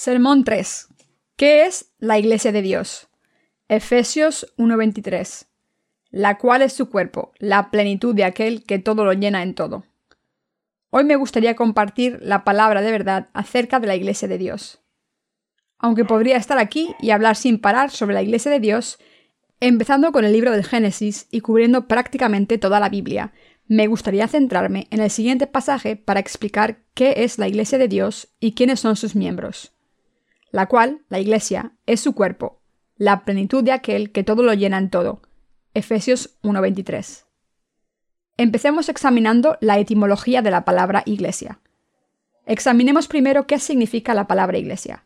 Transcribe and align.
Sermón 0.00 0.44
3. 0.44 0.86
¿Qué 1.34 1.66
es 1.66 1.90
la 1.98 2.20
Iglesia 2.20 2.52
de 2.52 2.62
Dios? 2.62 3.08
Efesios 3.66 4.46
1:23. 4.56 5.48
La 6.10 6.38
cual 6.38 6.62
es 6.62 6.72
su 6.72 6.88
cuerpo, 6.88 7.32
la 7.40 7.72
plenitud 7.72 8.14
de 8.14 8.22
aquel 8.22 8.62
que 8.62 8.78
todo 8.78 9.04
lo 9.04 9.12
llena 9.12 9.42
en 9.42 9.56
todo. 9.56 9.86
Hoy 10.90 11.02
me 11.02 11.16
gustaría 11.16 11.56
compartir 11.56 12.20
la 12.22 12.44
palabra 12.44 12.80
de 12.80 12.92
verdad 12.92 13.28
acerca 13.32 13.80
de 13.80 13.88
la 13.88 13.96
Iglesia 13.96 14.28
de 14.28 14.38
Dios. 14.38 14.84
Aunque 15.80 16.04
podría 16.04 16.36
estar 16.36 16.58
aquí 16.58 16.94
y 17.00 17.10
hablar 17.10 17.34
sin 17.34 17.58
parar 17.58 17.90
sobre 17.90 18.14
la 18.14 18.22
Iglesia 18.22 18.52
de 18.52 18.60
Dios, 18.60 19.00
empezando 19.58 20.12
con 20.12 20.24
el 20.24 20.32
libro 20.32 20.52
del 20.52 20.64
Génesis 20.64 21.26
y 21.32 21.40
cubriendo 21.40 21.88
prácticamente 21.88 22.56
toda 22.56 22.78
la 22.78 22.88
Biblia, 22.88 23.32
me 23.66 23.88
gustaría 23.88 24.28
centrarme 24.28 24.86
en 24.92 25.00
el 25.00 25.10
siguiente 25.10 25.48
pasaje 25.48 25.96
para 25.96 26.20
explicar 26.20 26.84
qué 26.94 27.24
es 27.24 27.36
la 27.36 27.48
Iglesia 27.48 27.78
de 27.78 27.88
Dios 27.88 28.28
y 28.38 28.52
quiénes 28.52 28.78
son 28.78 28.94
sus 28.94 29.16
miembros 29.16 29.74
la 30.50 30.66
cual, 30.66 31.02
la 31.08 31.18
Iglesia, 31.18 31.72
es 31.86 32.00
su 32.00 32.14
cuerpo, 32.14 32.60
la 32.96 33.24
plenitud 33.24 33.62
de 33.62 33.72
aquel 33.72 34.12
que 34.12 34.24
todo 34.24 34.42
lo 34.42 34.54
llena 34.54 34.78
en 34.78 34.90
todo. 34.90 35.22
Efesios 35.74 36.38
1:23. 36.42 37.26
Empecemos 38.36 38.88
examinando 38.88 39.58
la 39.60 39.78
etimología 39.78 40.42
de 40.42 40.50
la 40.50 40.64
palabra 40.64 41.02
Iglesia. 41.06 41.60
Examinemos 42.46 43.08
primero 43.08 43.46
qué 43.46 43.58
significa 43.58 44.14
la 44.14 44.26
palabra 44.26 44.58
Iglesia. 44.58 45.04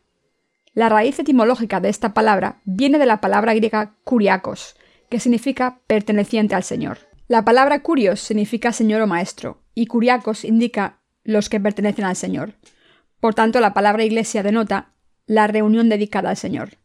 La 0.73 0.89
raíz 0.89 1.19
etimológica 1.19 1.79
de 1.79 1.89
esta 1.89 2.13
palabra 2.13 2.61
viene 2.65 2.97
de 2.97 3.05
la 3.05 3.21
palabra 3.21 3.53
griega 3.53 3.95
kuriakos, 4.03 4.75
que 5.09 5.19
significa 5.19 5.81
perteneciente 5.85 6.55
al 6.55 6.63
Señor. 6.63 6.97
La 7.27 7.45
palabra 7.45 7.81
curios 7.81 8.19
significa 8.19 8.71
señor 8.71 9.01
o 9.01 9.07
maestro, 9.07 9.61
y 9.75 9.85
kuriakos 9.85 10.43
indica 10.43 10.99
los 11.23 11.49
que 11.49 11.59
pertenecen 11.59 12.05
al 12.05 12.15
Señor. 12.15 12.53
Por 13.19 13.35
tanto, 13.35 13.59
la 13.59 13.73
palabra 13.73 14.03
iglesia 14.03 14.43
denota 14.43 14.92
la 15.25 15.47
reunión 15.47 15.89
dedicada 15.89 16.29
al 16.29 16.37
Señor. 16.37 16.77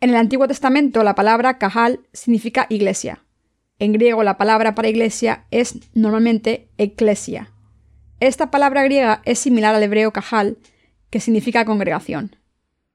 En 0.00 0.10
el 0.10 0.16
Antiguo 0.16 0.48
Testamento 0.48 1.04
la 1.04 1.14
palabra 1.14 1.58
kahal 1.58 2.00
significa 2.12 2.66
iglesia. 2.68 3.24
En 3.78 3.92
griego 3.92 4.22
la 4.22 4.36
palabra 4.36 4.74
para 4.74 4.88
iglesia 4.88 5.44
es 5.50 5.78
normalmente 5.94 6.68
eclesia. 6.78 7.52
Esta 8.20 8.50
palabra 8.50 8.84
griega 8.84 9.22
es 9.24 9.38
similar 9.38 9.74
al 9.74 9.82
hebreo 9.82 10.12
kahal, 10.12 10.58
que 11.10 11.20
significa 11.20 11.64
congregación, 11.64 12.36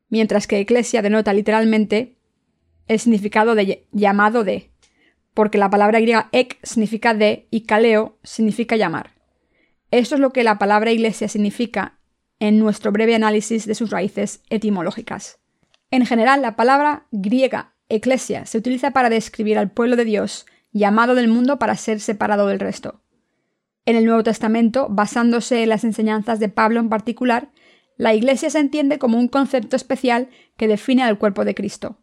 mientras 0.09 0.47
que 0.47 0.59
eclesia 0.59 1.02
denota 1.02 1.33
literalmente 1.33 2.17
el 2.88 3.00
significado 3.00 3.53
de 3.53 3.85
llamado 3.91 4.44
de, 4.44 4.72
porque 5.33 5.58
la 5.58 5.69
palabra 5.69 6.00
griega 6.00 6.30
ek 6.31 6.58
significa 6.63 7.13
de 7.13 7.47
y 7.52 7.61
kaleo 7.66 8.17
significa 8.23 8.75
llamar. 8.75 9.11
Esto 9.91 10.16
es 10.16 10.22
lo 10.22 10.31
que 10.31 10.44
la 10.44 10.58
palabra 10.58 10.91
iglesia 10.91 11.28
significa 11.28 11.97
en 12.40 12.60
nuestro 12.60 12.92
breve 12.92 13.16
análisis 13.16 13.66
de 13.66 13.76
sus 13.76 13.90
raíces 13.90 14.42
etimológicas. 14.50 15.40
En 15.92 16.06
general, 16.06 16.42
la 16.42 16.56
palabra 16.56 17.08
griega 17.12 17.74
eclesia 17.90 18.46
se 18.46 18.58
utiliza 18.58 18.92
para 18.92 19.10
describir 19.10 19.58
al 19.58 19.72
pueblo 19.72 19.96
de 19.96 20.06
Dios, 20.06 20.46
llamado 20.72 21.16
del 21.16 21.28
mundo 21.28 21.60
para 21.60 21.76
ser 21.76 22.00
separado 22.00 22.48
del 22.48 22.60
resto. 22.60 23.02
En 23.86 23.96
el 23.96 24.06
Nuevo 24.06 24.24
Testamento, 24.24 24.88
basándose 24.90 25.64
en 25.64 25.70
las 25.70 25.84
enseñanzas 25.84 26.40
de 26.40 26.50
Pablo 26.50 26.80
en 26.80 26.90
particular, 26.90 27.52
la 27.96 28.14
Iglesia 28.14 28.50
se 28.50 28.60
entiende 28.60 29.00
como 29.00 29.18
un 29.18 29.28
concepto 29.28 29.76
especial 29.76 30.30
que 30.58 30.68
define 30.68 31.04
al 31.04 31.18
cuerpo 31.18 31.46
de 31.46 31.56
Cristo. 31.56 31.98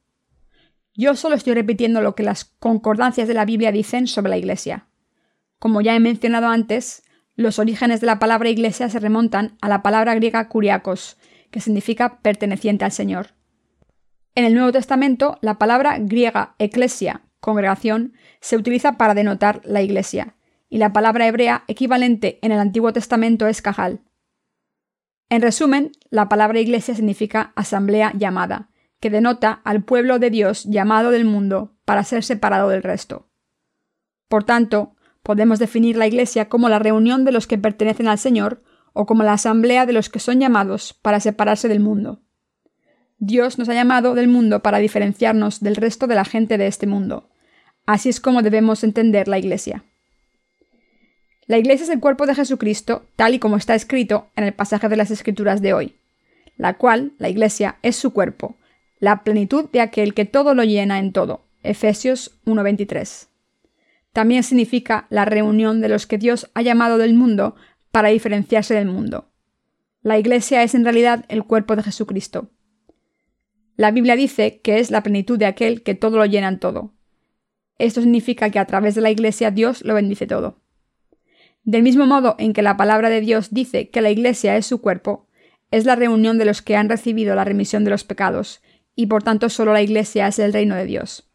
Yo 0.95 1.15
solo 1.15 1.35
estoy 1.35 1.55
repitiendo 1.55 2.01
lo 2.01 2.15
que 2.15 2.23
las 2.23 2.45
concordancias 2.45 3.29
de 3.29 3.35
la 3.35 3.45
Biblia 3.45 3.71
dicen 3.71 4.07
sobre 4.07 4.31
la 4.31 4.39
Iglesia. 4.39 4.87
Como 5.59 5.81
ya 5.81 5.95
he 5.95 6.01
mencionado 6.01 6.47
antes, 6.47 7.05
los 7.37 7.59
orígenes 7.59 8.01
de 8.01 8.07
la 8.07 8.19
palabra 8.19 8.49
iglesia 8.49 8.89
se 8.89 9.01
remontan 9.01 9.57
a 9.61 9.69
la 9.69 9.83
palabra 9.83 10.15
griega 10.15 10.49
kuriakos, 10.49 11.19
que 11.51 11.61
significa 11.61 12.21
perteneciente 12.21 12.85
al 12.85 12.93
Señor. 12.93 13.35
En 14.35 14.45
el 14.45 14.55
Nuevo 14.55 14.73
Testamento, 14.73 15.39
la 15.41 15.59
palabra 15.59 15.99
griega 15.99 16.55
eclesia, 16.59 17.23
congregación, 17.41 18.15
se 18.41 18.57
utiliza 18.57 18.99
para 18.99 19.15
denotar 19.15 19.61
la 19.65 19.83
iglesia, 19.83 20.37
y 20.69 20.79
la 20.79 20.93
palabra 20.93 21.27
hebrea 21.27 21.65
equivalente 21.69 22.39
en 22.43 22.53
el 22.53 22.59
Antiguo 22.59 22.93
Testamento 22.93 23.47
es 23.47 23.63
kahal. 23.63 24.01
En 25.29 25.43
resumen, 25.43 25.93
la 26.11 26.29
palabra 26.29 26.61
iglesia 26.61 26.95
significa 26.95 27.53
asamblea 27.57 28.13
llamada, 28.17 28.71
que 29.01 29.11
denota 29.11 29.61
al 29.65 29.85
pueblo 29.85 30.19
de 30.19 30.31
Dios 30.31 30.65
llamado 30.65 31.11
del 31.11 31.25
mundo 31.25 31.77
para 31.85 32.05
ser 32.05 32.25
separado 32.25 32.69
del 32.69 32.83
resto. 32.83 33.29
Por 34.29 34.45
tanto, 34.45 34.97
Podemos 35.25 35.59
definir 35.59 35.97
la 35.97 36.07
Iglesia 36.07 36.51
como 36.51 36.69
la 36.69 36.79
reunión 36.79 37.25
de 37.25 37.33
los 37.33 37.47
que 37.47 37.57
pertenecen 37.57 38.09
al 38.09 38.19
Señor 38.19 38.63
o 38.93 39.07
como 39.07 39.23
la 39.23 39.33
asamblea 39.33 39.87
de 39.87 39.95
los 39.95 40.11
que 40.11 40.19
son 40.19 40.39
llamados 40.39 40.93
para 40.93 41.19
separarse 41.19 41.67
del 41.67 41.81
mundo. 41.81 42.21
Dios 43.19 43.59
nos 43.59 43.71
ha 43.71 43.75
llamado 43.75 44.15
del 44.15 44.29
mundo 44.29 44.61
para 44.61 44.79
diferenciarnos 44.79 45.61
del 45.61 45.77
resto 45.77 46.07
de 46.07 46.15
la 46.15 46.27
gente 46.27 46.59
de 46.59 46.67
este 46.67 46.87
mundo. 46.87 47.31
Así 47.87 48.11
es 48.11 48.21
como 48.21 48.43
debemos 48.43 48.85
entender 48.85 49.27
la 49.27 49.39
Iglesia. 49.39 49.83
La 51.47 51.57
Iglesia 51.57 51.85
es 51.85 51.91
el 51.91 52.01
cuerpo 52.01 52.27
de 52.27 52.35
Jesucristo, 52.35 53.07
tal 53.17 53.33
y 53.33 53.39
como 53.39 53.57
está 53.57 53.75
escrito 53.75 54.29
en 54.37 54.45
el 54.45 54.53
pasaje 54.53 54.91
de 54.91 54.97
las 54.97 55.11
Escrituras 55.11 55.63
de 55.63 55.73
hoy, 55.73 55.95
la 56.59 56.75
cual, 56.77 57.13
la 57.17 57.31
Iglesia, 57.31 57.77
es 57.81 57.97
su 57.97 58.13
cuerpo, 58.13 58.57
la 58.99 59.25
plenitud 59.25 59.71
de 59.71 59.81
aquel 59.81 60.13
que 60.13 60.27
todo 60.27 60.55
lo 60.55 60.65
llena 60.65 60.99
en 60.99 61.13
todo. 61.13 61.47
Efesios 61.63 62.33
1:23 62.45 63.29
también 64.15 64.45
significa 64.45 65.09
la 65.11 65.25
reunión 65.25 65.81
de 65.81 65.89
los 65.89 66.07
que 66.07 66.19
Dios 66.19 66.49
ha 66.55 66.63
llamado 66.63 66.99
del 66.99 67.15
mundo 67.15 67.57
para 67.91 68.11
diferenciarse 68.11 68.73
del 68.73 68.87
mundo. 68.87 69.29
La 70.03 70.21
Iglesia 70.21 70.63
es 70.63 70.77
en 70.77 70.85
realidad 70.85 71.25
el 71.29 71.43
cuerpo 71.43 71.75
de 71.75 71.83
Jesucristo. 71.83 72.49
La 73.77 73.91
Biblia 73.91 74.15
dice 74.15 74.61
que 74.61 74.79
es 74.79 74.93
la 74.93 75.03
plenitud 75.03 75.37
de 75.37 75.47
aquel 75.47 75.83
que 75.83 75.97
todo 75.97 76.17
lo 76.17 76.27
llena 76.27 76.47
en 76.47 76.61
todo. 76.61 76.95
Esto 77.79 78.03
significa 78.03 78.51
que 78.51 78.61
a 78.61 78.67
través 78.67 78.95
de 78.95 79.01
la 79.01 79.11
Iglesia 79.11 79.51
Dios 79.51 79.85
lo 79.85 79.95
bendice 79.95 80.29
todo. 80.29 80.61
Del 81.65 81.83
mismo 81.83 82.07
modo 82.07 82.37
en 82.39 82.53
que 82.53 82.63
la 82.63 82.77
palabra 82.77 83.11
de 83.11 83.21
Dios 83.21 83.53
dice 83.53 83.91
que 83.91 84.01
la 84.01 84.11
Iglesia 84.11 84.57
es 84.57 84.65
su 84.65 84.81
cuerpo, 84.81 85.27
es 85.73 85.87
la 85.87 85.97
reunión 85.97 86.39
de 86.39 86.45
los 86.45 86.63
que 86.63 86.77
han 86.77 86.89
recibido 86.89 87.35
la 87.35 87.45
remisión 87.45 87.83
de 87.83 87.91
los 87.91 88.05
pecados, 88.05 88.63
y 88.95 89.07
por 89.07 89.25
tanto 89.25 89.49
solo 89.49 89.73
la 89.73 89.83
Iglesia 89.83 90.29
es 90.29 90.39
el 90.39 90.53
reino 90.53 90.77
de 90.77 90.87
Dios. 90.87 91.34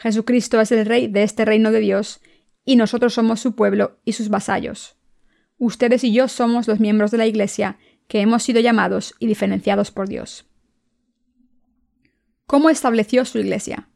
Jesucristo 0.00 0.60
es 0.62 0.72
el 0.72 0.86
Rey 0.86 1.08
de 1.08 1.22
este 1.22 1.44
reino 1.44 1.70
de 1.70 1.80
Dios, 1.80 2.20
y 2.64 2.76
nosotros 2.76 3.12
somos 3.12 3.38
su 3.38 3.54
pueblo 3.54 3.98
y 4.04 4.14
sus 4.14 4.30
vasallos. 4.30 4.96
Ustedes 5.58 6.04
y 6.04 6.12
yo 6.12 6.26
somos 6.26 6.66
los 6.68 6.80
miembros 6.80 7.10
de 7.10 7.18
la 7.18 7.26
Iglesia 7.26 7.78
que 8.08 8.20
hemos 8.22 8.42
sido 8.42 8.60
llamados 8.60 9.14
y 9.18 9.26
diferenciados 9.26 9.90
por 9.90 10.08
Dios. 10.08 10.46
¿Cómo 12.46 12.70
estableció 12.70 13.26
su 13.26 13.38
Iglesia? 13.38 13.90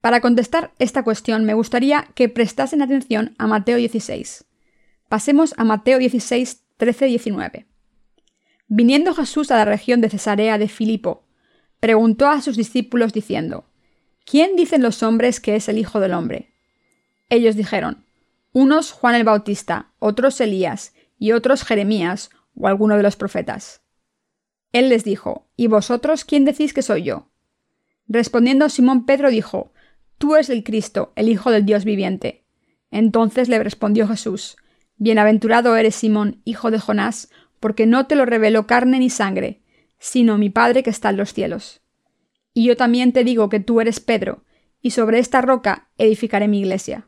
Para 0.00 0.20
contestar 0.20 0.72
esta 0.78 1.02
cuestión 1.02 1.44
me 1.44 1.54
gustaría 1.54 2.08
que 2.14 2.28
prestasen 2.28 2.80
atención 2.80 3.34
a 3.36 3.48
Mateo 3.48 3.78
16. 3.78 4.44
Pasemos 5.08 5.54
a 5.56 5.64
Mateo 5.64 5.98
16, 5.98 6.62
13, 6.76 7.06
19. 7.06 7.66
Viniendo 8.68 9.12
Jesús 9.12 9.50
a 9.50 9.56
la 9.56 9.64
región 9.64 10.00
de 10.00 10.08
Cesarea 10.08 10.56
de 10.56 10.68
Filipo, 10.68 11.24
preguntó 11.80 12.28
a 12.28 12.40
sus 12.40 12.56
discípulos 12.56 13.12
diciendo, 13.12 13.69
¿Quién 14.30 14.54
dicen 14.54 14.80
los 14.80 15.02
hombres 15.02 15.40
que 15.40 15.56
es 15.56 15.68
el 15.68 15.76
Hijo 15.76 15.98
del 15.98 16.12
Hombre? 16.12 16.52
Ellos 17.30 17.56
dijeron, 17.56 18.04
unos 18.52 18.92
Juan 18.92 19.16
el 19.16 19.24
Bautista, 19.24 19.90
otros 19.98 20.40
Elías, 20.40 20.94
y 21.18 21.32
otros 21.32 21.64
Jeremías, 21.64 22.30
o 22.54 22.68
alguno 22.68 22.96
de 22.96 23.02
los 23.02 23.16
profetas. 23.16 23.82
Él 24.70 24.88
les 24.88 25.02
dijo, 25.02 25.48
¿Y 25.56 25.66
vosotros 25.66 26.24
quién 26.24 26.44
decís 26.44 26.72
que 26.72 26.82
soy 26.82 27.02
yo? 27.02 27.28
Respondiendo 28.06 28.68
Simón 28.68 29.04
Pedro 29.04 29.30
dijo, 29.30 29.72
Tú 30.16 30.36
eres 30.36 30.48
el 30.48 30.62
Cristo, 30.62 31.12
el 31.16 31.28
Hijo 31.28 31.50
del 31.50 31.66
Dios 31.66 31.84
viviente. 31.84 32.44
Entonces 32.92 33.48
le 33.48 33.58
respondió 33.58 34.06
Jesús, 34.06 34.58
Bienaventurado 34.96 35.74
eres 35.74 35.96
Simón, 35.96 36.40
hijo 36.44 36.70
de 36.70 36.78
Jonás, 36.78 37.30
porque 37.58 37.84
no 37.84 38.06
te 38.06 38.14
lo 38.14 38.26
reveló 38.26 38.68
carne 38.68 39.00
ni 39.00 39.10
sangre, 39.10 39.60
sino 39.98 40.38
mi 40.38 40.50
Padre 40.50 40.84
que 40.84 40.90
está 40.90 41.10
en 41.10 41.16
los 41.16 41.34
cielos. 41.34 41.79
Y 42.52 42.64
yo 42.64 42.76
también 42.76 43.12
te 43.12 43.24
digo 43.24 43.48
que 43.48 43.60
tú 43.60 43.80
eres 43.80 44.00
Pedro, 44.00 44.44
y 44.82 44.90
sobre 44.90 45.18
esta 45.18 45.40
roca 45.40 45.88
edificaré 45.98 46.48
mi 46.48 46.60
iglesia. 46.60 47.06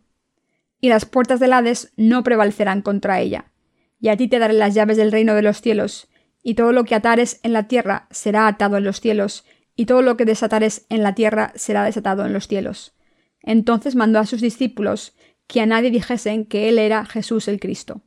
Y 0.81 0.89
las 0.89 1.05
puertas 1.05 1.41
del 1.41 1.53
Hades 1.53 1.93
no 1.97 2.23
prevalecerán 2.23 2.83
contra 2.83 3.21
ella. 3.21 3.53
Y 4.01 4.09
a 4.09 4.17
ti 4.17 4.29
te 4.29 4.39
daré 4.39 4.55
las 4.55 4.75
llaves 4.75 4.97
del 4.97 5.13
reino 5.13 5.35
de 5.35 5.43
los 5.43 5.61
cielos, 5.61 6.09
y 6.43 6.55
todo 6.55 6.73
lo 6.73 6.85
que 6.85 6.95
atares 6.95 7.41
en 7.43 7.53
la 7.53 7.69
tierra 7.69 8.09
será 8.11 8.47
atado 8.49 8.77
en 8.77 8.85
los 8.85 9.01
cielos, 9.01 9.45
y 9.77 9.87
todo 9.87 10.03
lo 10.03 10.17
que 10.17 10.25
desatares 10.25 10.87
en 10.89 11.03
la 11.03 11.15
tierra 11.15 11.53
será 11.55 11.85
desatado 11.85 12.27
en 12.27 12.33
los 12.33 12.49
cielos. 12.49 12.95
Entonces 13.43 13.95
mandó 13.95 14.19
a 14.19 14.27
sus 14.27 14.41
discípulos 14.41 15.15
que 15.47 15.61
a 15.61 15.67
nadie 15.67 15.91
dijesen 15.91 16.45
que 16.45 16.69
él 16.69 16.79
era 16.79 17.05
Jesús 17.05 17.49
el 17.49 17.61
Cristo. 17.61 18.03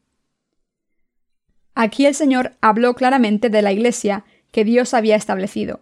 Aquí 1.74 2.06
el 2.06 2.16
Señor 2.16 2.54
habló 2.62 2.96
claramente 2.96 3.50
de 3.50 3.62
la 3.62 3.74
iglesia 3.74 4.24
que 4.52 4.64
Dios 4.64 4.94
había 4.94 5.16
establecido, 5.16 5.82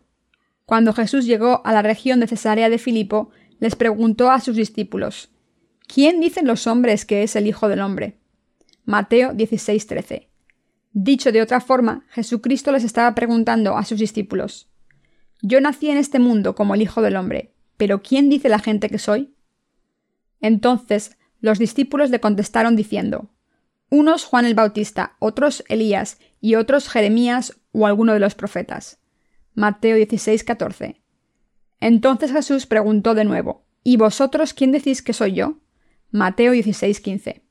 cuando 0.65 0.93
Jesús 0.93 1.25
llegó 1.25 1.61
a 1.65 1.73
la 1.73 1.81
región 1.81 2.19
de 2.19 2.27
Cesarea 2.27 2.69
de 2.69 2.77
Filipo, 2.77 3.31
les 3.59 3.75
preguntó 3.75 4.31
a 4.31 4.39
sus 4.39 4.55
discípulos, 4.55 5.29
¿Quién 5.87 6.21
dicen 6.21 6.47
los 6.47 6.67
hombres 6.67 7.05
que 7.05 7.23
es 7.23 7.35
el 7.35 7.47
Hijo 7.47 7.67
del 7.67 7.81
Hombre? 7.81 8.19
Mateo 8.85 9.33
16:13. 9.33 10.29
Dicho 10.91 11.31
de 11.31 11.41
otra 11.41 11.59
forma, 11.59 12.05
Jesucristo 12.09 12.71
les 12.71 12.83
estaba 12.83 13.13
preguntando 13.15 13.77
a 13.77 13.83
sus 13.83 13.99
discípulos 13.99 14.69
Yo 15.41 15.59
nací 15.59 15.89
en 15.89 15.97
este 15.97 16.19
mundo 16.19 16.55
como 16.55 16.75
el 16.75 16.81
Hijo 16.81 17.01
del 17.01 17.15
Hombre, 17.15 17.53
pero 17.77 18.01
¿quién 18.01 18.29
dice 18.29 18.49
la 18.49 18.59
gente 18.59 18.89
que 18.89 18.99
soy? 18.99 19.35
Entonces 20.39 21.17
los 21.41 21.59
discípulos 21.59 22.09
le 22.09 22.19
contestaron 22.19 22.75
diciendo 22.75 23.29
Unos 23.89 24.23
Juan 24.23 24.45
el 24.45 24.55
Bautista, 24.55 25.17
otros 25.19 25.63
Elías, 25.67 26.17
y 26.39 26.55
otros 26.55 26.89
Jeremías 26.89 27.59
o 27.71 27.87
alguno 27.87 28.13
de 28.13 28.19
los 28.19 28.35
profetas. 28.35 28.99
Mateo 29.55 29.97
16, 29.97 30.43
14. 30.43 31.01
Entonces 31.79 32.31
Jesús 32.31 32.65
preguntó 32.65 33.13
de 33.13 33.23
nuevo 33.23 33.65
¿Y 33.83 33.97
vosotros 33.97 34.53
quién 34.53 34.71
decís 34.71 35.01
que 35.01 35.13
soy 35.13 35.33
yo? 35.33 35.59
Mateo 36.09 36.53
16, 36.53 36.99
15. 37.01 37.43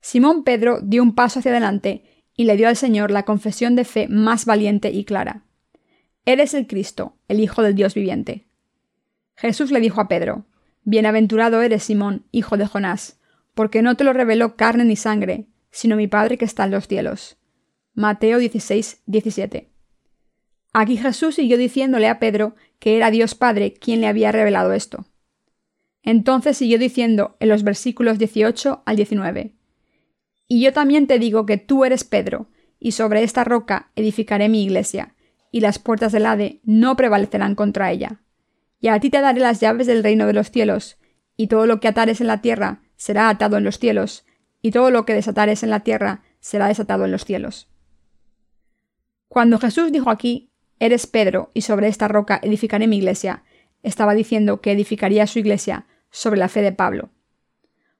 Simón 0.00 0.44
Pedro 0.44 0.80
dio 0.82 1.02
un 1.02 1.14
paso 1.14 1.38
hacia 1.38 1.52
adelante 1.52 2.24
y 2.34 2.44
le 2.44 2.56
dio 2.56 2.68
al 2.68 2.76
Señor 2.76 3.10
la 3.10 3.24
confesión 3.24 3.74
de 3.74 3.84
fe 3.84 4.06
más 4.08 4.44
valiente 4.44 4.90
y 4.90 5.04
clara. 5.04 5.44
Eres 6.26 6.52
el 6.52 6.66
Cristo, 6.66 7.16
el 7.28 7.40
Hijo 7.40 7.62
del 7.62 7.74
Dios 7.74 7.94
viviente. 7.94 8.46
Jesús 9.34 9.70
le 9.70 9.80
dijo 9.80 10.00
a 10.00 10.08
Pedro, 10.08 10.44
Bienaventurado 10.84 11.62
eres, 11.62 11.84
Simón, 11.84 12.26
hijo 12.32 12.56
de 12.56 12.66
Jonás, 12.66 13.18
porque 13.54 13.82
no 13.82 13.96
te 13.96 14.04
lo 14.04 14.12
reveló 14.12 14.56
carne 14.56 14.84
ni 14.84 14.96
sangre, 14.96 15.46
sino 15.70 15.96
mi 15.96 16.06
Padre 16.06 16.36
que 16.36 16.44
está 16.44 16.64
en 16.64 16.72
los 16.72 16.86
cielos. 16.86 17.38
Mateo 17.94 18.38
16, 18.38 19.02
17. 19.06 19.77
Aquí 20.80 20.96
Jesús 20.96 21.34
siguió 21.34 21.58
diciéndole 21.58 22.06
a 22.06 22.20
Pedro 22.20 22.54
que 22.78 22.96
era 22.96 23.10
Dios 23.10 23.34
Padre 23.34 23.74
quien 23.74 24.00
le 24.00 24.06
había 24.06 24.30
revelado 24.30 24.72
esto. 24.72 25.06
Entonces 26.04 26.56
siguió 26.56 26.78
diciendo 26.78 27.36
en 27.40 27.48
los 27.48 27.64
versículos 27.64 28.16
18 28.20 28.84
al 28.86 28.94
19. 28.94 29.56
Y 30.46 30.62
yo 30.62 30.72
también 30.72 31.08
te 31.08 31.18
digo 31.18 31.46
que 31.46 31.56
tú 31.56 31.84
eres 31.84 32.04
Pedro, 32.04 32.48
y 32.78 32.92
sobre 32.92 33.24
esta 33.24 33.42
roca 33.42 33.90
edificaré 33.96 34.48
mi 34.48 34.62
iglesia, 34.62 35.16
y 35.50 35.62
las 35.62 35.80
puertas 35.80 36.12
del 36.12 36.26
Hade 36.26 36.60
no 36.62 36.94
prevalecerán 36.94 37.56
contra 37.56 37.90
ella. 37.90 38.22
Y 38.80 38.86
a 38.86 39.00
ti 39.00 39.10
te 39.10 39.20
daré 39.20 39.40
las 39.40 39.58
llaves 39.58 39.88
del 39.88 40.04
reino 40.04 40.28
de 40.28 40.32
los 40.32 40.52
cielos, 40.52 40.96
y 41.36 41.48
todo 41.48 41.66
lo 41.66 41.80
que 41.80 41.88
atares 41.88 42.20
en 42.20 42.28
la 42.28 42.40
tierra 42.40 42.82
será 42.94 43.28
atado 43.30 43.56
en 43.56 43.64
los 43.64 43.80
cielos, 43.80 44.24
y 44.62 44.70
todo 44.70 44.92
lo 44.92 45.04
que 45.04 45.14
desatares 45.14 45.64
en 45.64 45.70
la 45.70 45.80
tierra 45.80 46.22
será 46.38 46.68
desatado 46.68 47.04
en 47.04 47.10
los 47.10 47.24
cielos. 47.24 47.68
Cuando 49.26 49.58
Jesús 49.58 49.90
dijo 49.90 50.08
aquí, 50.08 50.47
Eres 50.80 51.06
Pedro, 51.06 51.50
y 51.54 51.62
sobre 51.62 51.88
esta 51.88 52.08
roca 52.08 52.40
edificaré 52.42 52.86
mi 52.86 52.98
iglesia, 52.98 53.42
estaba 53.82 54.14
diciendo 54.14 54.60
que 54.60 54.72
edificaría 54.72 55.26
su 55.26 55.38
iglesia 55.38 55.86
sobre 56.10 56.38
la 56.38 56.48
fe 56.48 56.62
de 56.62 56.72
Pablo. 56.72 57.10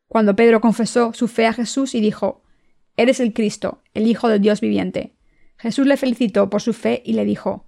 Cuando 0.06 0.36
Pedro 0.36 0.60
confesó 0.60 1.12
su 1.12 1.28
fe 1.28 1.46
a 1.46 1.52
Jesús 1.52 1.94
y 1.94 2.00
dijo, 2.00 2.42
Eres 2.96 3.20
el 3.20 3.32
Cristo, 3.32 3.82
el 3.94 4.06
Hijo 4.06 4.28
del 4.28 4.40
Dios 4.40 4.60
viviente, 4.60 5.14
Jesús 5.56 5.86
le 5.86 5.96
felicitó 5.96 6.50
por 6.50 6.62
su 6.62 6.72
fe 6.72 7.02
y 7.04 7.14
le 7.14 7.24
dijo, 7.24 7.66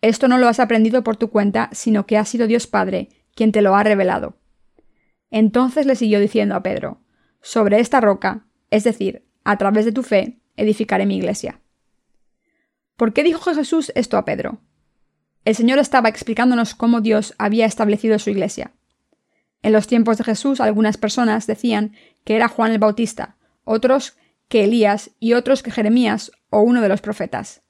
Esto 0.00 0.28
no 0.28 0.38
lo 0.38 0.48
has 0.48 0.60
aprendido 0.60 1.02
por 1.02 1.16
tu 1.16 1.30
cuenta, 1.30 1.70
sino 1.72 2.06
que 2.06 2.18
ha 2.18 2.24
sido 2.24 2.46
Dios 2.46 2.66
Padre 2.66 3.08
quien 3.34 3.52
te 3.52 3.62
lo 3.62 3.74
ha 3.74 3.82
revelado. 3.82 4.36
Entonces 5.30 5.86
le 5.86 5.96
siguió 5.96 6.20
diciendo 6.20 6.54
a 6.54 6.62
Pedro, 6.62 7.00
Sobre 7.40 7.80
esta 7.80 8.00
roca, 8.00 8.46
es 8.70 8.84
decir, 8.84 9.24
a 9.44 9.56
través 9.56 9.86
de 9.86 9.92
tu 9.92 10.02
fe, 10.02 10.38
edificaré 10.56 11.06
mi 11.06 11.16
iglesia. 11.16 11.61
¿Por 13.02 13.12
qué 13.12 13.24
dijo 13.24 13.52
Jesús 13.52 13.90
esto 13.96 14.16
a 14.16 14.24
Pedro? 14.24 14.60
El 15.44 15.56
Señor 15.56 15.80
estaba 15.80 16.08
explicándonos 16.08 16.76
cómo 16.76 17.00
Dios 17.00 17.34
había 17.36 17.66
establecido 17.66 18.16
su 18.20 18.30
iglesia. 18.30 18.74
En 19.60 19.72
los 19.72 19.88
tiempos 19.88 20.18
de 20.18 20.22
Jesús 20.22 20.60
algunas 20.60 20.98
personas 20.98 21.48
decían 21.48 21.96
que 22.22 22.36
era 22.36 22.46
Juan 22.46 22.70
el 22.70 22.78
Bautista, 22.78 23.38
otros 23.64 24.16
que 24.46 24.62
Elías 24.62 25.10
y 25.18 25.32
otros 25.32 25.64
que 25.64 25.72
Jeremías 25.72 26.30
o 26.48 26.60
uno 26.60 26.80
de 26.80 26.88
los 26.88 27.00
profetas. 27.00 27.64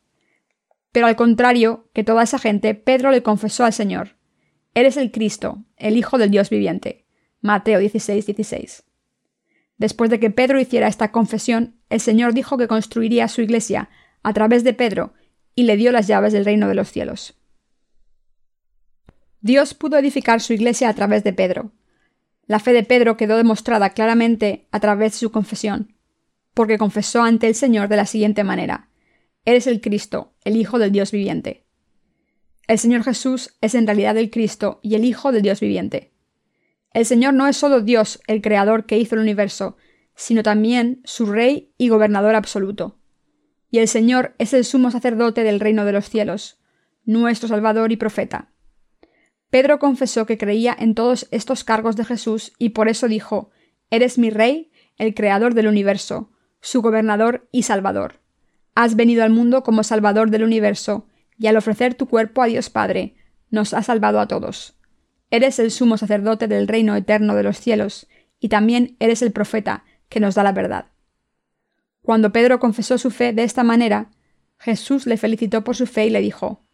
Pero 0.92 1.06
al 1.06 1.16
contrario 1.16 1.88
que 1.94 2.04
toda 2.04 2.24
esa 2.24 2.38
gente, 2.38 2.74
Pedro 2.74 3.10
le 3.10 3.22
confesó 3.22 3.64
al 3.64 3.72
Señor, 3.72 4.16
Eres 4.74 4.98
el 4.98 5.10
Cristo, 5.10 5.64
el 5.78 5.96
Hijo 5.96 6.18
del 6.18 6.30
Dios 6.30 6.50
viviente. 6.50 7.06
Mateo 7.40 7.78
16, 7.78 8.26
16. 8.26 8.84
Después 9.78 10.10
de 10.10 10.20
que 10.20 10.28
Pedro 10.28 10.60
hiciera 10.60 10.88
esta 10.88 11.10
confesión, 11.10 11.80
el 11.88 12.00
Señor 12.00 12.34
dijo 12.34 12.58
que 12.58 12.68
construiría 12.68 13.28
su 13.28 13.40
iglesia 13.40 13.88
a 14.22 14.34
través 14.34 14.62
de 14.62 14.74
Pedro 14.74 15.14
y 15.54 15.64
le 15.64 15.76
dio 15.76 15.92
las 15.92 16.06
llaves 16.06 16.32
del 16.32 16.44
reino 16.44 16.68
de 16.68 16.74
los 16.74 16.90
cielos. 16.90 17.34
Dios 19.40 19.74
pudo 19.74 19.98
edificar 19.98 20.40
su 20.40 20.52
iglesia 20.52 20.88
a 20.88 20.94
través 20.94 21.24
de 21.24 21.32
Pedro, 21.32 21.72
la 22.46 22.58
fe 22.58 22.72
de 22.72 22.82
Pedro 22.82 23.16
quedó 23.16 23.36
demostrada 23.36 23.90
claramente 23.90 24.66
a 24.72 24.80
través 24.80 25.12
de 25.12 25.18
su 25.18 25.30
confesión, 25.30 25.94
porque 26.54 26.78
confesó 26.78 27.22
ante 27.22 27.46
el 27.46 27.54
Señor 27.54 27.88
de 27.88 27.96
la 27.96 28.06
siguiente 28.06 28.44
manera, 28.44 28.88
Eres 29.44 29.66
el 29.66 29.80
Cristo, 29.80 30.34
el 30.44 30.56
Hijo 30.56 30.78
del 30.78 30.92
Dios 30.92 31.10
viviente. 31.10 31.66
El 32.68 32.78
Señor 32.78 33.02
Jesús 33.02 33.56
es 33.60 33.74
en 33.74 33.86
realidad 33.86 34.16
el 34.16 34.30
Cristo 34.30 34.78
y 34.82 34.94
el 34.94 35.04
Hijo 35.04 35.32
del 35.32 35.42
Dios 35.42 35.58
viviente. 35.58 36.12
El 36.92 37.06
Señor 37.06 37.34
no 37.34 37.48
es 37.48 37.56
solo 37.56 37.80
Dios, 37.80 38.20
el 38.28 38.40
Creador 38.40 38.86
que 38.86 38.98
hizo 38.98 39.16
el 39.16 39.22
universo, 39.22 39.76
sino 40.14 40.44
también 40.44 41.00
su 41.04 41.26
Rey 41.26 41.72
y 41.76 41.88
Gobernador 41.88 42.36
absoluto. 42.36 43.00
Y 43.72 43.78
el 43.78 43.88
Señor 43.88 44.34
es 44.36 44.52
el 44.52 44.66
sumo 44.66 44.90
sacerdote 44.90 45.44
del 45.44 45.58
reino 45.58 45.86
de 45.86 45.92
los 45.92 46.08
cielos, 46.10 46.60
nuestro 47.06 47.48
Salvador 47.48 47.90
y 47.90 47.96
profeta. 47.96 48.52
Pedro 49.48 49.78
confesó 49.78 50.26
que 50.26 50.36
creía 50.36 50.76
en 50.78 50.94
todos 50.94 51.26
estos 51.30 51.64
cargos 51.64 51.96
de 51.96 52.04
Jesús 52.04 52.52
y 52.58 52.68
por 52.70 52.90
eso 52.90 53.08
dijo, 53.08 53.50
Eres 53.90 54.18
mi 54.18 54.28
Rey, 54.28 54.70
el 54.98 55.14
Creador 55.14 55.54
del 55.54 55.68
universo, 55.68 56.30
su 56.60 56.82
gobernador 56.82 57.48
y 57.50 57.62
Salvador. 57.62 58.20
Has 58.74 58.94
venido 58.94 59.24
al 59.24 59.30
mundo 59.30 59.62
como 59.62 59.84
Salvador 59.84 60.30
del 60.30 60.44
universo, 60.44 61.08
y 61.38 61.46
al 61.46 61.56
ofrecer 61.56 61.94
tu 61.94 62.08
cuerpo 62.08 62.42
a 62.42 62.46
Dios 62.46 62.68
Padre, 62.68 63.16
nos 63.50 63.72
has 63.72 63.86
salvado 63.86 64.20
a 64.20 64.28
todos. 64.28 64.76
Eres 65.30 65.58
el 65.58 65.70
sumo 65.70 65.96
sacerdote 65.96 66.46
del 66.46 66.68
reino 66.68 66.94
eterno 66.94 67.34
de 67.34 67.42
los 67.42 67.58
cielos, 67.58 68.06
y 68.38 68.50
también 68.50 68.96
eres 69.00 69.22
el 69.22 69.32
profeta 69.32 69.84
que 70.10 70.20
nos 70.20 70.34
da 70.34 70.42
la 70.42 70.52
verdad. 70.52 70.91
Cuando 72.02 72.32
Pedro 72.32 72.58
confesó 72.58 72.98
su 72.98 73.10
fe 73.10 73.32
de 73.32 73.44
esta 73.44 73.62
manera, 73.62 74.10
Jesús 74.58 75.06
le 75.06 75.16
felicitó 75.16 75.64
por 75.64 75.76
su 75.76 75.86
fe 75.86 76.06
y 76.06 76.10
le 76.10 76.20
dijo, 76.20 76.64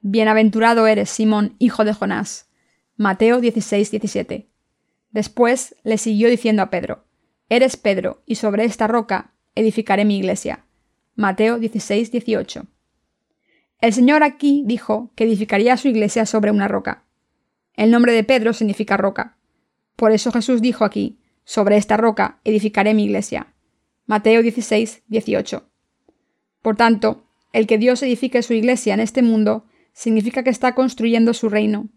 Bienaventurado 0.00 0.86
eres, 0.86 1.10
Simón, 1.10 1.56
hijo 1.58 1.84
de 1.84 1.92
Jonás. 1.92 2.48
Mateo 2.96 3.40
16, 3.40 3.90
17. 3.90 4.48
Después 5.10 5.76
le 5.84 5.98
siguió 5.98 6.30
diciendo 6.30 6.62
a 6.62 6.70
Pedro, 6.70 7.04
Eres 7.48 7.76
Pedro, 7.76 8.22
y 8.26 8.34
sobre 8.34 8.64
esta 8.64 8.86
roca 8.86 9.32
edificaré 9.54 10.04
mi 10.04 10.18
iglesia. 10.18 10.64
Mateo 11.14 11.58
16, 11.58 12.10
18. 12.10 12.66
El 13.80 13.92
Señor 13.92 14.22
aquí 14.22 14.62
dijo 14.66 15.12
que 15.14 15.24
edificaría 15.24 15.76
su 15.76 15.88
iglesia 15.88 16.26
sobre 16.26 16.50
una 16.50 16.68
roca. 16.68 17.04
El 17.74 17.90
nombre 17.90 18.12
de 18.12 18.24
Pedro 18.24 18.52
significa 18.52 18.96
roca. 18.96 19.36
Por 19.96 20.12
eso 20.12 20.32
Jesús 20.32 20.60
dijo 20.60 20.84
aquí, 20.84 21.18
sobre 21.44 21.76
esta 21.76 21.96
roca 21.96 22.40
edificaré 22.44 22.94
mi 22.94 23.04
iglesia. 23.04 23.54
Mateo 24.08 24.42
16, 24.42 25.02
18. 25.08 25.68
Por 26.62 26.76
tanto, 26.76 27.26
el 27.52 27.66
que 27.66 27.76
Dios 27.76 28.02
edifique 28.02 28.40
su 28.40 28.54
iglesia 28.54 28.94
en 28.94 29.00
este 29.00 29.20
mundo 29.20 29.66
significa 29.92 30.42
que 30.42 30.48
está 30.48 30.74
construyendo 30.74 31.34
su 31.34 31.50
reino. 31.50 31.90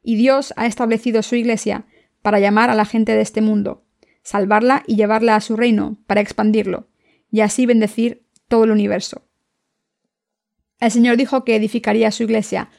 Y 0.00 0.14
Dios 0.14 0.54
ha 0.56 0.66
establecido 0.66 1.24
su 1.24 1.34
iglesia 1.34 1.84
para 2.22 2.38
llamar 2.38 2.70
a 2.70 2.76
la 2.76 2.84
gente 2.84 3.16
de 3.16 3.20
este 3.20 3.40
mundo, 3.40 3.82
salvarla 4.22 4.84
y 4.86 4.94
llevarla 4.94 5.34
a 5.34 5.40
su 5.40 5.56
reino, 5.56 5.96
para 6.06 6.20
expandirlo, 6.20 6.86
y 7.32 7.40
así 7.40 7.66
bendecir 7.66 8.22
todo 8.46 8.62
el 8.62 8.70
universo. 8.70 9.26
El 10.78 10.92
Señor 10.92 11.16
dijo 11.16 11.44
que 11.44 11.56
edificaría 11.56 12.12
su 12.12 12.22
iglesia 12.22 12.70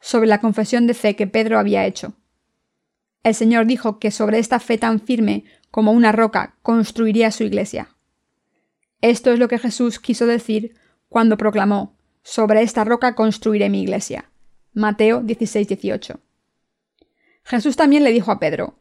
sobre 0.00 0.26
la 0.26 0.40
confesión 0.40 0.88
de 0.88 0.94
fe 0.94 1.14
que 1.14 1.28
Pedro 1.28 1.60
había 1.60 1.86
hecho. 1.86 2.14
El 3.22 3.36
Señor 3.36 3.66
dijo 3.66 4.00
que 4.00 4.10
sobre 4.10 4.40
esta 4.40 4.58
fe 4.58 4.78
tan 4.78 4.98
firme 4.98 5.44
como 5.70 5.92
una 5.92 6.10
roca 6.10 6.56
construiría 6.62 7.30
su 7.30 7.44
iglesia. 7.44 7.94
Esto 9.02 9.32
es 9.32 9.38
lo 9.40 9.48
que 9.48 9.58
Jesús 9.58 9.98
quiso 9.98 10.26
decir 10.26 10.76
cuando 11.08 11.36
proclamó 11.36 11.96
sobre 12.22 12.62
esta 12.62 12.84
roca 12.84 13.16
construiré 13.16 13.68
mi 13.68 13.82
iglesia. 13.82 14.30
Mateo 14.72 15.20
16, 15.20 15.66
18. 15.66 16.20
Jesús 17.42 17.76
también 17.76 18.04
le 18.04 18.12
dijo 18.12 18.30
a 18.30 18.38
Pedro, 18.38 18.78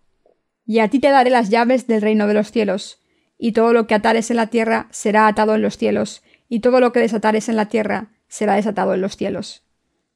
Y 0.65 0.79
a 0.79 0.89
ti 0.89 0.99
te 0.99 1.09
daré 1.09 1.31
las 1.31 1.49
llaves 1.49 1.87
del 1.87 2.01
reino 2.01 2.27
de 2.27 2.35
los 2.35 2.51
cielos, 2.51 3.01
y 3.39 3.53
todo 3.53 3.73
lo 3.73 3.87
que 3.87 3.95
atares 3.95 4.29
en 4.29 4.37
la 4.37 4.47
tierra 4.47 4.87
será 4.91 5.25
atado 5.27 5.55
en 5.55 5.63
los 5.63 5.77
cielos, 5.77 6.21
y 6.47 6.59
todo 6.59 6.79
lo 6.79 6.93
que 6.93 6.99
desatares 6.99 7.49
en 7.49 7.55
la 7.55 7.67
tierra 7.67 8.11
será 8.27 8.55
desatado 8.55 8.93
en 8.93 9.01
los 9.01 9.17
cielos. 9.17 9.63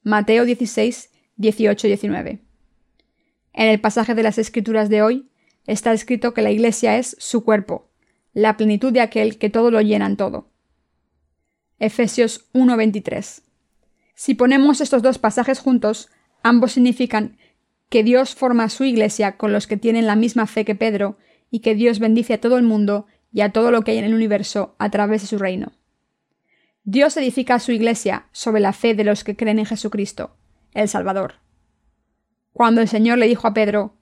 Mateo 0.03 0.45
16, 0.45 1.09
18 1.37 1.87
19. 1.87 2.39
En 3.53 3.67
el 3.67 3.81
pasaje 3.81 4.13
de 4.13 4.21
las 4.21 4.37
Escrituras 4.37 4.89
de 4.89 5.01
hoy 5.01 5.31
está 5.65 5.93
escrito 5.93 6.35
que 6.35 6.43
la 6.43 6.51
Iglesia 6.51 6.97
es 6.97 7.17
su 7.19 7.43
cuerpo, 7.43 7.89
la 8.35 8.57
plenitud 8.57 8.91
de 8.91 8.99
aquel 8.99 9.37
que 9.39 9.49
todo 9.49 9.71
lo 9.71 9.81
llena 9.81 10.05
en 10.05 10.17
todo. 10.17 10.49
Efesios 11.79 12.49
1:23. 12.53 13.41
Si 14.13 14.35
ponemos 14.35 14.81
estos 14.81 15.01
dos 15.01 15.17
pasajes 15.17 15.59
juntos, 15.59 16.09
ambos 16.43 16.73
significan 16.73 17.37
que 17.89 18.03
Dios 18.03 18.35
forma 18.35 18.69
su 18.69 18.83
iglesia 18.83 19.37
con 19.37 19.53
los 19.53 19.67
que 19.67 19.77
tienen 19.77 20.05
la 20.05 20.17
misma 20.17 20.47
fe 20.47 20.65
que 20.65 20.75
Pedro 20.75 21.17
y 21.49 21.59
que 21.59 21.75
Dios 21.75 21.99
bendice 21.99 22.33
a 22.33 22.41
todo 22.41 22.57
el 22.57 22.63
mundo 22.63 23.07
y 23.31 23.39
a 23.39 23.53
todo 23.53 23.71
lo 23.71 23.83
que 23.83 23.91
hay 23.91 23.99
en 23.99 24.05
el 24.05 24.13
universo 24.13 24.75
a 24.79 24.91
través 24.91 25.21
de 25.21 25.27
su 25.27 25.37
reino. 25.37 25.71
Dios 26.83 27.15
edifica 27.15 27.59
su 27.59 27.71
iglesia 27.71 28.27
sobre 28.33 28.61
la 28.61 28.73
fe 28.73 28.95
de 28.95 29.05
los 29.05 29.23
que 29.23 29.37
creen 29.37 29.59
en 29.59 29.65
Jesucristo, 29.65 30.35
el 30.73 30.89
Salvador. 30.89 31.35
Cuando 32.51 32.81
el 32.81 32.89
Señor 32.89 33.17
le 33.17 33.27
dijo 33.27 33.47
a 33.47 33.53
Pedro, 33.53 33.95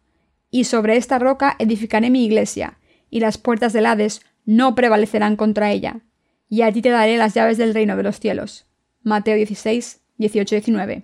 Y 0.50 0.66
sobre 0.66 0.98
esta 0.98 1.18
roca 1.20 1.56
edificaré 1.60 2.10
mi 2.10 2.26
iglesia, 2.26 2.78
y 3.14 3.20
las 3.20 3.38
puertas 3.38 3.74
del 3.74 3.86
Hades 3.86 4.22
no 4.44 4.74
prevalecerán 4.74 5.36
contra 5.36 5.72
ella, 5.72 6.00
y 6.50 6.64
a 6.64 6.72
ti 6.72 6.82
te 6.82 6.90
daré 6.90 7.16
las 7.18 7.36
llaves 7.36 7.60
del 7.60 7.76
reino 7.76 7.96
de 7.96 8.02
los 8.02 8.20
cielos. 8.20 8.66
Mateo 9.04 9.36
16, 9.36 10.02
18, 10.18 10.56
19. 10.56 11.04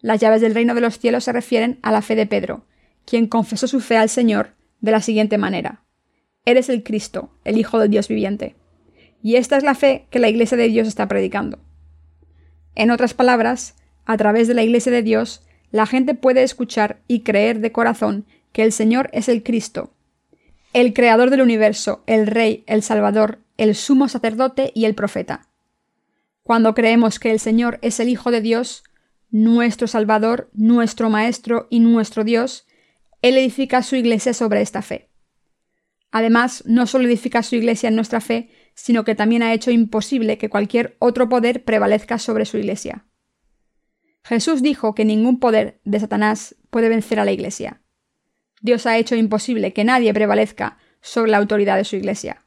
Las 0.00 0.20
llaves 0.20 0.40
del 0.40 0.56
reino 0.56 0.74
de 0.74 0.80
los 0.80 0.98
cielos 0.98 1.22
se 1.22 1.32
refieren 1.32 1.78
a 1.82 1.92
la 1.92 2.02
fe 2.02 2.16
de 2.16 2.26
Pedro, 2.26 2.66
quien 3.04 3.28
confesó 3.28 3.68
su 3.68 3.78
fe 3.78 3.96
al 3.96 4.08
Señor 4.08 4.56
de 4.80 4.90
la 4.90 5.00
siguiente 5.00 5.38
manera. 5.38 5.84
Eres 6.44 6.68
el 6.68 6.82
Cristo, 6.82 7.30
el 7.44 7.58
Hijo 7.58 7.78
del 7.78 7.90
Dios 7.90 8.08
viviente. 8.08 8.56
Y 9.22 9.36
esta 9.36 9.56
es 9.56 9.62
la 9.62 9.76
fe 9.76 10.08
que 10.10 10.18
la 10.18 10.28
Iglesia 10.28 10.56
de 10.56 10.66
Dios 10.66 10.88
está 10.88 11.06
predicando. 11.06 11.60
En 12.74 12.90
otras 12.90 13.14
palabras, 13.14 13.76
a 14.04 14.16
través 14.16 14.48
de 14.48 14.54
la 14.54 14.64
Iglesia 14.64 14.90
de 14.90 15.04
Dios, 15.04 15.46
la 15.70 15.86
gente 15.86 16.14
puede 16.14 16.42
escuchar 16.42 17.02
y 17.06 17.20
creer 17.20 17.60
de 17.60 17.70
corazón 17.70 18.26
que 18.50 18.64
el 18.64 18.72
Señor 18.72 19.10
es 19.12 19.28
el 19.28 19.44
Cristo, 19.44 19.92
el 20.72 20.92
Creador 20.94 21.30
del 21.30 21.42
universo, 21.42 22.04
el 22.06 22.26
Rey, 22.26 22.62
el 22.66 22.82
Salvador, 22.82 23.40
el 23.56 23.74
Sumo 23.74 24.08
Sacerdote 24.08 24.70
y 24.74 24.84
el 24.84 24.94
Profeta. 24.94 25.48
Cuando 26.42 26.74
creemos 26.74 27.18
que 27.18 27.32
el 27.32 27.40
Señor 27.40 27.78
es 27.82 27.98
el 27.98 28.08
Hijo 28.08 28.30
de 28.30 28.40
Dios, 28.40 28.84
nuestro 29.30 29.86
Salvador, 29.88 30.48
nuestro 30.52 31.10
Maestro 31.10 31.66
y 31.70 31.80
nuestro 31.80 32.24
Dios, 32.24 32.66
Él 33.20 33.36
edifica 33.36 33.82
su 33.82 33.96
Iglesia 33.96 34.32
sobre 34.32 34.60
esta 34.60 34.82
fe. 34.82 35.10
Además, 36.12 36.64
no 36.66 36.86
solo 36.86 37.06
edifica 37.06 37.42
su 37.42 37.56
Iglesia 37.56 37.88
en 37.88 37.96
nuestra 37.96 38.20
fe, 38.20 38.50
sino 38.74 39.04
que 39.04 39.14
también 39.14 39.42
ha 39.42 39.52
hecho 39.52 39.70
imposible 39.70 40.38
que 40.38 40.48
cualquier 40.48 40.96
otro 41.00 41.28
poder 41.28 41.64
prevalezca 41.64 42.18
sobre 42.18 42.46
su 42.46 42.58
Iglesia. 42.58 43.06
Jesús 44.22 44.62
dijo 44.62 44.94
que 44.94 45.04
ningún 45.04 45.38
poder 45.40 45.80
de 45.84 45.98
Satanás 46.00 46.56
puede 46.70 46.88
vencer 46.88 47.18
a 47.20 47.24
la 47.24 47.32
Iglesia. 47.32 47.79
Dios 48.60 48.86
ha 48.86 48.98
hecho 48.98 49.16
imposible 49.16 49.72
que 49.72 49.84
nadie 49.84 50.14
prevalezca 50.14 50.78
sobre 51.00 51.30
la 51.30 51.38
autoridad 51.38 51.76
de 51.76 51.84
su 51.84 51.96
Iglesia. 51.96 52.44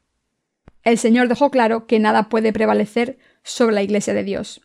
El 0.82 0.98
Señor 0.98 1.28
dejó 1.28 1.50
claro 1.50 1.86
que 1.86 1.98
nada 1.98 2.28
puede 2.28 2.52
prevalecer 2.52 3.18
sobre 3.42 3.74
la 3.74 3.82
Iglesia 3.82 4.14
de 4.14 4.22
Dios. 4.22 4.60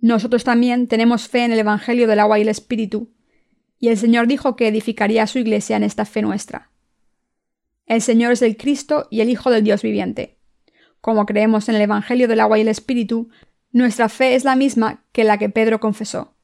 Nosotros 0.00 0.44
también 0.44 0.86
tenemos 0.86 1.28
fe 1.28 1.44
en 1.44 1.52
el 1.52 1.58
Evangelio 1.58 2.06
del 2.06 2.20
agua 2.20 2.38
y 2.38 2.42
el 2.42 2.48
Espíritu, 2.48 3.12
y 3.78 3.88
el 3.88 3.96
Señor 3.96 4.26
dijo 4.26 4.56
que 4.56 4.68
edificaría 4.68 5.26
su 5.26 5.38
Iglesia 5.38 5.76
en 5.76 5.84
esta 5.84 6.04
fe 6.04 6.22
nuestra. 6.22 6.70
El 7.86 8.02
Señor 8.02 8.32
es 8.32 8.42
el 8.42 8.56
Cristo 8.56 9.08
y 9.10 9.20
el 9.20 9.30
Hijo 9.30 9.50
del 9.50 9.64
Dios 9.64 9.82
viviente. 9.82 10.38
Como 11.00 11.26
creemos 11.26 11.68
en 11.68 11.76
el 11.76 11.82
Evangelio 11.82 12.28
del 12.28 12.40
agua 12.40 12.58
y 12.58 12.62
el 12.62 12.68
Espíritu, 12.68 13.30
nuestra 13.72 14.08
fe 14.08 14.34
es 14.34 14.44
la 14.44 14.56
misma 14.56 15.04
que 15.12 15.24
la 15.24 15.38
que 15.38 15.48
Pedro 15.48 15.80
confesó. 15.80 16.34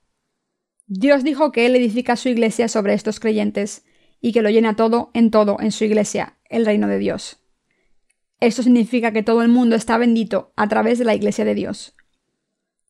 Dios 0.87 1.25
dijo 1.25 1.53
que 1.53 1.67
Él 1.67 1.77
edifica 1.77 2.17
su 2.17 2.29
iglesia 2.29 2.69
sobre 2.69 2.95
estos 2.95 3.21
creyentes 3.21 3.85
y 4.21 4.33
que 4.33 4.43
lo 4.43 4.51
llena 4.51 4.77
todo 4.77 5.11
en 5.15 5.31
todo 5.31 5.57
en 5.61 5.73
su 5.73 5.85
iglesia, 5.85 6.39
el 6.49 6.67
reino 6.67 6.89
de 6.89 6.99
Dios. 6.99 7.41
Esto 8.41 8.63
significa 8.63 9.13
que 9.13 9.23
todo 9.23 9.43
el 9.43 9.49
mundo 9.49 9.77
está 9.77 9.97
bendito 9.97 10.53
a 10.57 10.69
través 10.69 10.99
de 10.99 11.05
la 11.05 11.15
iglesia 11.15 11.45
de 11.45 11.55
Dios. 11.55 11.95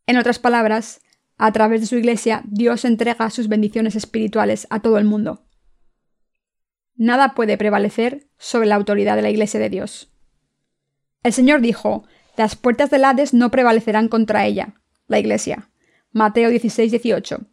En 0.06 0.16
otras 0.16 0.38
palabras, 0.38 1.00
a 1.36 1.52
través 1.52 1.80
de 1.80 1.86
su 1.86 1.96
iglesia, 1.96 2.42
Dios 2.46 2.84
entrega 2.84 3.30
sus 3.30 3.48
bendiciones 3.48 3.96
espirituales 3.96 4.66
a 4.70 4.80
todo 4.80 4.98
el 4.98 5.04
mundo. 5.04 5.44
Nada 6.96 7.34
puede 7.34 7.56
prevalecer 7.58 8.28
sobre 8.38 8.68
la 8.68 8.76
autoridad 8.76 9.16
de 9.16 9.22
la 9.22 9.30
iglesia 9.30 9.60
de 9.60 9.70
Dios. 9.70 10.12
El 11.22 11.32
Señor 11.32 11.60
dijo, 11.60 12.04
las 12.36 12.56
puertas 12.56 12.90
del 12.90 13.04
Hades 13.04 13.32
no 13.32 13.50
prevalecerán 13.50 14.08
contra 14.08 14.44
ella, 14.44 14.74
la 15.06 15.18
Iglesia. 15.18 15.70
Mateo 16.12 16.50
16, 16.50 16.90
18. 16.90 17.46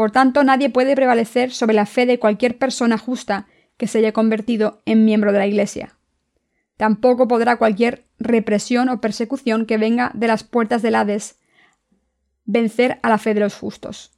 Por 0.00 0.12
tanto, 0.12 0.44
nadie 0.44 0.70
puede 0.70 0.96
prevalecer 0.96 1.52
sobre 1.52 1.74
la 1.74 1.84
fe 1.84 2.06
de 2.06 2.18
cualquier 2.18 2.56
persona 2.56 2.96
justa 2.96 3.48
que 3.76 3.86
se 3.86 3.98
haya 3.98 4.12
convertido 4.12 4.80
en 4.86 5.04
miembro 5.04 5.30
de 5.30 5.38
la 5.38 5.46
Iglesia. 5.46 5.94
Tampoco 6.78 7.28
podrá 7.28 7.56
cualquier 7.56 8.06
represión 8.18 8.88
o 8.88 9.02
persecución 9.02 9.66
que 9.66 9.76
venga 9.76 10.10
de 10.14 10.26
las 10.26 10.42
puertas 10.42 10.80
del 10.80 10.94
Hades 10.94 11.38
vencer 12.46 12.98
a 13.02 13.10
la 13.10 13.18
fe 13.18 13.34
de 13.34 13.40
los 13.40 13.54
justos. 13.54 14.12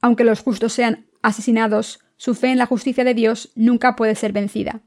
Aunque 0.00 0.24
los 0.24 0.40
justos 0.40 0.72
sean 0.72 1.06
asesinados, 1.22 2.00
su 2.16 2.34
fe 2.34 2.48
en 2.48 2.58
la 2.58 2.66
justicia 2.66 3.04
de 3.04 3.14
Dios 3.14 3.52
nunca 3.54 3.94
puede 3.94 4.16
ser 4.16 4.32
vencida. 4.32 4.80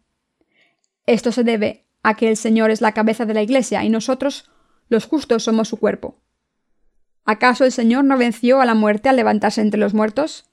Esto 1.05 1.31
se 1.31 1.45
debe 1.45 1.85
a 2.03 2.15
que 2.15 2.27
el 2.27 2.35
Señor 2.35 2.69
es 2.69 2.81
la 2.81 2.91
cabeza 2.91 3.25
de 3.25 3.33
la 3.33 3.43
Iglesia 3.43 3.85
y 3.85 3.89
nosotros, 3.89 4.51
los 4.89 5.05
justos, 5.05 5.43
somos 5.43 5.69
su 5.69 5.77
cuerpo. 5.77 6.17
¿Acaso 7.25 7.65
el 7.65 7.71
Señor 7.71 8.03
no 8.03 8.17
venció 8.17 8.61
a 8.61 8.65
la 8.65 8.73
muerte 8.73 9.09
al 9.09 9.15
levantarse 9.15 9.61
entre 9.61 9.79
los 9.79 9.93
muertos? 9.93 10.49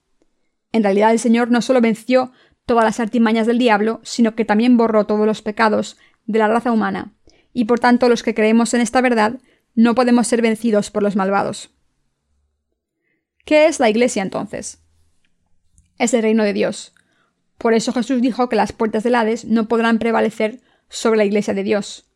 En 0.73 0.83
realidad 0.83 1.13
el 1.13 1.19
Señor 1.19 1.51
no 1.51 1.63
solo 1.63 1.81
venció 1.81 2.33
todas 2.67 2.85
las 2.85 3.01
artimañas 3.01 3.47
del 3.47 3.59
diablo, 3.59 4.01
sino 4.03 4.35
que 4.35 4.45
también 4.45 4.77
borró 4.77 5.07
todos 5.07 5.27
los 5.27 5.43
pecados 5.43 5.97
de 6.27 6.39
la 6.39 6.49
raza 6.49 6.71
humana, 6.71 7.15
y 7.53 7.65
por 7.65 7.81
tanto 7.81 8.09
los 8.09 8.23
que 8.23 8.35
creemos 8.35 8.75
en 8.75 8.83
esta 8.83 9.01
verdad 9.01 9.41
no 9.75 9.95
podemos 9.95 10.27
ser 10.27 10.43
vencidos 10.43 10.91
por 10.91 11.03
los 11.03 11.17
malvados. 11.17 11.71
¿Qué 13.45 13.67
es 13.67 13.81
la 13.81 13.89
Iglesia 13.89 14.23
entonces? 14.23 14.83
Es 15.99 16.13
el 16.13 16.23
reino 16.23 16.45
de 16.45 16.53
Dios. 16.53 16.93
Por 17.59 17.75
eso 17.75 17.93
Jesús 17.93 18.23
dijo 18.23 18.49
que 18.49 18.57
las 18.57 18.73
puertas 18.73 19.03
del 19.03 19.17
Hades 19.17 19.45
no 19.45 19.67
podrán 19.67 19.99
prevalecer 19.99 20.61
sobre 20.89 21.19
la 21.19 21.25
iglesia 21.25 21.55
de 21.55 21.65
Dios. 21.65 22.09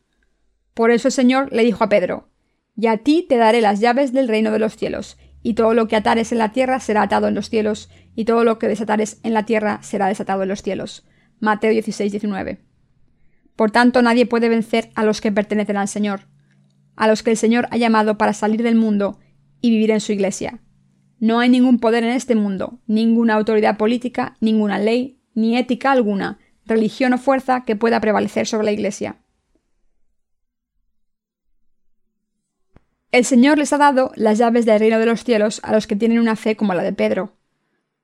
Por 0.73 0.89
eso 0.89 1.09
el 1.09 1.11
Señor 1.11 1.51
le 1.51 1.63
dijo 1.63 1.83
a 1.83 1.89
Pedro, 1.89 2.29
Y 2.75 2.87
a 2.87 2.97
ti 2.97 3.25
te 3.27 3.37
daré 3.37 3.61
las 3.61 3.79
llaves 3.79 4.13
del 4.13 4.27
reino 4.27 4.51
de 4.51 4.59
los 4.59 4.75
cielos, 4.75 5.17
y 5.41 5.53
todo 5.53 5.73
lo 5.73 5.87
que 5.87 5.95
atares 5.95 6.31
en 6.31 6.37
la 6.37 6.51
tierra 6.51 6.79
será 6.79 7.03
atado 7.03 7.27
en 7.27 7.35
los 7.35 7.49
cielos, 7.49 7.89
y 8.15 8.25
todo 8.25 8.43
lo 8.43 8.59
que 8.59 8.67
desatares 8.67 9.19
en 9.23 9.33
la 9.33 9.45
tierra 9.45 9.79
será 9.83 10.07
desatado 10.07 10.43
en 10.43 10.49
los 10.49 10.61
cielos. 10.61 11.05
Mateo 11.39 11.71
16, 11.71 12.11
19. 12.11 12.59
Por 13.55 13.71
tanto, 13.71 14.01
nadie 14.01 14.25
puede 14.25 14.49
vencer 14.49 14.89
a 14.95 15.03
los 15.03 15.21
que 15.21 15.31
pertenecen 15.31 15.77
al 15.77 15.87
Señor, 15.87 16.27
a 16.95 17.07
los 17.07 17.23
que 17.23 17.31
el 17.31 17.37
Señor 17.37 17.67
ha 17.71 17.77
llamado 17.77 18.17
para 18.17 18.33
salir 18.33 18.63
del 18.63 18.75
mundo 18.75 19.19
y 19.61 19.69
vivir 19.69 19.91
en 19.91 19.99
su 19.99 20.11
iglesia. 20.11 20.61
No 21.19 21.39
hay 21.39 21.49
ningún 21.49 21.79
poder 21.79 22.03
en 22.03 22.11
este 22.11 22.35
mundo, 22.35 22.79
ninguna 22.87 23.35
autoridad 23.35 23.77
política, 23.77 24.35
ninguna 24.41 24.79
ley, 24.79 25.21
ni 25.35 25.57
ética 25.57 25.91
alguna, 25.91 26.39
religión 26.65 27.13
o 27.13 27.17
fuerza 27.17 27.63
que 27.65 27.75
pueda 27.75 27.99
prevalecer 27.99 28.47
sobre 28.47 28.65
la 28.65 28.71
Iglesia. 28.71 29.22
El 33.13 33.25
Señor 33.25 33.59
les 33.59 33.71
ha 33.71 33.77
dado 33.77 34.11
las 34.15 34.39
llaves 34.39 34.65
del 34.65 34.79
reino 34.79 34.97
de 34.97 35.05
los 35.05 35.23
cielos 35.23 35.59
a 35.61 35.71
los 35.71 35.85
que 35.85 35.95
tienen 35.95 36.17
una 36.17 36.35
fe 36.35 36.55
como 36.55 36.73
la 36.73 36.81
de 36.81 36.93
Pedro. 36.93 37.37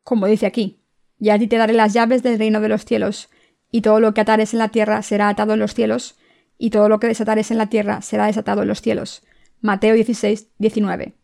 Como 0.04 0.28
dice 0.28 0.46
aquí, 0.46 0.84
y 1.20 1.32
a 1.32 1.40
ti 1.40 1.48
te 1.48 1.58
daré 1.58 1.74
las 1.74 1.94
llaves 1.94 2.22
del 2.22 2.38
reino 2.38 2.62
de 2.62 2.70
los 2.70 2.86
cielos, 2.86 3.28
y 3.72 3.82
todo 3.82 4.00
lo 4.00 4.14
que 4.14 4.22
atares 4.22 4.54
en 4.54 4.60
la 4.60 4.70
tierra 4.70 5.02
será 5.02 5.28
atado 5.28 5.54
en 5.54 5.62
los 5.62 5.74
cielos, 5.74 6.16
y 6.60 6.70
todo 6.70 6.90
lo 6.90 7.00
que 7.00 7.08
desatares 7.08 7.50
en 7.50 7.58
la 7.58 7.72
tierra 7.72 8.04
será 8.04 8.28
desatado 8.28 8.62
en 8.62 8.68
los 8.68 8.84
cielos. 8.84 9.24
Mateo 9.62 9.96
16, 9.96 10.50
19. 10.60 11.16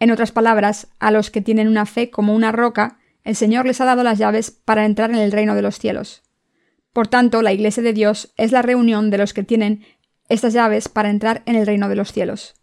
En 0.00 0.10
otras 0.10 0.30
palabras, 0.30 0.88
a 0.98 1.10
los 1.10 1.30
que 1.30 1.40
tienen 1.40 1.68
una 1.68 1.86
fe 1.86 2.10
como 2.10 2.34
una 2.34 2.52
roca, 2.52 2.98
el 3.22 3.36
Señor 3.36 3.64
les 3.64 3.80
ha 3.80 3.86
dado 3.86 4.02
las 4.02 4.18
llaves 4.18 4.50
para 4.50 4.84
entrar 4.84 5.08
en 5.08 5.16
el 5.16 5.32
reino 5.32 5.54
de 5.54 5.62
los 5.62 5.78
cielos. 5.78 6.24
Por 6.92 7.08
tanto, 7.08 7.40
la 7.40 7.54
Iglesia 7.54 7.82
de 7.82 7.94
Dios 7.94 8.34
es 8.36 8.52
la 8.52 8.60
reunión 8.60 9.08
de 9.08 9.16
los 9.16 9.32
que 9.32 9.44
tienen 9.44 9.82
estas 10.28 10.52
llaves 10.52 10.90
para 10.90 11.08
entrar 11.08 11.42
en 11.46 11.56
el 11.56 11.64
reino 11.64 11.88
de 11.88 11.96
los 11.96 12.12
cielos. 12.12 12.56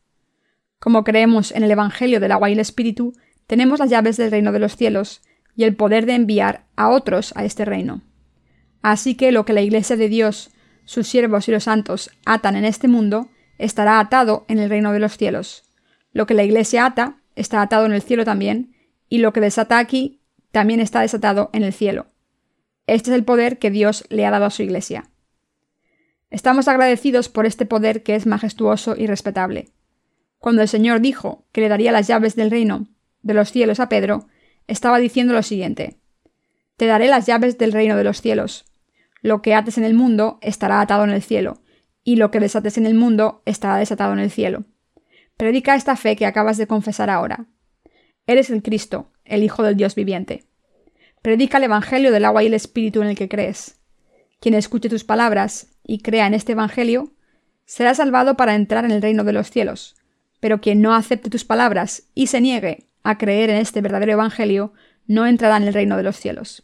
Como 0.82 1.04
creemos 1.04 1.52
en 1.52 1.62
el 1.62 1.70
Evangelio 1.70 2.20
del 2.20 2.32
agua 2.32 2.50
y 2.50 2.54
el 2.54 2.60
Espíritu, 2.60 3.14
tenemos 3.46 3.78
las 3.78 3.92
llaves 3.92 4.18
del 4.18 4.32
reino 4.32 4.52
de 4.52 4.58
los 4.58 4.76
cielos 4.76 5.22
y 5.56 5.64
el 5.64 5.76
poder 5.76 6.08
de 6.08 6.16
enviar 6.16 6.66
a 6.76 6.90
otros 6.90 7.34
a 7.36 7.46
este 7.46 7.66
reino. 7.66 8.02
Así 8.82 9.14
que 9.14 9.32
lo 9.32 9.46
que 9.46 9.54
la 9.54 9.62
Iglesia 9.62 9.96
de 9.96 10.10
Dios, 10.10 10.50
sus 10.86 11.08
siervos 11.08 11.48
y 11.48 11.52
los 11.52 11.66
santos 11.66 12.10
atan 12.26 12.56
en 12.56 12.66
este 12.66 12.88
mundo, 12.88 13.30
estará 13.60 14.00
atado 14.00 14.44
en 14.48 14.58
el 14.58 14.72
reino 14.72 14.92
de 14.92 14.98
los 14.98 15.18
cielos. 15.18 15.66
Lo 16.14 16.26
que 16.26 16.34
la 16.34 16.44
Iglesia 16.44 16.88
ata 16.88 17.18
está 17.36 17.62
atado 17.62 17.86
en 17.86 17.94
el 17.94 18.02
cielo 18.02 18.26
también, 18.26 18.74
y 19.08 19.20
lo 19.20 19.34
que 19.34 19.40
desata 19.40 19.78
aquí 19.78 20.20
también 20.52 20.80
está 20.80 21.02
desatado 21.02 21.52
en 21.54 21.62
el 21.62 21.74
cielo. 21.74 22.08
Este 22.88 23.12
es 23.12 23.16
el 23.16 23.24
poder 23.24 23.60
que 23.60 23.70
Dios 23.70 24.04
le 24.10 24.26
ha 24.26 24.32
dado 24.32 24.46
a 24.46 24.50
su 24.50 24.64
Iglesia. 24.64 25.12
Estamos 26.32 26.68
agradecidos 26.68 27.30
por 27.30 27.46
este 27.46 27.68
poder 27.68 28.02
que 28.02 28.16
es 28.16 28.26
majestuoso 28.26 28.96
y 28.98 29.06
respetable. 29.06 29.74
Cuando 30.42 30.64
el 30.64 30.68
Señor 30.68 31.02
dijo 31.02 31.46
que 31.52 31.62
le 31.62 31.70
daría 31.70 31.92
las 31.92 32.08
llaves 32.08 32.36
del 32.36 32.50
reino 32.50 32.88
de 33.22 33.36
los 33.36 33.52
cielos 33.52 33.80
a 33.80 33.90
Pedro, 33.90 34.28
estaba 34.68 34.98
diciendo 34.98 35.34
lo 35.34 35.44
siguiente 35.44 36.00
Te 36.78 36.88
daré 36.88 37.08
las 37.08 37.28
llaves 37.28 37.60
del 37.60 37.72
reino 37.72 37.96
de 37.96 38.04
los 38.04 38.22
cielos. 38.22 38.66
Lo 39.22 39.44
que 39.44 39.54
ates 39.54 39.78
en 39.78 39.84
el 39.84 39.94
mundo 39.94 40.40
estará 40.42 40.82
atado 40.82 41.04
en 41.04 41.12
el 41.12 41.22
cielo, 41.22 41.62
y 42.04 42.16
lo 42.16 42.32
que 42.32 42.40
desates 42.40 42.80
en 42.80 42.88
el 42.88 42.96
mundo 42.96 43.44
estará 43.46 43.78
desatado 43.78 44.14
en 44.14 44.20
el 44.20 44.32
cielo. 44.32 44.66
Predica 45.38 45.76
esta 45.76 45.96
fe 45.96 46.16
que 46.16 46.26
acabas 46.26 46.58
de 46.58 46.66
confesar 46.66 47.12
ahora. 47.12 47.46
Eres 48.26 48.50
el 48.50 48.64
Cristo, 48.64 49.12
el 49.24 49.44
Hijo 49.44 49.62
del 49.62 49.76
Dios 49.78 49.94
viviente. 49.94 50.46
Predica 51.22 51.60
el 51.60 51.66
Evangelio 51.66 52.12
del 52.12 52.26
agua 52.26 52.42
y 52.42 52.48
el 52.48 52.56
Espíritu 52.56 53.04
en 53.04 53.10
el 53.10 53.16
que 53.16 53.30
crees. 53.30 53.80
Quien 54.40 54.56
escuche 54.56 54.90
tus 54.90 55.04
palabras 55.04 55.68
y 55.84 56.00
crea 56.00 56.26
en 56.26 56.34
este 56.34 56.54
Evangelio 56.54 57.14
será 57.66 57.94
salvado 57.94 58.36
para 58.36 58.56
entrar 58.56 58.86
en 58.86 58.92
el 58.92 59.04
reino 59.04 59.24
de 59.24 59.34
los 59.34 59.52
cielos. 59.52 60.01
Pero 60.42 60.60
quien 60.60 60.82
no 60.82 60.94
acepte 60.94 61.30
tus 61.30 61.46
palabras 61.46 62.04
y 62.14 62.28
se 62.28 62.42
niegue 62.42 62.88
a 63.04 63.18
creer 63.18 63.50
en 63.50 63.56
este 63.56 63.80
verdadero 63.80 64.12
Evangelio, 64.12 64.74
no 65.08 65.26
entrará 65.26 65.56
en 65.56 65.64
el 65.64 65.74
reino 65.74 65.96
de 65.96 66.04
los 66.04 66.18
cielos. 66.18 66.64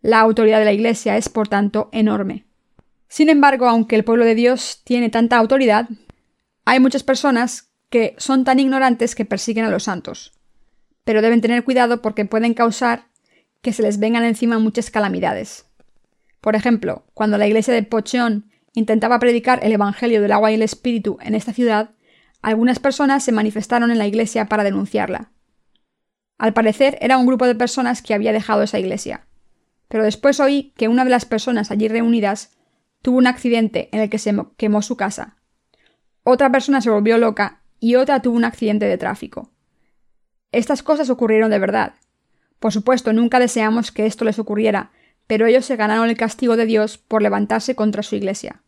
La 0.00 0.20
autoridad 0.20 0.58
de 0.58 0.64
la 0.64 0.72
Iglesia 0.72 1.18
es, 1.18 1.28
por 1.28 1.48
tanto, 1.48 1.90
enorme. 1.92 2.46
Sin 3.08 3.28
embargo, 3.28 3.68
aunque 3.68 3.96
el 3.96 4.04
pueblo 4.04 4.24
de 4.24 4.34
Dios 4.34 4.80
tiene 4.84 5.10
tanta 5.10 5.36
autoridad, 5.36 5.88
hay 6.64 6.80
muchas 6.80 7.02
personas 7.02 7.70
que 7.90 8.14
son 8.18 8.44
tan 8.44 8.58
ignorantes 8.58 9.14
que 9.14 9.24
persiguen 9.24 9.64
a 9.64 9.70
los 9.70 9.84
santos. 9.84 10.32
Pero 11.04 11.22
deben 11.22 11.40
tener 11.40 11.64
cuidado 11.64 12.02
porque 12.02 12.24
pueden 12.24 12.54
causar 12.54 13.06
que 13.62 13.72
se 13.72 13.82
les 13.82 13.98
vengan 13.98 14.24
encima 14.24 14.58
muchas 14.58 14.90
calamidades. 14.90 15.66
Por 16.40 16.56
ejemplo, 16.56 17.04
cuando 17.14 17.38
la 17.38 17.46
iglesia 17.46 17.72
de 17.72 17.82
Pocheon 17.82 18.50
intentaba 18.74 19.18
predicar 19.18 19.60
el 19.62 19.72
Evangelio 19.72 20.20
del 20.20 20.32
agua 20.32 20.50
y 20.50 20.56
el 20.56 20.62
Espíritu 20.62 21.16
en 21.22 21.34
esta 21.34 21.54
ciudad, 21.54 21.92
algunas 22.44 22.78
personas 22.78 23.24
se 23.24 23.32
manifestaron 23.32 23.90
en 23.90 23.96
la 23.96 24.06
iglesia 24.06 24.50
para 24.50 24.64
denunciarla. 24.64 25.30
Al 26.36 26.52
parecer 26.52 26.98
era 27.00 27.16
un 27.16 27.24
grupo 27.24 27.46
de 27.46 27.54
personas 27.54 28.02
que 28.02 28.12
había 28.12 28.34
dejado 28.34 28.62
esa 28.62 28.78
iglesia. 28.78 29.26
Pero 29.88 30.04
después 30.04 30.40
oí 30.40 30.74
que 30.76 30.88
una 30.88 31.04
de 31.04 31.10
las 31.10 31.24
personas 31.24 31.70
allí 31.70 31.88
reunidas 31.88 32.50
tuvo 33.00 33.16
un 33.16 33.26
accidente 33.26 33.88
en 33.92 34.00
el 34.00 34.10
que 34.10 34.18
se 34.18 34.34
quemó 34.58 34.82
su 34.82 34.94
casa. 34.98 35.38
Otra 36.22 36.52
persona 36.52 36.82
se 36.82 36.90
volvió 36.90 37.16
loca 37.16 37.62
y 37.80 37.94
otra 37.94 38.20
tuvo 38.20 38.36
un 38.36 38.44
accidente 38.44 38.84
de 38.84 38.98
tráfico. 38.98 39.50
Estas 40.52 40.82
cosas 40.82 41.08
ocurrieron 41.08 41.50
de 41.50 41.58
verdad. 41.58 41.94
Por 42.58 42.72
supuesto, 42.72 43.14
nunca 43.14 43.38
deseamos 43.40 43.90
que 43.90 44.04
esto 44.04 44.26
les 44.26 44.38
ocurriera, 44.38 44.90
pero 45.26 45.46
ellos 45.46 45.64
se 45.64 45.76
ganaron 45.76 46.10
el 46.10 46.16
castigo 46.18 46.58
de 46.58 46.66
Dios 46.66 46.98
por 46.98 47.22
levantarse 47.22 47.74
contra 47.74 48.02
su 48.02 48.16
iglesia. 48.16 48.63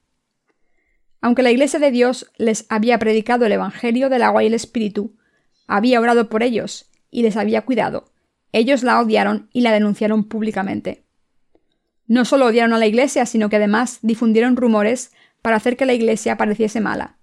Aunque 1.21 1.43
la 1.43 1.51
iglesia 1.51 1.79
de 1.79 1.91
Dios 1.91 2.31
les 2.37 2.67
había 2.69 2.99
predicado 2.99 3.47
el 3.47 3.53
Evangelio 3.53 4.09
del 4.09 4.23
agua 4.23 4.45
y 4.45 4.47
el 4.47 4.55
Espíritu, 4.55 5.17
había 5.67 6.01
orado 6.01 6.29
por 6.29 6.43
ellos 6.43 6.91
y 7.11 7.23
les 7.23 7.37
había 7.37 7.65
cuidado, 7.65 8.13
ellos 8.53 8.83
la 8.83 9.01
odiaron 9.01 9.49
y 9.53 9.63
la 9.63 9.73
denunciaron 9.73 10.25
públicamente. 10.25 11.05
No 12.07 12.25
solo 12.25 12.47
odiaron 12.47 12.73
a 12.73 12.79
la 12.79 12.87
iglesia, 12.87 13.27
sino 13.27 13.49
que 13.49 13.57
además 13.57 13.99
difundieron 14.03 14.57
rumores 14.57 15.13
para 15.43 15.57
hacer 15.57 15.77
que 15.77 15.87
la 15.87 15.95
iglesia 15.95 16.37
pareciese 16.37 16.81
mala. 16.81 17.19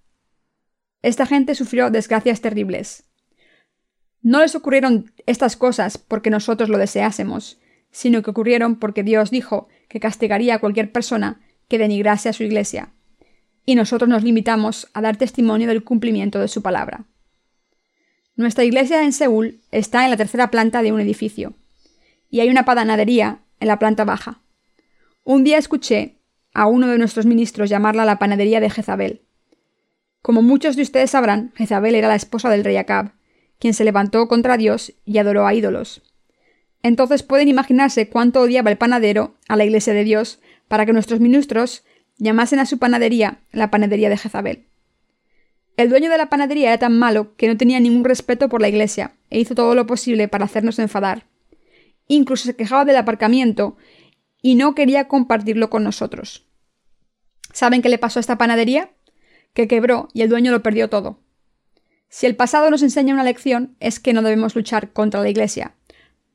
Esta 1.02 1.26
gente 1.26 1.54
sufrió 1.54 1.90
desgracias 1.90 2.40
terribles. 2.40 3.04
No 4.22 4.40
les 4.40 4.54
ocurrieron 4.54 5.12
estas 5.26 5.56
cosas 5.56 5.98
porque 5.98 6.30
nosotros 6.30 6.68
lo 6.68 6.78
deseásemos, 6.78 7.58
sino 7.90 8.22
que 8.22 8.30
ocurrieron 8.30 8.76
porque 8.76 9.02
Dios 9.02 9.30
dijo 9.30 9.68
que 9.88 10.00
castigaría 10.00 10.56
a 10.56 10.58
cualquier 10.58 10.92
persona 10.92 11.40
que 11.68 11.78
denigrase 11.78 12.28
a 12.28 12.32
su 12.32 12.42
iglesia 12.42 12.92
y 13.66 13.74
nosotros 13.74 14.08
nos 14.08 14.22
limitamos 14.22 14.88
a 14.92 15.00
dar 15.00 15.16
testimonio 15.16 15.68
del 15.68 15.84
cumplimiento 15.84 16.38
de 16.38 16.48
su 16.48 16.62
palabra. 16.62 17.04
Nuestra 18.36 18.64
iglesia 18.64 19.02
en 19.02 19.12
Seúl 19.12 19.60
está 19.70 20.04
en 20.04 20.10
la 20.10 20.16
tercera 20.16 20.50
planta 20.50 20.82
de 20.82 20.92
un 20.92 21.00
edificio, 21.00 21.54
y 22.30 22.40
hay 22.40 22.50
una 22.50 22.64
panadería 22.64 23.38
en 23.60 23.68
la 23.68 23.78
planta 23.78 24.04
baja. 24.04 24.40
Un 25.22 25.44
día 25.44 25.56
escuché 25.56 26.16
a 26.52 26.66
uno 26.66 26.88
de 26.88 26.98
nuestros 26.98 27.26
ministros 27.26 27.70
llamarla 27.70 28.04
la 28.04 28.18
panadería 28.18 28.60
de 28.60 28.70
Jezabel. 28.70 29.22
Como 30.20 30.42
muchos 30.42 30.76
de 30.76 30.82
ustedes 30.82 31.10
sabrán, 31.10 31.52
Jezabel 31.54 31.94
era 31.94 32.08
la 32.08 32.14
esposa 32.14 32.50
del 32.50 32.64
rey 32.64 32.76
Acab, 32.76 33.12
quien 33.58 33.74
se 33.74 33.84
levantó 33.84 34.26
contra 34.28 34.56
Dios 34.56 34.94
y 35.04 35.18
adoró 35.18 35.46
a 35.46 35.54
ídolos. 35.54 36.02
Entonces 36.82 37.22
pueden 37.22 37.48
imaginarse 37.48 38.08
cuánto 38.08 38.40
odiaba 38.40 38.70
el 38.70 38.78
panadero 38.78 39.36
a 39.48 39.56
la 39.56 39.64
iglesia 39.64 39.94
de 39.94 40.04
Dios 40.04 40.40
para 40.68 40.84
que 40.86 40.92
nuestros 40.92 41.20
ministros 41.20 41.84
llamasen 42.18 42.58
a 42.58 42.66
su 42.66 42.78
panadería 42.78 43.40
la 43.52 43.70
panadería 43.70 44.08
de 44.08 44.16
Jezabel. 44.16 44.66
El 45.76 45.88
dueño 45.88 46.10
de 46.10 46.18
la 46.18 46.28
panadería 46.28 46.68
era 46.68 46.78
tan 46.78 46.98
malo 46.98 47.34
que 47.36 47.48
no 47.48 47.56
tenía 47.56 47.80
ningún 47.80 48.04
respeto 48.04 48.48
por 48.48 48.60
la 48.60 48.68
iglesia 48.68 49.16
e 49.30 49.40
hizo 49.40 49.54
todo 49.54 49.74
lo 49.74 49.86
posible 49.86 50.28
para 50.28 50.44
hacernos 50.44 50.78
enfadar. 50.78 51.26
Incluso 52.06 52.44
se 52.44 52.54
quejaba 52.54 52.84
del 52.84 52.96
aparcamiento 52.96 53.76
y 54.40 54.54
no 54.54 54.74
quería 54.74 55.08
compartirlo 55.08 55.70
con 55.70 55.82
nosotros. 55.82 56.46
¿Saben 57.52 57.82
qué 57.82 57.88
le 57.88 57.98
pasó 57.98 58.18
a 58.18 58.22
esta 58.22 58.38
panadería? 58.38 58.90
Que 59.52 59.66
quebró 59.66 60.08
y 60.12 60.22
el 60.22 60.28
dueño 60.28 60.52
lo 60.52 60.62
perdió 60.62 60.88
todo. 60.88 61.18
Si 62.08 62.26
el 62.26 62.36
pasado 62.36 62.70
nos 62.70 62.82
enseña 62.82 63.14
una 63.14 63.24
lección 63.24 63.76
es 63.80 63.98
que 63.98 64.12
no 64.12 64.22
debemos 64.22 64.54
luchar 64.54 64.92
contra 64.92 65.22
la 65.22 65.30
iglesia, 65.30 65.74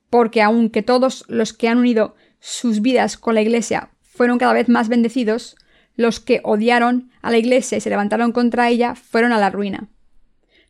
porque 0.10 0.42
aunque 0.42 0.82
todos 0.82 1.24
los 1.30 1.54
que 1.54 1.70
han 1.70 1.78
unido 1.78 2.16
sus 2.40 2.82
vidas 2.82 3.18
con 3.18 3.36
la 3.36 3.42
iglesia 3.42 3.92
fueron 4.02 4.38
cada 4.38 4.54
vez 4.54 4.68
más 4.68 4.90
bendecidos, 4.90 5.56
los 6.00 6.22
que 6.22 6.40
odiaron 6.46 7.12
a 7.22 7.30
la 7.30 7.38
iglesia 7.38 7.78
y 7.78 7.82
se 7.82 7.90
levantaron 7.90 8.32
contra 8.32 8.70
ella 8.70 8.96
fueron 8.96 9.34
a 9.34 9.38
la 9.38 9.50
ruina. 9.50 9.90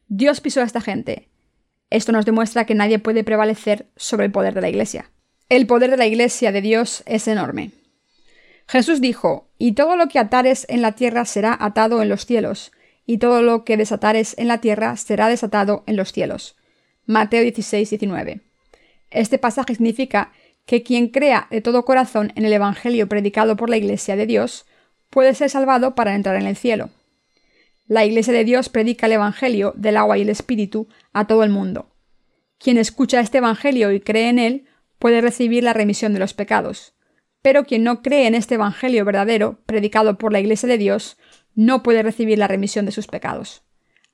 Dios 0.08 0.42
pisó 0.42 0.62
a 0.62 0.64
esta 0.64 0.82
gente. 0.82 1.30
Esto 1.92 2.12
nos 2.12 2.26
demuestra 2.26 2.66
que 2.66 2.74
nadie 2.74 2.98
puede 2.98 3.24
prevalecer 3.24 3.86
sobre 3.96 4.26
el 4.26 4.32
poder 4.32 4.56
de 4.56 4.62
la 4.62 4.70
iglesia. 4.70 5.12
El 5.48 5.68
poder 5.68 5.92
de 5.92 5.98
la 5.98 6.08
iglesia 6.08 6.52
de 6.52 6.62
Dios 6.62 7.04
es 7.06 7.28
enorme. 7.28 7.70
Jesús 8.68 9.02
dijo, 9.02 9.52
Y 9.60 9.74
todo 9.74 9.96
lo 9.98 10.08
que 10.08 10.18
atares 10.18 10.66
en 10.68 10.82
la 10.82 10.94
tierra 10.94 11.26
será 11.26 11.56
atado 11.60 12.02
en 12.02 12.10
los 12.10 12.26
cielos, 12.26 12.72
y 13.06 13.20
todo 13.20 13.44
lo 13.44 13.66
que 13.66 13.78
desatares 13.78 14.34
en 14.40 14.48
la 14.48 14.62
tierra 14.62 14.98
será 14.98 15.28
desatado 15.28 15.84
en 15.86 15.96
los 15.96 16.12
cielos. 16.12 16.56
Mateo 17.06 17.44
16, 17.44 17.88
19. 17.88 18.42
Este 19.12 19.38
pasaje 19.38 19.76
significa 19.76 20.32
que 20.66 20.82
quien 20.82 21.10
crea 21.10 21.46
de 21.52 21.62
todo 21.62 21.86
corazón 21.86 22.34
en 22.36 22.46
el 22.46 22.54
Evangelio 22.54 23.08
predicado 23.08 23.58
por 23.58 23.70
la 23.70 23.78
Iglesia 23.78 24.16
de 24.16 24.26
Dios 24.26 24.66
puede 25.10 25.34
ser 25.34 25.50
salvado 25.50 25.96
para 25.96 26.16
entrar 26.16 26.36
en 26.36 26.48
el 26.48 26.56
cielo. 26.56 26.90
La 27.88 28.06
Iglesia 28.06 28.34
de 28.34 28.44
Dios 28.44 28.70
predica 28.70 29.08
el 29.08 29.14
Evangelio 29.14 29.74
del 29.76 29.98
agua 29.98 30.18
y 30.18 30.22
el 30.22 30.30
Espíritu 30.30 30.88
a 31.12 31.26
todo 31.26 31.44
el 31.44 31.50
mundo. 31.50 31.90
Quien 32.60 32.78
escucha 32.78 33.20
este 33.20 33.40
Evangelio 33.40 33.92
y 33.92 34.00
cree 34.00 34.30
en 34.30 34.38
él 34.38 34.66
puede 35.00 35.22
recibir 35.22 35.64
la 35.64 35.74
remisión 35.74 36.14
de 36.14 36.20
los 36.20 36.34
pecados. 36.34 36.94
Pero 37.42 37.64
quien 37.64 37.84
no 37.84 38.02
cree 38.02 38.28
en 38.28 38.36
este 38.36 38.56
Evangelio 38.56 39.06
verdadero, 39.06 39.60
predicado 39.66 40.18
por 40.18 40.32
la 40.32 40.40
Iglesia 40.40 40.68
de 40.68 40.78
Dios, 40.78 41.18
no 41.56 41.82
puede 41.82 42.04
recibir 42.04 42.38
la 42.38 42.48
remisión 42.48 42.86
de 42.86 42.92
sus 42.92 43.08
pecados. 43.08 43.64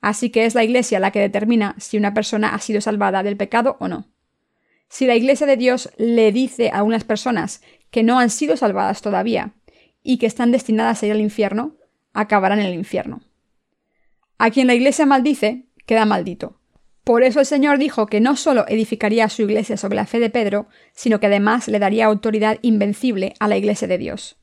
Así 0.00 0.30
que 0.30 0.46
es 0.46 0.54
la 0.54 0.64
Iglesia 0.64 1.00
la 1.00 1.10
que 1.10 1.20
determina 1.20 1.74
si 1.78 1.98
una 1.98 2.14
persona 2.14 2.54
ha 2.54 2.60
sido 2.60 2.80
salvada 2.80 3.22
del 3.22 3.36
pecado 3.36 3.76
o 3.80 3.88
no. 3.88 4.08
Si 4.88 5.06
la 5.06 5.16
Iglesia 5.16 5.46
de 5.46 5.56
Dios 5.56 5.90
le 5.96 6.32
dice 6.32 6.70
a 6.72 6.82
unas 6.82 7.04
personas 7.04 7.60
que 7.90 8.02
no 8.02 8.18
han 8.18 8.30
sido 8.30 8.56
salvadas 8.56 9.02
todavía, 9.02 9.52
y 10.06 10.18
que 10.18 10.26
están 10.26 10.52
destinadas 10.52 11.02
a 11.02 11.06
ir 11.06 11.12
al 11.12 11.20
infierno, 11.20 11.76
acabarán 12.12 12.60
en 12.60 12.66
el 12.66 12.74
infierno. 12.74 13.22
A 14.38 14.50
quien 14.50 14.68
la 14.68 14.74
iglesia 14.74 15.04
maldice, 15.04 15.66
queda 15.84 16.04
maldito. 16.04 16.60
Por 17.02 17.22
eso 17.22 17.40
el 17.40 17.46
Señor 17.46 17.78
dijo 17.78 18.06
que 18.06 18.20
no 18.20 18.36
solo 18.36 18.64
edificaría 18.68 19.28
su 19.28 19.42
iglesia 19.42 19.76
sobre 19.76 19.96
la 19.96 20.06
fe 20.06 20.20
de 20.20 20.30
Pedro, 20.30 20.68
sino 20.92 21.20
que 21.20 21.26
además 21.26 21.68
le 21.68 21.78
daría 21.78 22.06
autoridad 22.06 22.58
invencible 22.62 23.34
a 23.40 23.48
la 23.48 23.56
iglesia 23.56 23.88
de 23.88 23.98
Dios. 23.98 24.38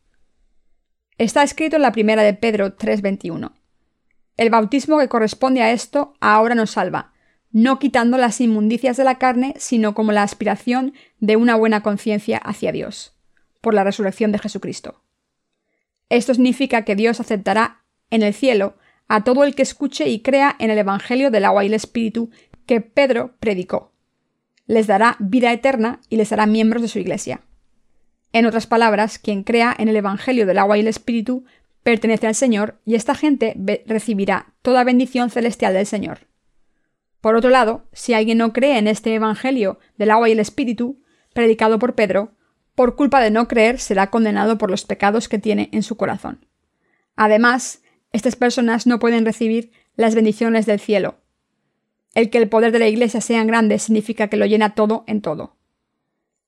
Está 1.17 1.43
escrito 1.43 1.77
en 1.77 1.81
la 1.81 1.91
primera 1.91 2.23
de 2.23 2.33
Pedro 2.33 2.75
3:21. 2.75 3.53
El 4.35 4.49
bautismo 4.49 4.97
que 4.97 5.07
corresponde 5.07 5.61
a 5.61 5.71
esto 5.71 6.13
ahora 6.19 6.55
nos 6.55 6.71
salva, 6.71 7.13
no 7.51 7.79
quitando 7.79 8.17
las 8.17 8.41
inmundicias 8.41 8.97
de 8.97 9.03
la 9.03 9.17
carne, 9.17 9.53
sino 9.57 9.93
como 9.93 10.11
la 10.11 10.23
aspiración 10.23 10.93
de 11.19 11.35
una 11.35 11.55
buena 11.55 11.83
conciencia 11.83 12.37
hacia 12.37 12.71
Dios, 12.71 13.15
por 13.61 13.73
la 13.73 13.83
resurrección 13.83 14.31
de 14.31 14.39
Jesucristo. 14.39 15.02
Esto 16.13 16.35
significa 16.35 16.83
que 16.83 16.95
Dios 16.95 17.19
aceptará 17.19 17.81
en 18.11 18.21
el 18.21 18.35
cielo 18.35 18.77
a 19.07 19.23
todo 19.23 19.43
el 19.43 19.55
que 19.55 19.63
escuche 19.63 20.09
y 20.09 20.19
crea 20.19 20.55
en 20.59 20.69
el 20.69 20.77
Evangelio 20.77 21.31
del 21.31 21.43
agua 21.43 21.63
y 21.63 21.67
el 21.67 21.73
Espíritu 21.73 22.29
que 22.67 22.81
Pedro 22.81 23.33
predicó. 23.39 23.93
Les 24.67 24.85
dará 24.85 25.15
vida 25.17 25.51
eterna 25.51 26.01
y 26.09 26.17
les 26.17 26.31
hará 26.31 26.45
miembros 26.45 26.83
de 26.83 26.87
su 26.87 26.99
iglesia. 26.99 27.41
En 28.31 28.45
otras 28.45 28.67
palabras, 28.67 29.17
quien 29.17 29.41
crea 29.41 29.75
en 29.75 29.89
el 29.89 29.95
Evangelio 29.95 30.45
del 30.45 30.59
agua 30.59 30.77
y 30.77 30.81
el 30.81 30.87
Espíritu 30.87 31.45
pertenece 31.81 32.27
al 32.27 32.35
Señor 32.35 32.79
y 32.85 32.93
esta 32.93 33.15
gente 33.15 33.55
recibirá 33.87 34.53
toda 34.61 34.83
bendición 34.83 35.31
celestial 35.31 35.73
del 35.73 35.87
Señor. 35.87 36.27
Por 37.21 37.35
otro 37.35 37.49
lado, 37.49 37.87
si 37.91 38.13
alguien 38.13 38.37
no 38.37 38.53
cree 38.53 38.77
en 38.77 38.87
este 38.87 39.15
Evangelio 39.15 39.79
del 39.97 40.11
agua 40.11 40.29
y 40.29 40.33
el 40.33 40.39
Espíritu, 40.39 41.01
predicado 41.33 41.79
por 41.79 41.95
Pedro, 41.95 42.35
por 42.75 42.95
culpa 42.95 43.19
de 43.21 43.31
no 43.31 43.47
creer 43.47 43.79
será 43.79 44.09
condenado 44.09 44.57
por 44.57 44.71
los 44.71 44.85
pecados 44.85 45.27
que 45.27 45.39
tiene 45.39 45.69
en 45.71 45.83
su 45.83 45.97
corazón. 45.97 46.45
Además, 47.15 47.81
estas 48.11 48.35
personas 48.35 48.87
no 48.87 48.99
pueden 48.99 49.25
recibir 49.25 49.71
las 49.95 50.15
bendiciones 50.15 50.65
del 50.65 50.79
cielo. 50.79 51.15
El 52.15 52.29
que 52.29 52.37
el 52.37 52.49
poder 52.49 52.71
de 52.71 52.79
la 52.79 52.87
Iglesia 52.87 53.21
sea 53.21 53.43
grande 53.43 53.79
significa 53.79 54.27
que 54.27 54.37
lo 54.37 54.45
llena 54.45 54.75
todo 54.75 55.03
en 55.07 55.21
todo. 55.21 55.55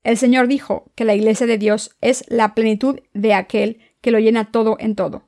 El 0.03 0.17
Señor 0.17 0.47
dijo 0.47 0.91
que 0.95 1.05
la 1.05 1.15
Iglesia 1.15 1.47
de 1.47 1.57
Dios 1.57 1.95
es 2.01 2.23
la 2.27 2.53
plenitud 2.53 2.99
de 3.13 3.33
aquel 3.33 3.79
que 4.01 4.11
lo 4.11 4.19
llena 4.19 4.51
todo 4.51 4.77
en 4.79 4.95
todo. 4.95 5.27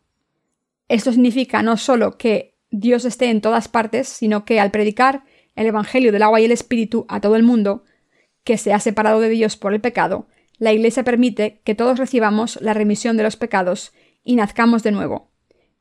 Esto 0.88 1.12
significa 1.12 1.64
no 1.64 1.78
solo 1.78 2.18
que 2.18 2.56
Dios 2.70 3.06
esté 3.06 3.30
en 3.30 3.42
todas 3.42 3.68
partes, 3.68 4.08
sino 4.08 4.46
que 4.46 4.60
al 4.60 4.72
predicar 4.72 5.24
el 5.56 5.66
Evangelio 5.66 6.12
del 6.12 6.22
agua 6.22 6.40
y 6.40 6.46
el 6.46 6.52
Espíritu 6.52 7.06
a 7.10 7.20
todo 7.20 7.36
el 7.36 7.44
mundo, 7.44 7.84
que 8.44 8.58
se 8.58 8.72
ha 8.72 8.80
separado 8.80 9.20
de 9.20 9.30
Dios 9.30 9.58
por 9.58 9.74
el 9.74 9.82
pecado, 9.82 10.28
la 10.58 10.74
Iglesia 10.74 11.04
permite 11.04 11.62
que 11.64 11.76
todos 11.76 12.00
recibamos 12.00 12.60
la 12.62 12.74
remisión 12.74 13.18
de 13.18 13.24
los 13.24 13.36
pecados 13.38 13.94
y 14.24 14.36
nazcamos 14.36 14.84
de 14.84 14.92
nuevo. 14.92 15.32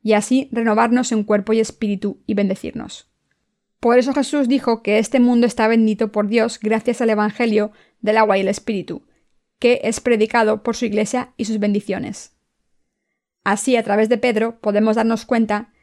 y 0.03 0.13
así 0.13 0.47
renovarnos 0.53 1.11
en 1.11 1.23
cuerpo 1.23 1.51
y 1.51 1.59
espíritu 1.59 2.21
y 2.27 2.33
bendecirnos. 2.33 3.11
Por 3.79 3.99
eso 3.99 4.13
Jesús 4.13 4.47
dijo 4.47 4.81
que 4.81 4.99
este 4.99 5.19
mundo 5.19 5.45
está 5.45 5.67
bendito 5.67 6.11
por 6.11 6.27
Dios 6.27 6.59
gracias 6.59 7.01
al 7.01 7.09
Evangelio 7.09 7.71
del 7.99 8.17
agua 8.17 8.37
y 8.37 8.41
el 8.41 8.47
Espíritu, 8.47 9.05
que 9.59 9.81
es 9.83 9.99
predicado 9.99 10.63
por 10.63 10.75
su 10.75 10.85
Iglesia 10.85 11.33
y 11.35 11.45
sus 11.45 11.59
bendiciones. 11.59 12.37
Así, 13.43 13.75
a 13.75 13.83
través 13.83 14.07
de 14.07 14.17
Pedro, 14.17 14.59
podemos 14.61 14.95
darnos 14.95 15.25
cuenta 15.25 15.73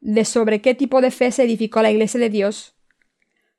de 0.00 0.24
sobre 0.24 0.60
qué 0.60 0.74
tipo 0.74 1.00
de 1.00 1.10
fe 1.10 1.30
se 1.30 1.44
edificó 1.44 1.82
la 1.82 1.90
Iglesia 1.90 2.20
de 2.20 2.30
Dios. 2.30 2.74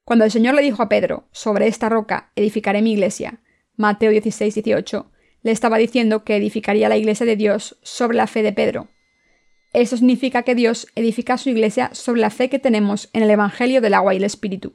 Cuando 0.03 0.25
el 0.25 0.31
Señor 0.31 0.55
le 0.55 0.62
dijo 0.62 0.81
a 0.81 0.89
Pedro, 0.89 1.27
sobre 1.31 1.67
esta 1.67 1.89
roca 1.89 2.31
edificaré 2.36 2.81
mi 2.81 2.93
Iglesia, 2.93 3.41
Mateo 3.77 4.11
16, 4.11 4.55
18, 4.55 5.11
le 5.43 5.51
estaba 5.51 5.77
diciendo 5.77 6.23
que 6.23 6.35
edificaría 6.35 6.89
la 6.89 6.97
Iglesia 6.97 7.25
de 7.25 7.35
Dios 7.35 7.77
sobre 7.83 8.17
la 8.17 8.27
fe 8.27 8.41
de 8.41 8.53
Pedro. 8.53 8.88
Eso 9.73 9.97
significa 9.97 10.43
que 10.43 10.55
Dios 10.55 10.88
edifica 10.95 11.38
su 11.38 11.49
Iglesia 11.49 11.89
sobre 11.93 12.21
la 12.21 12.29
fe 12.29 12.49
que 12.49 12.59
tenemos 12.59 13.09
en 13.13 13.23
el 13.23 13.29
Evangelio 13.29 13.81
del 13.81 13.93
agua 13.93 14.13
y 14.13 14.17
el 14.17 14.23
Espíritu. 14.23 14.73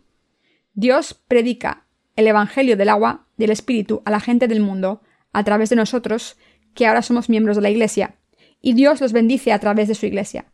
Dios 0.74 1.14
predica 1.26 1.86
el 2.16 2.26
Evangelio 2.26 2.76
del 2.76 2.90
agua 2.90 3.26
y 3.36 3.42
del 3.42 3.50
Espíritu 3.50 4.02
a 4.04 4.10
la 4.10 4.20
gente 4.20 4.46
del 4.46 4.60
mundo 4.60 5.00
a 5.32 5.42
través 5.44 5.70
de 5.70 5.76
nosotros, 5.76 6.36
que 6.74 6.86
ahora 6.86 7.02
somos 7.02 7.28
miembros 7.28 7.56
de 7.56 7.62
la 7.62 7.70
Iglesia, 7.70 8.16
y 8.60 8.74
Dios 8.74 9.00
los 9.00 9.12
bendice 9.12 9.52
a 9.52 9.58
través 9.58 9.88
de 9.88 9.94
su 9.94 10.06
Iglesia. 10.06 10.52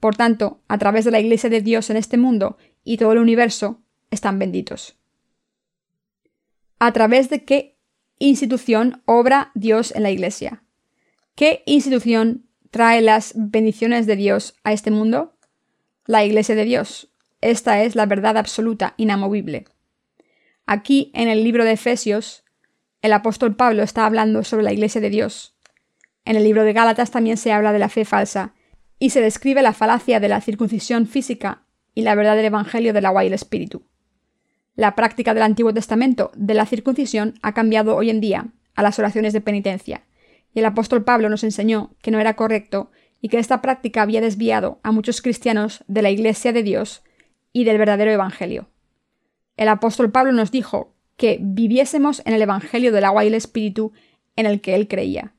Por 0.00 0.16
tanto, 0.16 0.62
a 0.68 0.78
través 0.78 1.04
de 1.04 1.10
la 1.10 1.20
Iglesia 1.20 1.50
de 1.50 1.60
Dios 1.60 1.90
en 1.90 1.96
este 1.96 2.16
mundo 2.16 2.56
y 2.84 2.98
todo 2.98 3.12
el 3.12 3.18
universo, 3.18 3.82
están 4.10 4.38
benditos. 4.38 4.96
¿A 6.78 6.92
través 6.92 7.28
de 7.28 7.44
qué 7.44 7.77
institución 8.18 9.02
obra 9.04 9.50
Dios 9.54 9.92
en 9.94 10.02
la 10.02 10.10
Iglesia? 10.10 10.62
¿Qué 11.34 11.62
institución 11.66 12.46
trae 12.70 13.00
las 13.00 13.32
bendiciones 13.36 14.06
de 14.06 14.16
Dios 14.16 14.54
a 14.64 14.72
este 14.72 14.90
mundo? 14.90 15.36
La 16.06 16.24
Iglesia 16.24 16.54
de 16.54 16.64
Dios. 16.64 17.10
Esta 17.40 17.82
es 17.82 17.94
la 17.94 18.06
verdad 18.06 18.36
absoluta, 18.36 18.94
inamovible. 18.96 19.66
Aquí, 20.66 21.10
en 21.14 21.28
el 21.28 21.44
libro 21.44 21.64
de 21.64 21.72
Efesios, 21.72 22.44
el 23.00 23.12
apóstol 23.12 23.54
Pablo 23.54 23.82
está 23.82 24.04
hablando 24.04 24.42
sobre 24.44 24.64
la 24.64 24.72
Iglesia 24.72 25.00
de 25.00 25.10
Dios. 25.10 25.54
En 26.24 26.36
el 26.36 26.44
libro 26.44 26.64
de 26.64 26.72
Gálatas 26.72 27.10
también 27.10 27.36
se 27.36 27.52
habla 27.52 27.72
de 27.72 27.78
la 27.78 27.88
fe 27.88 28.04
falsa, 28.04 28.54
y 28.98 29.10
se 29.10 29.20
describe 29.20 29.62
la 29.62 29.72
falacia 29.72 30.20
de 30.20 30.28
la 30.28 30.40
circuncisión 30.40 31.06
física 31.06 31.62
y 31.94 32.02
la 32.02 32.14
verdad 32.14 32.36
del 32.36 32.46
Evangelio 32.46 32.92
del 32.92 33.06
agua 33.06 33.24
y 33.24 33.28
el 33.28 33.32
Espíritu. 33.32 33.82
La 34.78 34.94
práctica 34.94 35.34
del 35.34 35.42
Antiguo 35.42 35.74
Testamento 35.74 36.30
de 36.36 36.54
la 36.54 36.64
circuncisión 36.64 37.34
ha 37.42 37.52
cambiado 37.52 37.96
hoy 37.96 38.10
en 38.10 38.20
día 38.20 38.46
a 38.76 38.82
las 38.84 38.96
oraciones 39.00 39.32
de 39.32 39.40
penitencia, 39.40 40.04
y 40.54 40.60
el 40.60 40.66
apóstol 40.66 41.02
Pablo 41.02 41.28
nos 41.28 41.42
enseñó 41.42 41.96
que 42.00 42.12
no 42.12 42.20
era 42.20 42.36
correcto 42.36 42.92
y 43.20 43.28
que 43.28 43.40
esta 43.40 43.60
práctica 43.60 44.02
había 44.02 44.20
desviado 44.20 44.78
a 44.84 44.92
muchos 44.92 45.20
cristianos 45.20 45.82
de 45.88 46.02
la 46.02 46.10
Iglesia 46.10 46.52
de 46.52 46.62
Dios 46.62 47.02
y 47.52 47.64
del 47.64 47.76
verdadero 47.76 48.12
Evangelio. 48.12 48.68
El 49.56 49.66
apóstol 49.66 50.12
Pablo 50.12 50.30
nos 50.30 50.52
dijo 50.52 50.94
que 51.16 51.38
viviésemos 51.42 52.22
en 52.24 52.34
el 52.34 52.42
Evangelio 52.42 52.92
del 52.92 53.02
agua 53.02 53.24
y 53.24 53.26
el 53.26 53.34
Espíritu 53.34 53.90
en 54.36 54.46
el 54.46 54.60
que 54.60 54.76
él 54.76 54.86
creía. 54.86 55.34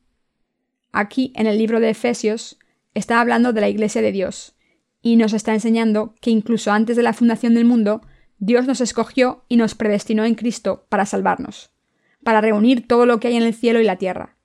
Aquí, 0.91 1.31
en 1.37 1.47
el 1.47 1.57
libro 1.57 1.79
de 1.79 1.91
Efesios, 1.91 2.59
está 2.93 3.21
hablando 3.21 3.53
de 3.53 3.61
la 3.61 3.69
Iglesia 3.69 4.01
de 4.01 4.11
Dios, 4.11 4.57
y 5.01 5.15
nos 5.15 5.31
está 5.31 5.53
enseñando 5.53 6.13
que 6.19 6.29
incluso 6.29 6.73
antes 6.73 6.97
de 6.97 7.03
la 7.03 7.13
fundación 7.13 7.53
del 7.53 7.63
mundo, 7.63 8.01
Dios 8.39 8.65
nos 8.65 8.79
escogió 8.79 9.43
y 9.49 9.57
nos 9.57 9.75
predestinó 9.75 10.23
en 10.23 10.35
Cristo 10.35 10.85
para 10.87 11.05
salvarnos, 11.05 11.71
para 12.23 12.39
reunir 12.39 12.87
todo 12.87 13.05
lo 13.05 13.19
que 13.19 13.27
hay 13.27 13.35
en 13.35 13.43
el 13.43 13.53
cielo 13.53 13.81
y 13.81 13.83
la 13.83 13.97
tierra. 13.97 14.37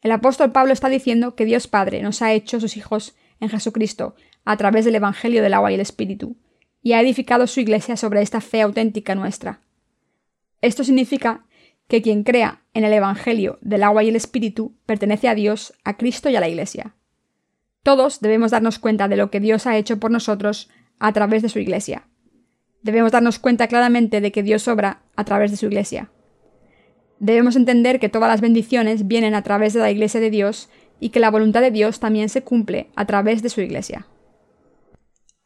El 0.00 0.12
apóstol 0.12 0.52
Pablo 0.52 0.72
está 0.72 0.88
diciendo 0.88 1.34
que 1.34 1.44
Dios 1.44 1.66
Padre 1.66 2.02
nos 2.02 2.22
ha 2.22 2.32
hecho 2.32 2.60
sus 2.60 2.76
hijos 2.76 3.16
en 3.40 3.48
Jesucristo 3.48 4.14
a 4.44 4.56
través 4.56 4.84
del 4.84 4.94
Evangelio 4.94 5.42
del 5.42 5.54
agua 5.54 5.72
y 5.72 5.74
el 5.74 5.80
Espíritu, 5.80 6.36
y 6.82 6.92
ha 6.92 7.00
edificado 7.00 7.46
su 7.48 7.60
Iglesia 7.60 7.96
sobre 7.96 8.22
esta 8.22 8.40
fe 8.40 8.62
auténtica 8.62 9.16
nuestra. 9.16 9.60
Esto 10.62 10.84
significa 10.84 11.44
que 11.88 12.02
quien 12.02 12.22
crea 12.22 12.62
en 12.74 12.84
el 12.84 12.92
Evangelio 12.92 13.58
del 13.60 13.82
agua 13.82 14.04
y 14.04 14.08
el 14.08 14.16
Espíritu 14.16 14.76
pertenece 14.86 15.28
a 15.28 15.34
Dios, 15.34 15.74
a 15.84 15.96
Cristo 15.96 16.30
y 16.30 16.36
a 16.36 16.40
la 16.40 16.48
Iglesia. 16.48 16.94
Todos 17.82 18.20
debemos 18.20 18.52
darnos 18.52 18.78
cuenta 18.78 19.08
de 19.08 19.16
lo 19.16 19.30
que 19.30 19.40
Dios 19.40 19.66
ha 19.66 19.76
hecho 19.76 19.98
por 19.98 20.12
nosotros 20.12 20.70
a 21.00 21.12
través 21.12 21.42
de 21.42 21.48
su 21.48 21.58
Iglesia. 21.58 22.06
Debemos 22.82 23.12
darnos 23.12 23.38
cuenta 23.38 23.68
claramente 23.68 24.20
de 24.20 24.32
que 24.32 24.42
Dios 24.42 24.66
obra 24.68 25.02
a 25.16 25.24
través 25.24 25.50
de 25.50 25.56
su 25.56 25.66
Iglesia. 25.66 26.10
Debemos 27.18 27.56
entender 27.56 28.00
que 28.00 28.08
todas 28.08 28.30
las 28.30 28.40
bendiciones 28.40 29.06
vienen 29.06 29.34
a 29.34 29.42
través 29.42 29.74
de 29.74 29.80
la 29.80 29.90
Iglesia 29.90 30.20
de 30.20 30.30
Dios 30.30 30.70
y 30.98 31.10
que 31.10 31.20
la 31.20 31.30
voluntad 31.30 31.60
de 31.60 31.70
Dios 31.70 32.00
también 32.00 32.28
se 32.28 32.42
cumple 32.42 32.88
a 32.96 33.06
través 33.06 33.42
de 33.42 33.50
su 33.50 33.60
Iglesia. 33.60 34.06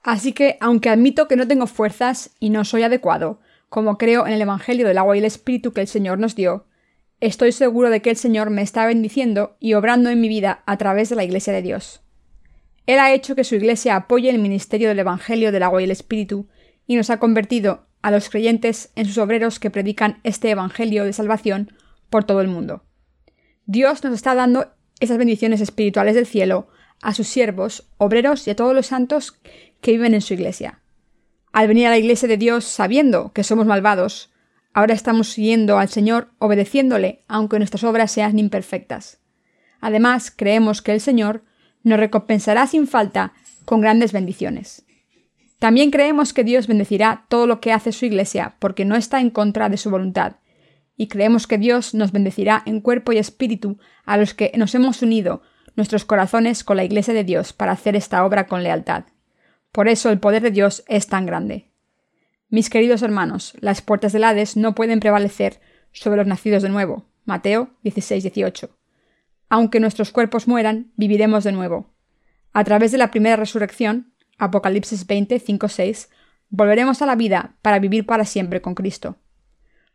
Así 0.02 0.32
que, 0.32 0.58
aunque 0.60 0.90
admito 0.90 1.26
que 1.26 1.36
no 1.36 1.48
tengo 1.48 1.66
fuerzas 1.66 2.30
y 2.38 2.50
no 2.50 2.64
soy 2.64 2.82
adecuado, 2.82 3.40
como 3.68 3.98
creo 3.98 4.26
en 4.26 4.34
el 4.34 4.42
Evangelio 4.42 4.86
del 4.86 4.98
agua 4.98 5.16
y 5.16 5.18
el 5.18 5.24
Espíritu 5.24 5.72
que 5.72 5.80
el 5.80 5.88
Señor 5.88 6.18
nos 6.18 6.36
dio, 6.36 6.66
estoy 7.20 7.50
seguro 7.52 7.90
de 7.90 8.02
que 8.02 8.10
el 8.10 8.16
Señor 8.16 8.50
me 8.50 8.62
está 8.62 8.86
bendiciendo 8.86 9.56
y 9.58 9.74
obrando 9.74 10.10
en 10.10 10.20
mi 10.20 10.28
vida 10.28 10.62
a 10.66 10.76
través 10.76 11.08
de 11.08 11.16
la 11.16 11.24
Iglesia 11.24 11.52
de 11.52 11.62
Dios. 11.62 12.02
Él 12.86 12.98
ha 12.98 13.12
hecho 13.14 13.34
que 13.34 13.44
su 13.44 13.54
Iglesia 13.54 13.96
apoye 13.96 14.28
el 14.28 14.38
ministerio 14.38 14.88
del 14.88 14.98
Evangelio 14.98 15.50
del 15.50 15.62
agua 15.62 15.80
y 15.80 15.84
el 15.84 15.90
Espíritu 15.90 16.46
y 16.86 16.96
nos 16.96 17.10
ha 17.10 17.18
convertido 17.18 17.86
a 18.02 18.10
los 18.10 18.28
creyentes 18.28 18.90
en 18.96 19.06
sus 19.06 19.18
obreros 19.18 19.58
que 19.58 19.70
predican 19.70 20.20
este 20.24 20.50
Evangelio 20.50 21.04
de 21.04 21.12
salvación 21.12 21.72
por 22.10 22.24
todo 22.24 22.40
el 22.40 22.48
mundo. 22.48 22.84
Dios 23.66 24.04
nos 24.04 24.12
está 24.12 24.34
dando 24.34 24.72
esas 25.00 25.18
bendiciones 25.18 25.60
espirituales 25.60 26.14
del 26.14 26.26
cielo 26.26 26.68
a 27.00 27.14
sus 27.14 27.28
siervos, 27.28 27.88
obreros 27.96 28.46
y 28.46 28.50
a 28.50 28.56
todos 28.56 28.74
los 28.74 28.86
santos 28.86 29.38
que 29.80 29.92
viven 29.92 30.14
en 30.14 30.20
su 30.20 30.34
iglesia. 30.34 30.80
Al 31.52 31.68
venir 31.68 31.86
a 31.86 31.90
la 31.90 31.98
iglesia 31.98 32.28
de 32.28 32.36
Dios 32.36 32.64
sabiendo 32.64 33.32
que 33.32 33.44
somos 33.44 33.66
malvados, 33.66 34.32
ahora 34.72 34.94
estamos 34.94 35.28
siguiendo 35.28 35.78
al 35.78 35.88
Señor 35.88 36.28
obedeciéndole, 36.38 37.24
aunque 37.28 37.58
nuestras 37.58 37.84
obras 37.84 38.10
sean 38.10 38.38
imperfectas. 38.38 39.20
Además, 39.80 40.32
creemos 40.34 40.82
que 40.82 40.92
el 40.92 41.00
Señor 41.00 41.42
nos 41.82 41.98
recompensará 41.98 42.66
sin 42.66 42.86
falta 42.86 43.32
con 43.64 43.80
grandes 43.80 44.12
bendiciones. 44.12 44.83
También 45.64 45.90
creemos 45.90 46.34
que 46.34 46.44
Dios 46.44 46.66
bendecirá 46.66 47.24
todo 47.30 47.46
lo 47.46 47.58
que 47.58 47.72
hace 47.72 47.90
su 47.90 48.04
Iglesia, 48.04 48.54
porque 48.58 48.84
no 48.84 48.96
está 48.96 49.22
en 49.22 49.30
contra 49.30 49.70
de 49.70 49.78
su 49.78 49.88
voluntad. 49.88 50.36
Y 50.94 51.06
creemos 51.06 51.46
que 51.46 51.56
Dios 51.56 51.94
nos 51.94 52.12
bendecirá 52.12 52.62
en 52.66 52.82
cuerpo 52.82 53.14
y 53.14 53.16
espíritu 53.16 53.78
a 54.04 54.18
los 54.18 54.34
que 54.34 54.52
nos 54.58 54.74
hemos 54.74 55.00
unido 55.00 55.40
nuestros 55.74 56.04
corazones 56.04 56.64
con 56.64 56.76
la 56.76 56.84
Iglesia 56.84 57.14
de 57.14 57.24
Dios 57.24 57.54
para 57.54 57.72
hacer 57.72 57.96
esta 57.96 58.26
obra 58.26 58.46
con 58.46 58.62
lealtad. 58.62 59.04
Por 59.72 59.88
eso 59.88 60.10
el 60.10 60.20
poder 60.20 60.42
de 60.42 60.50
Dios 60.50 60.84
es 60.86 61.06
tan 61.06 61.24
grande. 61.24 61.70
Mis 62.50 62.68
queridos 62.68 63.00
hermanos, 63.00 63.54
las 63.58 63.80
puertas 63.80 64.12
del 64.12 64.24
Hades 64.24 64.58
no 64.58 64.74
pueden 64.74 65.00
prevalecer 65.00 65.62
sobre 65.92 66.18
los 66.18 66.26
nacidos 66.26 66.62
de 66.62 66.68
nuevo. 66.68 67.06
Mateo 67.24 67.70
16, 67.84 68.22
18. 68.22 68.68
Aunque 69.48 69.80
nuestros 69.80 70.10
cuerpos 70.10 70.46
mueran, 70.46 70.92
viviremos 70.96 71.42
de 71.42 71.52
nuevo. 71.52 71.94
A 72.52 72.64
través 72.64 72.92
de 72.92 72.98
la 72.98 73.10
primera 73.10 73.36
resurrección, 73.36 74.12
Apocalipsis 74.38 75.06
20, 75.06 75.38
5, 75.38 75.68
6, 75.68 76.10
volveremos 76.50 77.02
a 77.02 77.06
la 77.06 77.16
vida 77.16 77.54
para 77.62 77.78
vivir 77.78 78.06
para 78.06 78.24
siempre 78.24 78.60
con 78.60 78.74
Cristo. 78.74 79.16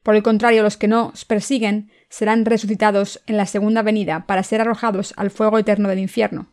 Por 0.03 0.15
el 0.15 0.23
contrario, 0.23 0.63
los 0.63 0.77
que 0.77 0.87
nos 0.87 1.25
persiguen 1.25 1.91
serán 2.09 2.45
resucitados 2.45 3.21
en 3.27 3.37
la 3.37 3.45
segunda 3.45 3.81
venida 3.81 4.25
para 4.25 4.43
ser 4.43 4.61
arrojados 4.61 5.13
al 5.17 5.29
fuego 5.29 5.57
eterno 5.57 5.89
del 5.89 5.99
infierno. 5.99 6.47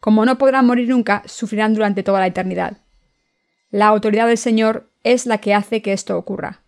Como 0.00 0.24
no 0.24 0.38
podrán 0.38 0.66
morir 0.66 0.88
nunca, 0.88 1.22
sufrirán 1.26 1.74
durante 1.74 2.02
toda 2.02 2.20
la 2.20 2.26
eternidad. 2.26 2.78
La 3.70 3.88
autoridad 3.88 4.28
del 4.28 4.38
Señor 4.38 4.90
es 5.02 5.26
la 5.26 5.38
que 5.38 5.54
hace 5.54 5.82
que 5.82 5.92
esto 5.92 6.16
ocurra. 6.16 6.62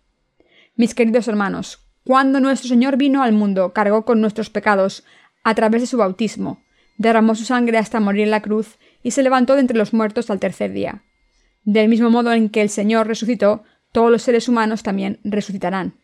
Mis 0.75 0.93
queridos 0.95 1.27
hermanos, 1.27 1.79
cuando 2.03 2.39
nuestro 2.39 2.67
Señor 2.67 2.97
vino 2.97 3.23
al 3.23 3.31
mundo, 3.31 3.73
cargó 3.73 4.05
con 4.05 4.21
nuestros 4.21 4.49
pecados 4.49 5.05
a 5.43 5.55
través 5.55 5.81
de 5.81 5.87
su 5.87 5.97
bautismo, 5.97 6.61
derramó 6.97 7.35
su 7.35 7.45
sangre 7.45 7.77
hasta 7.77 7.99
morir 7.99 8.23
en 8.23 8.31
la 8.31 8.41
cruz 8.41 8.77
y 9.03 9.11
se 9.11 9.23
levantó 9.23 9.55
de 9.55 9.61
entre 9.61 9.77
los 9.77 9.93
muertos 9.93 10.29
al 10.29 10.39
tercer 10.39 10.71
día. 10.71 11.03
Del 11.63 11.89
mismo 11.89 12.09
modo 12.09 12.33
en 12.33 12.49
que 12.49 12.61
el 12.61 12.69
Señor 12.69 13.07
resucitó, 13.07 13.63
todos 13.91 14.11
los 14.11 14.21
seres 14.21 14.47
humanos 14.47 14.83
también 14.83 15.19
resucitarán. 15.23 15.95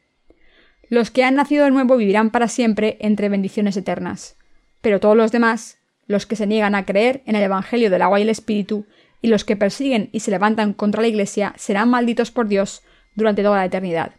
Los 0.89 1.11
que 1.11 1.23
han 1.23 1.35
nacido 1.35 1.65
de 1.65 1.71
nuevo 1.71 1.97
vivirán 1.97 2.29
para 2.29 2.47
siempre 2.47 2.97
entre 2.99 3.29
bendiciones 3.29 3.75
eternas. 3.75 4.37
Pero 4.81 4.99
todos 4.99 5.17
los 5.17 5.31
demás, 5.31 5.79
los 6.05 6.25
que 6.25 6.35
se 6.35 6.47
niegan 6.47 6.75
a 6.75 6.85
creer 6.85 7.23
en 7.25 7.35
el 7.35 7.43
Evangelio 7.43 7.89
del 7.89 8.01
agua 8.01 8.19
y 8.19 8.23
el 8.23 8.29
Espíritu, 8.29 8.85
y 9.21 9.27
los 9.27 9.43
que 9.43 9.55
persiguen 9.55 10.09
y 10.11 10.21
se 10.21 10.31
levantan 10.31 10.73
contra 10.73 11.01
la 11.01 11.07
Iglesia, 11.07 11.53
serán 11.57 11.89
malditos 11.89 12.31
por 12.31 12.47
Dios 12.47 12.83
durante 13.15 13.43
toda 13.43 13.57
la 13.57 13.65
eternidad. 13.65 14.13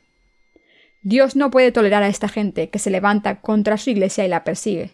Dios 1.02 1.36
no 1.36 1.50
puede 1.50 1.72
tolerar 1.72 2.02
a 2.02 2.08
esta 2.08 2.28
gente 2.28 2.68
que 2.68 2.78
se 2.78 2.90
levanta 2.90 3.40
contra 3.40 3.78
su 3.78 3.90
Iglesia 3.90 4.24
y 4.24 4.28
la 4.28 4.44
persigue. 4.44 4.90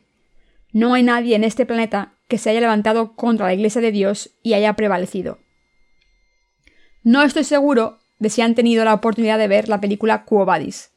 No 0.73 0.95
hay 0.95 1.03
nadie 1.03 1.35
en 1.35 1.45
este 1.45 1.67
planeta 1.67 2.13
que 2.29 2.39
se 2.39 2.51
haya 2.51 2.61
levantado 2.61 3.15
contra 3.15 3.47
la 3.47 3.55
Iglesia 3.55 3.81
de 3.81 3.93
Dios 3.93 4.31
y 4.43 4.55
haya 4.55 4.75
prevalecido. 4.75 5.39
No 7.03 7.23
estoy 7.23 7.45
seguro 7.45 7.99
de 8.19 8.31
si 8.31 8.41
han 8.41 8.55
tenido 8.55 8.85
la 8.85 8.95
oportunidad 8.95 9.39
de 9.39 9.49
ver 9.49 9.69
la 9.69 9.81
película 9.81 10.25
Quo 10.25 10.45
Vadis. 10.45 10.93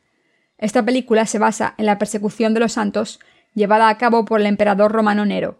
Esta 0.57 0.83
película 0.83 1.25
se 1.25 1.39
basa 1.39 1.75
en 1.77 1.85
la 1.85 1.97
persecución 1.99 2.53
de 2.53 2.61
los 2.61 2.73
santos 2.73 3.19
llevada 3.53 3.89
a 3.89 3.97
cabo 3.97 4.25
por 4.25 4.39
el 4.39 4.45
emperador 4.45 4.91
romano 4.91 5.25
Nero. 5.25 5.59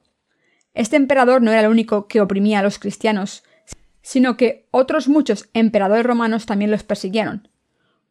Este 0.73 0.95
emperador 0.95 1.41
no 1.41 1.51
era 1.51 1.61
el 1.61 1.67
único 1.67 2.07
que 2.07 2.21
oprimía 2.21 2.59
a 2.59 2.63
los 2.63 2.79
cristianos, 2.79 3.43
sino 4.01 4.37
que 4.37 4.67
otros 4.71 5.07
muchos 5.07 5.49
emperadores 5.53 6.05
romanos 6.05 6.45
también 6.45 6.71
los 6.71 6.83
persiguieron. 6.83 7.49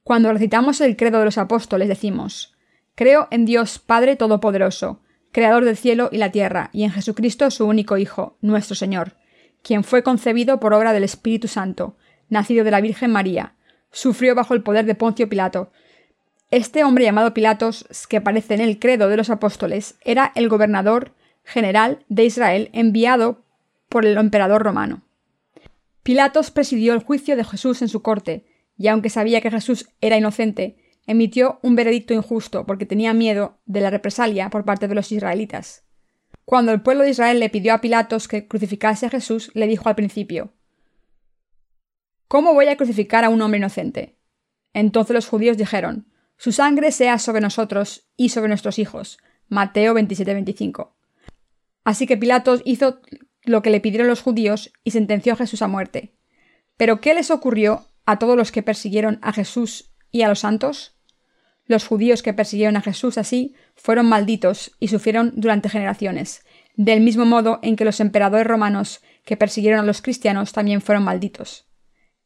Cuando 0.02 0.32
recitamos 0.32 0.80
el 0.80 0.96
credo 0.96 1.20
de 1.20 1.24
los 1.24 1.38
apóstoles 1.38 1.88
decimos 1.88 2.54
Creo 2.94 3.28
en 3.30 3.44
Dios 3.44 3.78
Padre 3.78 4.16
Todopoderoso, 4.16 5.00
Creador 5.36 5.66
del 5.66 5.76
cielo 5.76 6.08
y 6.10 6.16
la 6.16 6.32
tierra, 6.32 6.70
y 6.72 6.84
en 6.84 6.90
Jesucristo 6.90 7.50
su 7.50 7.66
único 7.66 7.98
Hijo, 7.98 8.38
nuestro 8.40 8.74
Señor, 8.74 9.18
quien 9.60 9.84
fue 9.84 10.02
concebido 10.02 10.58
por 10.60 10.72
obra 10.72 10.94
del 10.94 11.04
Espíritu 11.04 11.46
Santo, 11.46 11.94
nacido 12.30 12.64
de 12.64 12.70
la 12.70 12.80
Virgen 12.80 13.10
María, 13.10 13.52
sufrió 13.92 14.34
bajo 14.34 14.54
el 14.54 14.62
poder 14.62 14.86
de 14.86 14.94
Poncio 14.94 15.28
Pilato. 15.28 15.70
Este 16.50 16.84
hombre 16.84 17.04
llamado 17.04 17.34
Pilatos, 17.34 17.86
que 18.08 18.16
aparece 18.16 18.54
en 18.54 18.62
el 18.62 18.78
credo 18.78 19.10
de 19.10 19.18
los 19.18 19.28
apóstoles, 19.28 19.96
era 20.06 20.32
el 20.36 20.48
gobernador 20.48 21.12
general 21.44 22.02
de 22.08 22.24
Israel 22.24 22.70
enviado 22.72 23.44
por 23.90 24.06
el 24.06 24.16
emperador 24.16 24.62
romano. 24.62 25.02
Pilatos 26.02 26.50
presidió 26.50 26.94
el 26.94 27.04
juicio 27.04 27.36
de 27.36 27.44
Jesús 27.44 27.82
en 27.82 27.90
su 27.90 28.00
corte, 28.00 28.46
y 28.78 28.88
aunque 28.88 29.10
sabía 29.10 29.42
que 29.42 29.50
Jesús 29.50 29.90
era 30.00 30.16
inocente, 30.16 30.78
emitió 31.06 31.60
un 31.62 31.76
veredicto 31.76 32.14
injusto 32.14 32.66
porque 32.66 32.86
tenía 32.86 33.14
miedo 33.14 33.58
de 33.66 33.80
la 33.80 33.90
represalia 33.90 34.50
por 34.50 34.64
parte 34.64 34.88
de 34.88 34.94
los 34.94 35.12
israelitas. 35.12 35.84
Cuando 36.44 36.72
el 36.72 36.82
pueblo 36.82 37.04
de 37.04 37.10
Israel 37.10 37.40
le 37.40 37.50
pidió 37.50 37.74
a 37.74 37.80
Pilatos 37.80 38.28
que 38.28 38.46
crucificase 38.46 39.06
a 39.06 39.10
Jesús, 39.10 39.50
le 39.54 39.66
dijo 39.66 39.88
al 39.88 39.94
principio 39.94 40.52
¿Cómo 42.28 42.54
voy 42.54 42.66
a 42.68 42.76
crucificar 42.76 43.24
a 43.24 43.28
un 43.28 43.40
hombre 43.40 43.58
inocente? 43.58 44.18
Entonces 44.72 45.14
los 45.14 45.28
judíos 45.28 45.56
dijeron 45.56 46.08
Su 46.36 46.52
sangre 46.52 46.92
sea 46.92 47.18
sobre 47.18 47.40
nosotros 47.40 48.08
y 48.16 48.30
sobre 48.30 48.48
nuestros 48.48 48.78
hijos. 48.78 49.18
Mateo 49.48 49.94
27-25. 49.94 50.92
Así 51.84 52.06
que 52.06 52.16
Pilatos 52.16 52.62
hizo 52.64 53.00
lo 53.42 53.62
que 53.62 53.70
le 53.70 53.80
pidieron 53.80 54.08
los 54.08 54.22
judíos 54.22 54.72
y 54.82 54.90
sentenció 54.90 55.34
a 55.34 55.36
Jesús 55.36 55.62
a 55.62 55.68
muerte. 55.68 56.16
Pero 56.76 57.00
¿qué 57.00 57.14
les 57.14 57.30
ocurrió 57.30 57.86
a 58.04 58.18
todos 58.18 58.36
los 58.36 58.50
que 58.50 58.62
persiguieron 58.62 59.18
a 59.22 59.32
Jesús 59.32 59.94
y 60.10 60.22
a 60.22 60.28
los 60.28 60.40
santos? 60.40 60.95
Los 61.66 61.86
judíos 61.86 62.22
que 62.22 62.32
persiguieron 62.32 62.76
a 62.76 62.80
Jesús 62.80 63.18
así 63.18 63.54
fueron 63.74 64.06
malditos 64.06 64.76
y 64.78 64.88
sufrieron 64.88 65.32
durante 65.36 65.68
generaciones, 65.68 66.44
del 66.76 67.00
mismo 67.00 67.24
modo 67.24 67.58
en 67.62 67.76
que 67.76 67.84
los 67.84 68.00
emperadores 68.00 68.46
romanos 68.46 69.00
que 69.24 69.36
persiguieron 69.36 69.80
a 69.80 69.84
los 69.84 70.02
cristianos 70.02 70.52
también 70.52 70.80
fueron 70.80 71.04
malditos. 71.04 71.66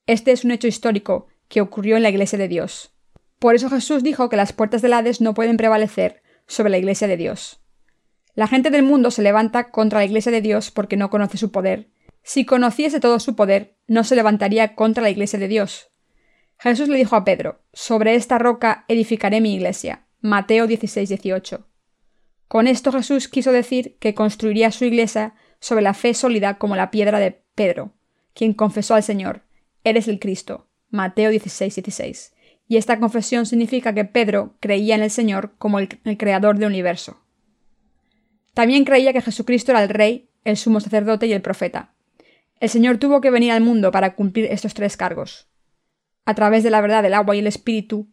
Este 0.06 0.32
es 0.32 0.44
un 0.44 0.50
hecho 0.50 0.66
histórico 0.66 1.28
que 1.48 1.60
ocurrió 1.60 1.96
en 1.96 2.02
la 2.02 2.10
Iglesia 2.10 2.38
de 2.38 2.48
Dios. 2.48 2.92
Por 3.38 3.54
eso 3.54 3.70
Jesús 3.70 4.02
dijo 4.02 4.28
que 4.28 4.36
las 4.36 4.52
puertas 4.52 4.82
del 4.82 4.92
Hades 4.92 5.20
no 5.20 5.32
pueden 5.32 5.56
prevalecer 5.56 6.22
sobre 6.46 6.70
la 6.70 6.78
Iglesia 6.78 7.08
de 7.08 7.16
Dios. 7.16 7.60
La 8.34 8.46
gente 8.46 8.70
del 8.70 8.82
mundo 8.82 9.10
se 9.10 9.22
levanta 9.22 9.70
contra 9.70 10.00
la 10.00 10.04
Iglesia 10.04 10.30
de 10.30 10.42
Dios 10.42 10.70
porque 10.70 10.96
no 10.96 11.10
conoce 11.10 11.38
su 11.38 11.50
poder. 11.50 11.90
Si 12.22 12.44
conociese 12.44 13.00
todo 13.00 13.18
su 13.18 13.34
poder, 13.34 13.76
no 13.86 14.04
se 14.04 14.14
levantaría 14.14 14.74
contra 14.74 15.02
la 15.02 15.10
Iglesia 15.10 15.38
de 15.38 15.48
Dios. 15.48 15.89
Jesús 16.62 16.90
le 16.90 16.98
dijo 16.98 17.16
a 17.16 17.24
Pedro, 17.24 17.62
Sobre 17.72 18.14
esta 18.16 18.38
roca 18.38 18.84
edificaré 18.86 19.40
mi 19.40 19.54
iglesia. 19.54 20.04
Mateo 20.20 20.66
16, 20.66 21.08
18. 21.08 21.66
Con 22.48 22.66
esto 22.66 22.92
Jesús 22.92 23.28
quiso 23.28 23.50
decir 23.50 23.96
que 23.98 24.12
construiría 24.12 24.70
su 24.70 24.84
iglesia 24.84 25.32
sobre 25.58 25.80
la 25.80 25.94
fe 25.94 26.12
sólida 26.12 26.58
como 26.58 26.76
la 26.76 26.90
piedra 26.90 27.18
de 27.18 27.40
Pedro, 27.54 27.94
quien 28.34 28.52
confesó 28.52 28.94
al 28.94 29.02
Señor, 29.02 29.42
Eres 29.84 30.06
el 30.06 30.18
Cristo. 30.18 30.66
Mateo 30.90 31.30
16, 31.30 31.76
16. 31.76 32.34
Y 32.68 32.76
esta 32.76 33.00
confesión 33.00 33.46
significa 33.46 33.94
que 33.94 34.04
Pedro 34.04 34.56
creía 34.60 34.96
en 34.96 35.02
el 35.02 35.10
Señor 35.10 35.54
como 35.56 35.78
el, 35.78 35.88
el 36.04 36.18
creador 36.18 36.58
del 36.58 36.68
universo. 36.68 37.22
También 38.52 38.84
creía 38.84 39.14
que 39.14 39.22
Jesucristo 39.22 39.72
era 39.72 39.82
el 39.82 39.88
Rey, 39.88 40.28
el 40.44 40.58
sumo 40.58 40.80
sacerdote 40.80 41.26
y 41.26 41.32
el 41.32 41.40
profeta. 41.40 41.94
El 42.58 42.68
Señor 42.68 42.98
tuvo 42.98 43.22
que 43.22 43.30
venir 43.30 43.52
al 43.52 43.62
mundo 43.62 43.90
para 43.90 44.14
cumplir 44.14 44.44
estos 44.52 44.74
tres 44.74 44.98
cargos 44.98 45.49
a 46.24 46.34
través 46.34 46.62
de 46.62 46.70
la 46.70 46.80
verdad 46.80 47.02
del 47.02 47.14
agua 47.14 47.36
y 47.36 47.40
el 47.40 47.46
Espíritu, 47.46 48.08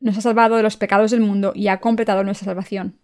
nos 0.00 0.16
ha 0.16 0.20
salvado 0.20 0.56
de 0.56 0.62
los 0.62 0.76
pecados 0.76 1.10
del 1.10 1.20
mundo 1.20 1.52
y 1.54 1.68
ha 1.68 1.80
completado 1.80 2.22
nuestra 2.24 2.46
salvación. 2.46 3.00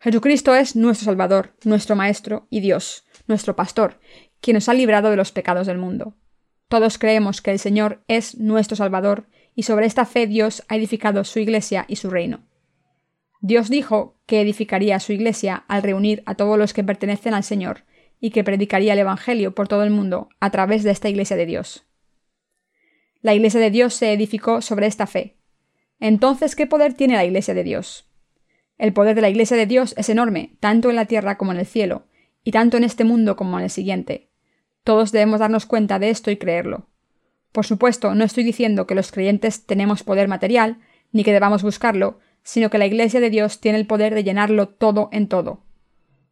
Jesucristo 0.00 0.54
es 0.54 0.76
nuestro 0.76 1.06
Salvador, 1.06 1.56
nuestro 1.64 1.96
Maestro 1.96 2.46
y 2.50 2.60
Dios, 2.60 3.04
nuestro 3.26 3.56
Pastor, 3.56 3.98
quien 4.40 4.54
nos 4.54 4.68
ha 4.68 4.74
librado 4.74 5.10
de 5.10 5.16
los 5.16 5.32
pecados 5.32 5.66
del 5.66 5.78
mundo. 5.78 6.14
Todos 6.68 6.98
creemos 6.98 7.40
que 7.40 7.52
el 7.52 7.58
Señor 7.58 8.04
es 8.06 8.38
nuestro 8.38 8.76
Salvador 8.76 9.28
y 9.54 9.62
sobre 9.62 9.86
esta 9.86 10.04
fe 10.04 10.26
Dios 10.26 10.62
ha 10.68 10.76
edificado 10.76 11.24
su 11.24 11.38
Iglesia 11.38 11.86
y 11.88 11.96
su 11.96 12.10
reino. 12.10 12.46
Dios 13.40 13.70
dijo 13.70 14.18
que 14.26 14.40
edificaría 14.40 15.00
su 15.00 15.12
Iglesia 15.12 15.64
al 15.68 15.82
reunir 15.82 16.22
a 16.26 16.34
todos 16.34 16.58
los 16.58 16.74
que 16.74 16.84
pertenecen 16.84 17.34
al 17.34 17.44
Señor 17.44 17.84
y 18.20 18.30
que 18.30 18.44
predicaría 18.44 18.92
el 18.92 18.98
Evangelio 18.98 19.54
por 19.54 19.68
todo 19.68 19.82
el 19.82 19.90
mundo 19.90 20.28
a 20.40 20.50
través 20.50 20.82
de 20.82 20.90
esta 20.90 21.08
Iglesia 21.08 21.36
de 21.36 21.46
Dios. 21.46 21.85
La 23.26 23.34
Iglesia 23.34 23.58
de 23.58 23.72
Dios 23.72 23.92
se 23.92 24.12
edificó 24.12 24.62
sobre 24.62 24.86
esta 24.86 25.08
fe. 25.08 25.36
Entonces, 25.98 26.54
¿qué 26.54 26.68
poder 26.68 26.94
tiene 26.94 27.14
la 27.14 27.24
Iglesia 27.24 27.54
de 27.54 27.64
Dios? 27.64 28.08
El 28.78 28.92
poder 28.92 29.16
de 29.16 29.20
la 29.20 29.28
Iglesia 29.28 29.56
de 29.56 29.66
Dios 29.66 29.94
es 29.98 30.08
enorme, 30.08 30.56
tanto 30.60 30.90
en 30.90 30.94
la 30.94 31.06
tierra 31.06 31.36
como 31.36 31.50
en 31.50 31.58
el 31.58 31.66
cielo, 31.66 32.06
y 32.44 32.52
tanto 32.52 32.76
en 32.76 32.84
este 32.84 33.02
mundo 33.02 33.34
como 33.34 33.58
en 33.58 33.64
el 33.64 33.70
siguiente. 33.70 34.30
Todos 34.84 35.10
debemos 35.10 35.40
darnos 35.40 35.66
cuenta 35.66 35.98
de 35.98 36.10
esto 36.10 36.30
y 36.30 36.36
creerlo. 36.36 36.86
Por 37.50 37.66
supuesto, 37.66 38.14
no 38.14 38.22
estoy 38.22 38.44
diciendo 38.44 38.86
que 38.86 38.94
los 38.94 39.10
creyentes 39.10 39.66
tenemos 39.66 40.04
poder 40.04 40.28
material, 40.28 40.78
ni 41.10 41.24
que 41.24 41.32
debamos 41.32 41.64
buscarlo, 41.64 42.20
sino 42.44 42.70
que 42.70 42.78
la 42.78 42.86
Iglesia 42.86 43.18
de 43.18 43.30
Dios 43.30 43.60
tiene 43.60 43.78
el 43.78 43.88
poder 43.88 44.14
de 44.14 44.22
llenarlo 44.22 44.68
todo 44.68 45.08
en 45.10 45.26
todo. 45.26 45.64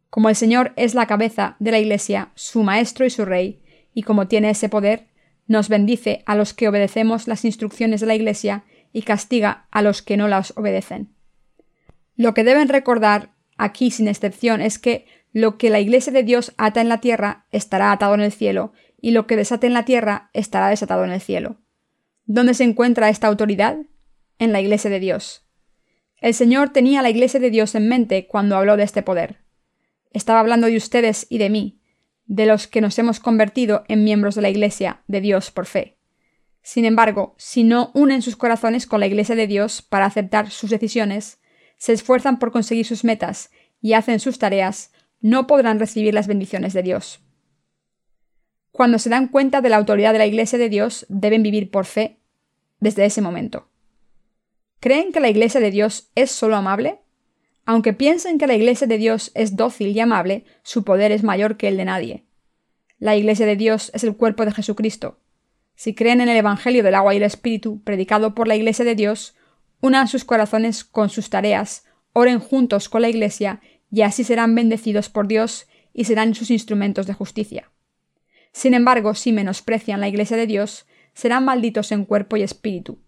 Como 0.09 0.29
el 0.29 0.37
Señor 0.37 0.71
es 0.77 0.95
la 0.95 1.07
cabeza 1.07 1.57
de 1.59 1.71
la 1.71 1.79
Iglesia, 1.79 2.31
su 2.35 2.63
Maestro 2.63 3.05
y 3.05 3.09
su 3.09 3.25
Rey, 3.25 3.61
y 3.93 4.03
como 4.03 4.29
tiene 4.29 4.51
ese 4.51 4.69
poder, 4.69 5.07
nos 5.47 5.69
bendice 5.69 6.23
a 6.25 6.35
los 6.35 6.53
que 6.53 6.67
obedecemos 6.67 7.27
las 7.27 7.45
instrucciones 7.45 8.01
de 8.01 8.07
la 8.07 8.15
Iglesia 8.15 8.63
y 8.91 9.03
castiga 9.03 9.67
a 9.71 9.81
los 9.81 10.01
que 10.01 10.17
no 10.17 10.27
las 10.27 10.55
obedecen. 10.57 11.13
Lo 12.15 12.33
que 12.33 12.43
deben 12.43 12.69
recordar 12.69 13.33
aquí 13.57 13.91
sin 13.91 14.07
excepción 14.07 14.61
es 14.61 14.79
que 14.79 15.05
lo 15.33 15.57
que 15.57 15.69
la 15.69 15.79
Iglesia 15.79 16.13
de 16.13 16.23
Dios 16.23 16.53
ata 16.57 16.81
en 16.81 16.89
la 16.89 17.01
tierra 17.01 17.45
estará 17.51 17.91
atado 17.91 18.13
en 18.13 18.21
el 18.21 18.31
cielo, 18.31 18.71
y 19.01 19.11
lo 19.11 19.27
que 19.27 19.35
desate 19.35 19.67
en 19.67 19.73
la 19.73 19.83
tierra 19.83 20.29
estará 20.33 20.69
desatado 20.69 21.03
en 21.03 21.11
el 21.11 21.21
cielo. 21.21 21.57
¿Dónde 22.23 22.53
se 22.53 22.63
encuentra 22.63 23.09
esta 23.09 23.27
autoridad? 23.27 23.77
En 24.39 24.51
la 24.51 24.61
Iglesia 24.61 24.89
de 24.89 24.99
Dios. 24.99 25.45
El 26.21 26.33
Señor 26.33 26.69
tenía 26.69 27.01
la 27.01 27.09
Iglesia 27.09 27.39
de 27.39 27.51
Dios 27.51 27.75
en 27.75 27.87
mente 27.87 28.27
cuando 28.27 28.55
habló 28.55 28.77
de 28.77 28.83
este 28.83 29.03
poder. 29.03 29.41
Estaba 30.11 30.39
hablando 30.39 30.67
de 30.67 30.77
ustedes 30.77 31.27
y 31.29 31.37
de 31.37 31.49
mí, 31.49 31.81
de 32.25 32.45
los 32.45 32.67
que 32.67 32.81
nos 32.81 32.97
hemos 32.99 33.19
convertido 33.19 33.83
en 33.87 34.03
miembros 34.03 34.35
de 34.35 34.41
la 34.41 34.49
Iglesia 34.49 35.03
de 35.07 35.21
Dios 35.21 35.51
por 35.51 35.65
fe. 35.65 35.97
Sin 36.61 36.85
embargo, 36.85 37.35
si 37.37 37.63
no 37.63 37.91
unen 37.93 38.21
sus 38.21 38.35
corazones 38.35 38.87
con 38.87 38.99
la 38.99 39.07
Iglesia 39.07 39.35
de 39.35 39.47
Dios 39.47 39.81
para 39.81 40.05
aceptar 40.05 40.49
sus 40.49 40.71
decisiones, 40.71 41.39
se 41.77 41.93
esfuerzan 41.93 42.39
por 42.39 42.51
conseguir 42.51 42.85
sus 42.85 43.03
metas 43.03 43.51
y 43.81 43.93
hacen 43.93 44.19
sus 44.19 44.39
tareas, 44.39 44.91
no 45.21 45.45
podrán 45.45 45.79
recibir 45.79 46.13
las 46.13 46.27
bendiciones 46.27 46.73
de 46.73 46.81
Dios. 46.81 47.19
Cuando 48.71 48.99
se 48.99 49.09
dan 49.09 49.27
cuenta 49.27 49.61
de 49.61 49.69
la 49.69 49.77
autoridad 49.77 50.11
de 50.11 50.19
la 50.19 50.25
Iglesia 50.25 50.57
de 50.57 50.69
Dios, 50.69 51.05
deben 51.07 51.43
vivir 51.43 51.69
por 51.69 51.85
fe 51.85 52.19
desde 52.79 53.05
ese 53.05 53.21
momento. 53.21 53.69
¿Creen 54.79 55.11
que 55.11 55.19
la 55.19 55.29
Iglesia 55.29 55.61
de 55.61 55.71
Dios 55.71 56.11
es 56.15 56.31
solo 56.31 56.55
amable? 56.55 56.99
Aunque 57.65 57.93
piensen 57.93 58.37
que 58.37 58.47
la 58.47 58.55
Iglesia 58.55 58.85
de 58.85 58.97
Dios 58.97 59.31
es 59.33 59.55
dócil 59.55 59.89
y 59.89 59.99
amable, 59.99 60.45
su 60.61 60.83
poder 60.83 61.11
es 61.11 61.23
mayor 61.23 61.57
que 61.57 61.67
el 61.67 61.77
de 61.77 61.85
nadie. 61.85 62.25
La 62.99 63.15
Iglesia 63.15 63.45
de 63.45 63.55
Dios 63.55 63.91
es 63.93 64.03
el 64.03 64.15
cuerpo 64.15 64.45
de 64.45 64.51
Jesucristo. 64.51 65.19
Si 65.75 65.95
creen 65.95 66.21
en 66.21 66.29
el 66.29 66.37
Evangelio 66.37 66.83
del 66.83 66.95
agua 66.95 67.13
y 67.13 67.17
el 67.17 67.23
Espíritu, 67.23 67.81
predicado 67.83 68.35
por 68.35 68.47
la 68.47 68.55
Iglesia 68.55 68.85
de 68.85 68.95
Dios, 68.95 69.35
unan 69.81 70.07
sus 70.07 70.23
corazones 70.23 70.83
con 70.83 71.09
sus 71.09 71.29
tareas, 71.29 71.85
oren 72.13 72.39
juntos 72.39 72.87
con 72.87 73.01
la 73.01 73.09
Iglesia, 73.09 73.61
y 73.91 74.01
así 74.01 74.23
serán 74.23 74.55
bendecidos 74.55 75.09
por 75.09 75.27
Dios 75.27 75.67
y 75.91 76.05
serán 76.05 76.35
sus 76.35 76.51
instrumentos 76.51 77.07
de 77.07 77.13
justicia. 77.13 77.71
Sin 78.51 78.73
embargo, 78.73 79.15
si 79.15 79.31
menosprecian 79.33 79.99
la 79.99 80.07
Iglesia 80.07 80.37
de 80.37 80.47
Dios, 80.47 80.85
serán 81.13 81.45
malditos 81.45 81.91
en 81.91 82.05
cuerpo 82.05 82.37
y 82.37 82.43
espíritu. 82.43 82.99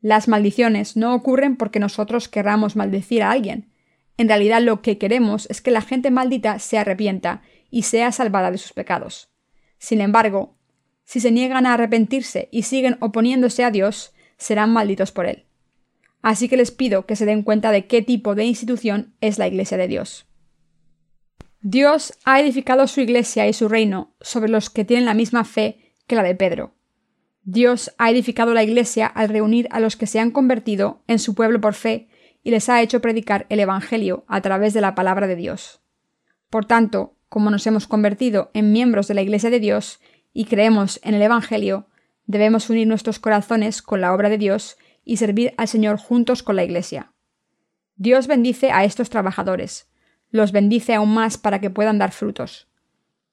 Las 0.00 0.26
maldiciones 0.26 0.96
no 0.96 1.14
ocurren 1.14 1.56
porque 1.56 1.78
nosotros 1.78 2.28
querramos 2.28 2.76
maldecir 2.76 3.22
a 3.22 3.30
alguien, 3.30 3.71
en 4.16 4.28
realidad 4.28 4.62
lo 4.62 4.82
que 4.82 4.98
queremos 4.98 5.46
es 5.50 5.60
que 5.60 5.70
la 5.70 5.82
gente 5.82 6.10
maldita 6.10 6.58
se 6.58 6.78
arrepienta 6.78 7.42
y 7.70 7.82
sea 7.82 8.12
salvada 8.12 8.50
de 8.50 8.58
sus 8.58 8.72
pecados. 8.72 9.30
Sin 9.78 10.00
embargo, 10.00 10.56
si 11.04 11.20
se 11.20 11.30
niegan 11.30 11.66
a 11.66 11.74
arrepentirse 11.74 12.48
y 12.52 12.62
siguen 12.62 12.96
oponiéndose 13.00 13.64
a 13.64 13.70
Dios, 13.70 14.12
serán 14.36 14.72
malditos 14.72 15.12
por 15.12 15.26
Él. 15.26 15.46
Así 16.20 16.48
que 16.48 16.56
les 16.56 16.70
pido 16.70 17.06
que 17.06 17.16
se 17.16 17.26
den 17.26 17.42
cuenta 17.42 17.72
de 17.72 17.86
qué 17.86 18.00
tipo 18.02 18.34
de 18.34 18.44
institución 18.44 19.14
es 19.20 19.38
la 19.38 19.48
Iglesia 19.48 19.76
de 19.76 19.88
Dios. 19.88 20.26
Dios 21.60 22.18
ha 22.24 22.40
edificado 22.40 22.86
su 22.86 23.00
Iglesia 23.00 23.48
y 23.48 23.52
su 23.52 23.68
reino 23.68 24.14
sobre 24.20 24.50
los 24.50 24.70
que 24.70 24.84
tienen 24.84 25.04
la 25.04 25.14
misma 25.14 25.44
fe 25.44 25.94
que 26.06 26.16
la 26.16 26.22
de 26.22 26.34
Pedro. 26.34 26.74
Dios 27.44 27.92
ha 27.98 28.10
edificado 28.10 28.54
la 28.54 28.62
Iglesia 28.62 29.06
al 29.06 29.28
reunir 29.28 29.66
a 29.70 29.80
los 29.80 29.96
que 29.96 30.06
se 30.06 30.20
han 30.20 30.30
convertido 30.30 31.02
en 31.08 31.18
su 31.18 31.34
pueblo 31.34 31.60
por 31.60 31.74
fe 31.74 32.08
y 32.42 32.50
les 32.50 32.68
ha 32.68 32.82
hecho 32.82 33.00
predicar 33.00 33.46
el 33.48 33.60
Evangelio 33.60 34.24
a 34.28 34.40
través 34.40 34.74
de 34.74 34.80
la 34.80 34.94
palabra 34.94 35.26
de 35.26 35.36
Dios. 35.36 35.80
Por 36.50 36.64
tanto, 36.64 37.16
como 37.28 37.50
nos 37.50 37.66
hemos 37.66 37.86
convertido 37.86 38.50
en 38.52 38.72
miembros 38.72 39.08
de 39.08 39.14
la 39.14 39.22
Iglesia 39.22 39.50
de 39.50 39.60
Dios 39.60 40.00
y 40.32 40.44
creemos 40.44 41.00
en 41.02 41.14
el 41.14 41.22
Evangelio, 41.22 41.88
debemos 42.26 42.68
unir 42.68 42.86
nuestros 42.86 43.18
corazones 43.18 43.82
con 43.82 44.00
la 44.00 44.12
obra 44.12 44.28
de 44.28 44.38
Dios 44.38 44.76
y 45.04 45.16
servir 45.16 45.54
al 45.56 45.68
Señor 45.68 45.96
juntos 45.96 46.42
con 46.42 46.56
la 46.56 46.64
Iglesia. 46.64 47.12
Dios 47.96 48.26
bendice 48.26 48.70
a 48.70 48.84
estos 48.84 49.10
trabajadores, 49.10 49.88
los 50.30 50.52
bendice 50.52 50.94
aún 50.94 51.14
más 51.14 51.38
para 51.38 51.60
que 51.60 51.70
puedan 51.70 51.98
dar 51.98 52.12
frutos. 52.12 52.68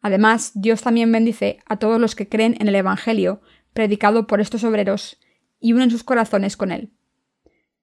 Además, 0.01 0.51
Dios 0.53 0.81
también 0.81 1.11
bendice 1.11 1.59
a 1.65 1.77
todos 1.77 1.99
los 1.99 2.15
que 2.15 2.29
creen 2.29 2.55
en 2.59 2.67
el 2.67 2.75
Evangelio 2.75 3.41
predicado 3.73 4.27
por 4.27 4.41
estos 4.41 4.63
obreros 4.63 5.19
y 5.59 5.73
unen 5.73 5.91
sus 5.91 6.03
corazones 6.03 6.55
con 6.55 6.71
él. 6.71 6.91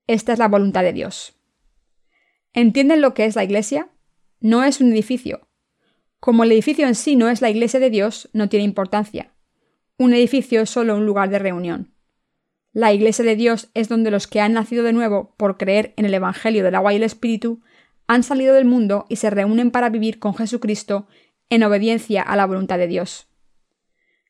Esta 0.07 0.33
es 0.33 0.38
la 0.38 0.49
voluntad 0.49 0.83
de 0.83 0.92
Dios. 0.92 1.37
¿Entienden 2.53 3.01
lo 3.01 3.14
que 3.14 3.25
es 3.25 3.37
la 3.37 3.45
Iglesia? 3.45 3.90
No 4.40 4.64
es 4.64 4.81
un 4.81 4.92
edificio, 4.92 5.47
como 6.21 6.45
el 6.45 6.53
edificio 6.53 6.88
en 6.88 6.95
sí 6.95 7.14
no 7.14 7.29
es 7.29 7.40
la 7.40 7.51
iglesia 7.51 7.79
de 7.79 7.90
Dios, 7.90 8.29
no 8.33 8.49
tiene 8.49 8.64
importancia. 8.64 9.33
Un 9.99 10.12
edificio 10.12 10.61
es 10.62 10.71
solo 10.71 10.97
un 10.97 11.07
lugar 11.07 11.31
de 11.31 11.38
reunión. 11.38 11.95
La 12.73 12.92
iglesia 12.92 13.25
de 13.25 13.37
Dios 13.37 13.71
es 13.75 13.88
donde 13.88 14.11
los 14.11 14.27
que 14.27 14.40
han 14.40 14.53
nacido 14.53 14.83
de 14.83 14.92
nuevo 14.92 15.35
por 15.37 15.57
creer 15.57 15.95
en 15.97 16.05
el 16.05 16.14
Evangelio 16.14 16.64
del 16.64 16.75
agua 16.75 16.92
y 16.92 16.97
el 16.97 17.05
Espíritu 17.05 17.62
han 18.07 18.23
salido 18.23 18.55
del 18.55 18.64
mundo 18.64 19.07
y 19.09 19.16
se 19.16 19.31
reúnen 19.31 19.71
para 19.71 19.88
vivir 19.88 20.19
con 20.19 20.35
Jesucristo 20.35 21.07
en 21.49 21.62
obediencia 21.62 22.23
a 22.23 22.37
la 22.37 22.47
voluntad 22.47 22.79
de 22.79 22.88
Dios. 22.88 23.29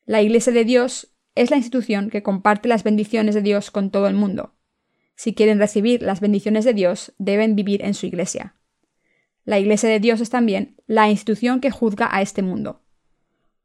La 0.05 0.21
iglesia 0.21 0.53
de 0.53 0.65
Dios 0.65 1.15
es 1.35 1.51
la 1.51 1.57
institución 1.57 2.09
que 2.09 2.23
comparte 2.23 2.69
las 2.69 2.83
bendiciones 2.83 3.35
de 3.35 3.41
Dios 3.41 3.71
con 3.71 3.91
todo 3.91 4.07
el 4.07 4.13
mundo. 4.13 4.53
Si 5.17 5.33
quieren 5.33 5.57
recibir 5.57 6.03
las 6.03 6.21
bendiciones 6.21 6.63
de 6.63 6.73
Dios, 6.73 7.11
deben 7.17 7.55
vivir 7.55 7.83
en 7.83 7.95
su 7.95 8.05
iglesia. 8.05 8.53
La 9.45 9.57
Iglesia 9.57 9.89
de 9.89 9.99
Dios 9.99 10.21
es 10.21 10.29
también 10.29 10.75
la 10.85 11.09
institución 11.09 11.59
que 11.59 11.71
juzga 11.71 12.07
a 12.15 12.21
este 12.21 12.43
mundo. 12.43 12.83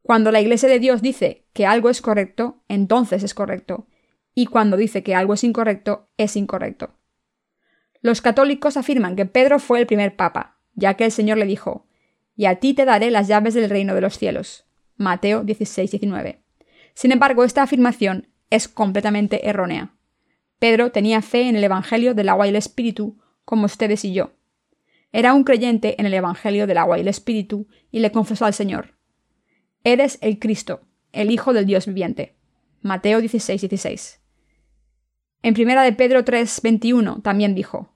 Cuando 0.01 0.31
la 0.31 0.41
Iglesia 0.41 0.67
de 0.67 0.79
Dios 0.79 1.03
dice 1.03 1.45
que 1.53 1.67
algo 1.67 1.91
es 1.91 2.01
correcto, 2.01 2.63
entonces 2.69 3.21
es 3.21 3.35
correcto, 3.35 3.87
y 4.33 4.47
cuando 4.47 4.77
dice 4.77 5.03
que 5.03 5.13
algo 5.13 5.35
es 5.35 5.43
incorrecto, 5.43 6.09
es 6.17 6.35
incorrecto. 6.35 6.95
Los 8.01 8.21
católicos 8.21 8.75
afirman 8.75 9.15
que 9.15 9.27
Pedro 9.27 9.59
fue 9.59 9.79
el 9.79 9.85
primer 9.85 10.15
papa, 10.15 10.57
ya 10.73 10.95
que 10.95 11.05
el 11.05 11.11
Señor 11.11 11.37
le 11.37 11.45
dijo, 11.45 11.85
y 12.35 12.45
a 12.45 12.55
ti 12.55 12.73
te 12.73 12.85
daré 12.85 13.11
las 13.11 13.27
llaves 13.27 13.53
del 13.53 13.69
reino 13.69 13.93
de 13.93 14.01
los 14.01 14.17
cielos. 14.17 14.65
Mateo 14.97 15.43
16, 15.43 15.91
19. 15.91 16.41
Sin 16.95 17.11
embargo, 17.11 17.43
esta 17.43 17.61
afirmación 17.61 18.27
es 18.49 18.67
completamente 18.67 19.47
errónea. 19.47 19.92
Pedro 20.63 20.93
tenía 20.93 21.21
fe 21.21 21.49
en 21.49 21.57
el 21.57 21.63
Evangelio 21.65 22.13
del 22.13 22.29
agua 22.29 22.45
y 22.45 22.49
el 22.51 22.55
Espíritu, 22.55 23.19
como 23.43 23.65
ustedes 23.65 24.05
y 24.05 24.13
yo. 24.13 24.31
Era 25.11 25.33
un 25.33 25.43
creyente 25.43 25.99
en 25.99 26.05
el 26.05 26.13
Evangelio 26.13 26.67
del 26.67 26.77
agua 26.77 26.97
y 26.97 27.01
el 27.01 27.09
Espíritu, 27.09 27.67
y 27.91 27.99
le 27.99 28.13
confesó 28.13 28.45
al 28.45 28.53
Señor, 28.53 28.95
Eres 29.83 30.17
el 30.21 30.39
Cristo, 30.39 30.79
el 31.11 31.31
Hijo 31.31 31.51
del 31.51 31.65
Dios 31.65 31.85
viviente. 31.85 32.37
Mateo 32.81 33.19
16, 33.19 33.59
16. 33.59 34.21
En 35.41 35.53
primera 35.53 35.83
de 35.83 35.91
Pedro 35.91 36.23
3, 36.23 36.61
21 36.63 37.19
también 37.21 37.55
dijo, 37.55 37.93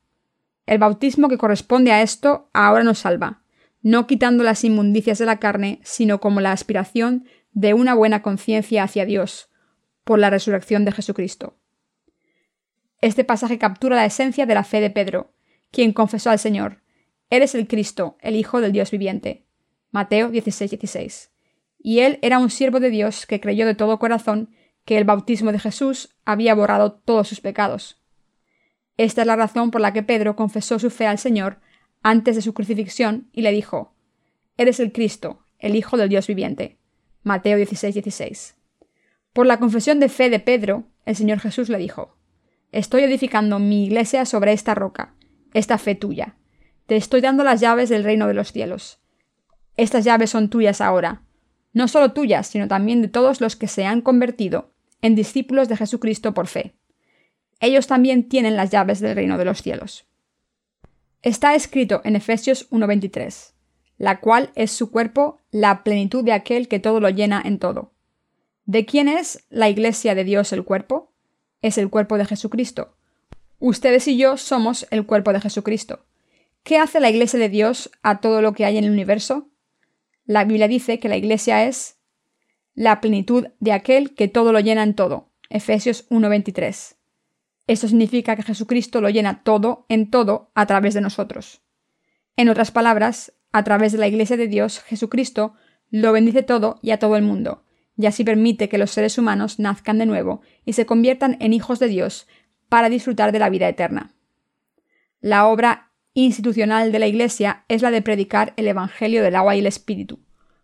El 0.65 0.79
bautismo 0.79 1.29
que 1.29 1.37
corresponde 1.37 1.93
a 1.93 2.01
esto 2.01 2.49
ahora 2.51 2.83
nos 2.83 2.99
salva, 2.99 3.43
no 3.81 4.07
quitando 4.07 4.43
las 4.43 4.65
inmundicias 4.65 5.19
de 5.19 5.25
la 5.25 5.39
carne, 5.39 5.79
sino 5.85 6.19
como 6.19 6.41
la 6.41 6.51
aspiración 6.51 7.29
de 7.53 7.73
una 7.73 7.93
buena 7.93 8.21
conciencia 8.21 8.83
hacia 8.83 9.05
Dios, 9.05 9.47
por 10.03 10.19
la 10.19 10.29
resurrección 10.29 10.83
de 10.83 10.91
Jesucristo. 10.91 11.55
Este 13.01 13.23
pasaje 13.23 13.59
captura 13.59 13.95
la 13.95 14.05
esencia 14.05 14.45
de 14.45 14.55
la 14.55 14.63
fe 14.63 14.81
de 14.81 14.89
Pedro, 14.89 15.33
quien 15.71 15.93
confesó 15.93 16.29
al 16.29 16.39
Señor, 16.39 16.81
Eres 17.29 17.55
el 17.55 17.67
Cristo, 17.67 18.17
el 18.21 18.37
Hijo 18.37 18.61
del 18.61 18.71
Dios 18.71 18.89
viviente. 18.89 19.45
Mateo 19.91 20.29
16, 20.29 20.71
16. 20.71 21.31
Y 21.79 21.99
él 21.99 22.19
era 22.21 22.39
un 22.39 22.49
siervo 22.49 22.79
de 22.79 22.89
Dios 22.89 23.25
que 23.25 23.41
creyó 23.41 23.65
de 23.65 23.75
todo 23.75 23.99
corazón 23.99 24.49
que 24.85 24.97
el 24.97 25.03
bautismo 25.03 25.51
de 25.51 25.59
Jesús 25.59 26.15
había 26.23 26.55
borrado 26.55 26.93
todos 26.93 27.27
sus 27.27 27.41
pecados. 27.41 28.01
Esta 28.95 29.21
es 29.21 29.27
la 29.27 29.35
razón 29.35 29.71
por 29.71 29.81
la 29.81 29.91
que 29.91 30.03
Pedro 30.03 30.37
confesó 30.37 30.79
su 30.79 30.89
fe 30.89 31.05
al 31.05 31.17
Señor 31.17 31.59
antes 32.01 32.35
de 32.35 32.41
su 32.41 32.53
crucifixión 32.53 33.29
y 33.33 33.41
le 33.41 33.51
dijo, 33.51 33.93
Eres 34.55 34.79
el 34.79 34.93
Cristo, 34.93 35.45
el 35.59 35.75
Hijo 35.75 35.97
del 35.97 36.09
Dios 36.09 36.27
viviente. 36.27 36.77
Mateo 37.23 37.57
16, 37.57 37.93
16. 37.93 38.55
Por 39.33 39.45
la 39.45 39.59
confesión 39.59 39.99
de 39.99 40.09
fe 40.09 40.29
de 40.29 40.39
Pedro, 40.39 40.85
el 41.05 41.15
Señor 41.15 41.39
Jesús 41.39 41.67
le 41.67 41.77
dijo, 41.77 42.16
Estoy 42.77 43.01
edificando 43.01 43.57
mi 43.57 43.85
iglesia 43.85 44.23
sobre 44.27 44.53
esta 44.53 44.75
roca, 44.75 45.15
esta 45.55 45.79
fe 45.79 45.95
tuya, 45.95 46.35
te 46.85 46.95
estoy 46.95 47.21
dando 47.21 47.43
las 47.43 47.59
llaves 47.59 47.89
del 47.89 48.03
reino 48.03 48.27
de 48.27 48.35
los 48.35 48.51
cielos. 48.51 48.99
Estas 49.77 50.05
llaves 50.05 50.29
son 50.29 50.51
tuyas 50.51 50.79
ahora, 50.79 51.23
no 51.73 51.87
solo 51.87 52.11
tuyas, 52.13 52.45
sino 52.45 52.67
también 52.67 53.01
de 53.01 53.07
todos 53.07 53.41
los 53.41 53.55
que 53.55 53.67
se 53.67 53.85
han 53.87 54.01
convertido 54.01 54.75
en 55.01 55.15
discípulos 55.15 55.69
de 55.69 55.75
Jesucristo 55.75 56.35
por 56.35 56.45
fe. 56.45 56.75
Ellos 57.61 57.87
también 57.87 58.29
tienen 58.29 58.55
las 58.55 58.69
llaves 58.69 58.99
del 58.99 59.15
reino 59.15 59.39
de 59.39 59.45
los 59.45 59.63
cielos. 59.63 60.05
Está 61.23 61.55
escrito 61.55 62.01
en 62.03 62.15
Efesios 62.15 62.67
1:23, 62.69 63.55
la 63.97 64.19
cual 64.19 64.51
es 64.53 64.69
su 64.69 64.91
cuerpo, 64.91 65.41
la 65.49 65.83
plenitud 65.83 66.23
de 66.23 66.33
aquel 66.33 66.67
que 66.67 66.77
todo 66.77 66.99
lo 66.99 67.09
llena 67.09 67.41
en 67.43 67.57
todo. 67.57 67.95
¿De 68.65 68.85
quién 68.85 69.07
es 69.07 69.47
la 69.49 69.67
iglesia 69.67 70.13
de 70.13 70.25
Dios 70.25 70.53
el 70.53 70.63
cuerpo? 70.63 71.16
Es 71.61 71.77
el 71.77 71.89
cuerpo 71.89 72.17
de 72.17 72.25
Jesucristo. 72.25 72.95
Ustedes 73.59 74.07
y 74.07 74.17
yo 74.17 74.37
somos 74.37 74.87
el 74.91 75.05
cuerpo 75.05 75.33
de 75.33 75.41
Jesucristo. 75.41 76.05
¿Qué 76.63 76.77
hace 76.77 76.99
la 76.99 77.09
Iglesia 77.09 77.39
de 77.39 77.49
Dios 77.49 77.89
a 78.03 78.19
todo 78.19 78.41
lo 78.41 78.53
que 78.53 78.65
hay 78.65 78.77
en 78.77 78.83
el 78.83 78.91
universo? 78.91 79.49
La 80.25 80.43
Biblia 80.43 80.67
dice 80.67 80.99
que 80.99 81.09
la 81.09 81.17
Iglesia 81.17 81.65
es 81.65 81.97
la 82.75 83.01
plenitud 83.01 83.47
de 83.59 83.71
aquel 83.71 84.13
que 84.13 84.27
todo 84.27 84.51
lo 84.51 84.59
llena 84.59 84.83
en 84.83 84.93
todo. 84.93 85.31
Efesios 85.49 86.05
1:23. 86.09 86.97
Esto 87.65 87.87
significa 87.87 88.35
que 88.35 88.43
Jesucristo 88.43 89.01
lo 89.01 89.09
llena 89.09 89.43
todo 89.43 89.85
en 89.89 90.11
todo 90.11 90.51
a 90.53 90.65
través 90.65 90.93
de 90.93 91.01
nosotros. 91.01 91.61
En 92.35 92.49
otras 92.49 92.71
palabras, 92.71 93.33
a 93.51 93.63
través 93.63 93.93
de 93.93 93.97
la 93.97 94.07
Iglesia 94.07 94.37
de 94.37 94.47
Dios, 94.47 94.79
Jesucristo 94.81 95.55
lo 95.89 96.11
bendice 96.11 96.43
todo 96.43 96.79
y 96.81 96.91
a 96.91 96.99
todo 96.99 97.15
el 97.15 97.23
mundo, 97.23 97.63
y 97.97 98.05
así 98.05 98.23
permite 98.23 98.69
que 98.69 98.77
los 98.77 98.91
seres 98.91 99.17
humanos 99.17 99.59
nazcan 99.59 99.97
de 99.97 100.05
nuevo 100.05 100.41
y 100.65 100.73
se 100.73 100.85
conviertan 100.85 101.37
en 101.39 101.53
hijos 101.53 101.79
de 101.79 101.87
Dios 101.87 102.27
para 102.69 102.89
disfrutar 102.89 103.31
de 103.31 103.39
la 103.39 103.49
vida 103.49 103.67
eterna. 103.67 104.13
La 105.19 105.47
obra 105.47 105.91
institucional 106.13 106.91
de 106.91 106.99
la 106.99 107.07
Iglesia 107.07 107.65
es 107.67 107.81
la 107.81 107.91
de 107.91 108.01
predicar 108.01 108.53
el 108.57 108.67
Evangelio 108.67 109.23
del 109.23 109.35
agua 109.35 109.55
y 109.55 109.59
el 109.59 109.67
Espíritu, 109.67 110.19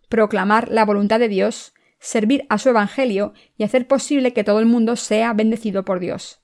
proclamar 0.09 0.69
la 0.69 0.85
voluntad 0.85 1.19
de 1.19 1.29
Dios, 1.29 1.73
servir 1.99 2.45
a 2.49 2.57
su 2.57 2.69
Evangelio 2.69 3.33
y 3.57 3.63
hacer 3.63 3.87
posible 3.87 4.33
que 4.33 4.43
todo 4.43 4.59
el 4.59 4.65
mundo 4.65 4.95
sea 4.95 5.33
bendecido 5.33 5.85
por 5.85 5.99
Dios. 5.99 6.41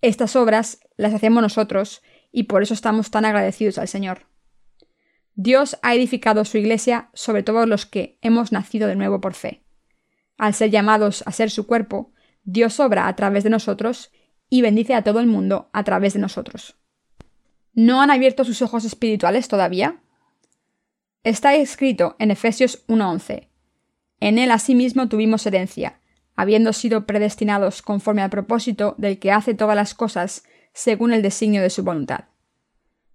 Estas 0.00 0.36
obras 0.36 0.80
las 0.96 1.12
hacemos 1.12 1.42
nosotros 1.42 2.02
y 2.30 2.44
por 2.44 2.62
eso 2.62 2.74
estamos 2.74 3.10
tan 3.10 3.24
agradecidos 3.24 3.78
al 3.78 3.88
Señor. 3.88 4.26
Dios 5.34 5.78
ha 5.82 5.94
edificado 5.94 6.44
su 6.44 6.58
Iglesia 6.58 7.10
sobre 7.14 7.42
todos 7.42 7.68
los 7.68 7.86
que 7.86 8.18
hemos 8.22 8.52
nacido 8.52 8.88
de 8.88 8.96
nuevo 8.96 9.20
por 9.20 9.34
fe. 9.34 9.62
Al 10.38 10.54
ser 10.54 10.70
llamados 10.70 11.22
a 11.26 11.32
ser 11.32 11.50
su 11.50 11.66
cuerpo, 11.66 12.12
Dios 12.44 12.80
obra 12.80 13.08
a 13.08 13.16
través 13.16 13.44
de 13.44 13.50
nosotros 13.50 14.10
y 14.48 14.62
bendice 14.62 14.94
a 14.94 15.02
todo 15.02 15.20
el 15.20 15.26
mundo 15.26 15.68
a 15.72 15.84
través 15.84 16.14
de 16.14 16.20
nosotros. 16.20 16.76
¿No 17.74 18.00
han 18.00 18.10
abierto 18.10 18.44
sus 18.44 18.62
ojos 18.62 18.84
espirituales 18.84 19.48
todavía? 19.48 20.00
Está 21.24 21.54
escrito 21.54 22.16
en 22.18 22.30
Efesios 22.30 22.84
1:11. 22.86 23.50
En 24.20 24.38
él 24.38 24.50
asimismo 24.50 25.08
tuvimos 25.08 25.44
herencia, 25.46 26.00
habiendo 26.36 26.72
sido 26.72 27.04
predestinados 27.06 27.82
conforme 27.82 28.22
al 28.22 28.30
propósito 28.30 28.94
del 28.96 29.18
que 29.18 29.32
hace 29.32 29.54
todas 29.54 29.76
las 29.76 29.94
cosas 29.94 30.44
según 30.72 31.12
el 31.12 31.22
designio 31.22 31.62
de 31.62 31.70
su 31.70 31.82
voluntad. 31.82 32.26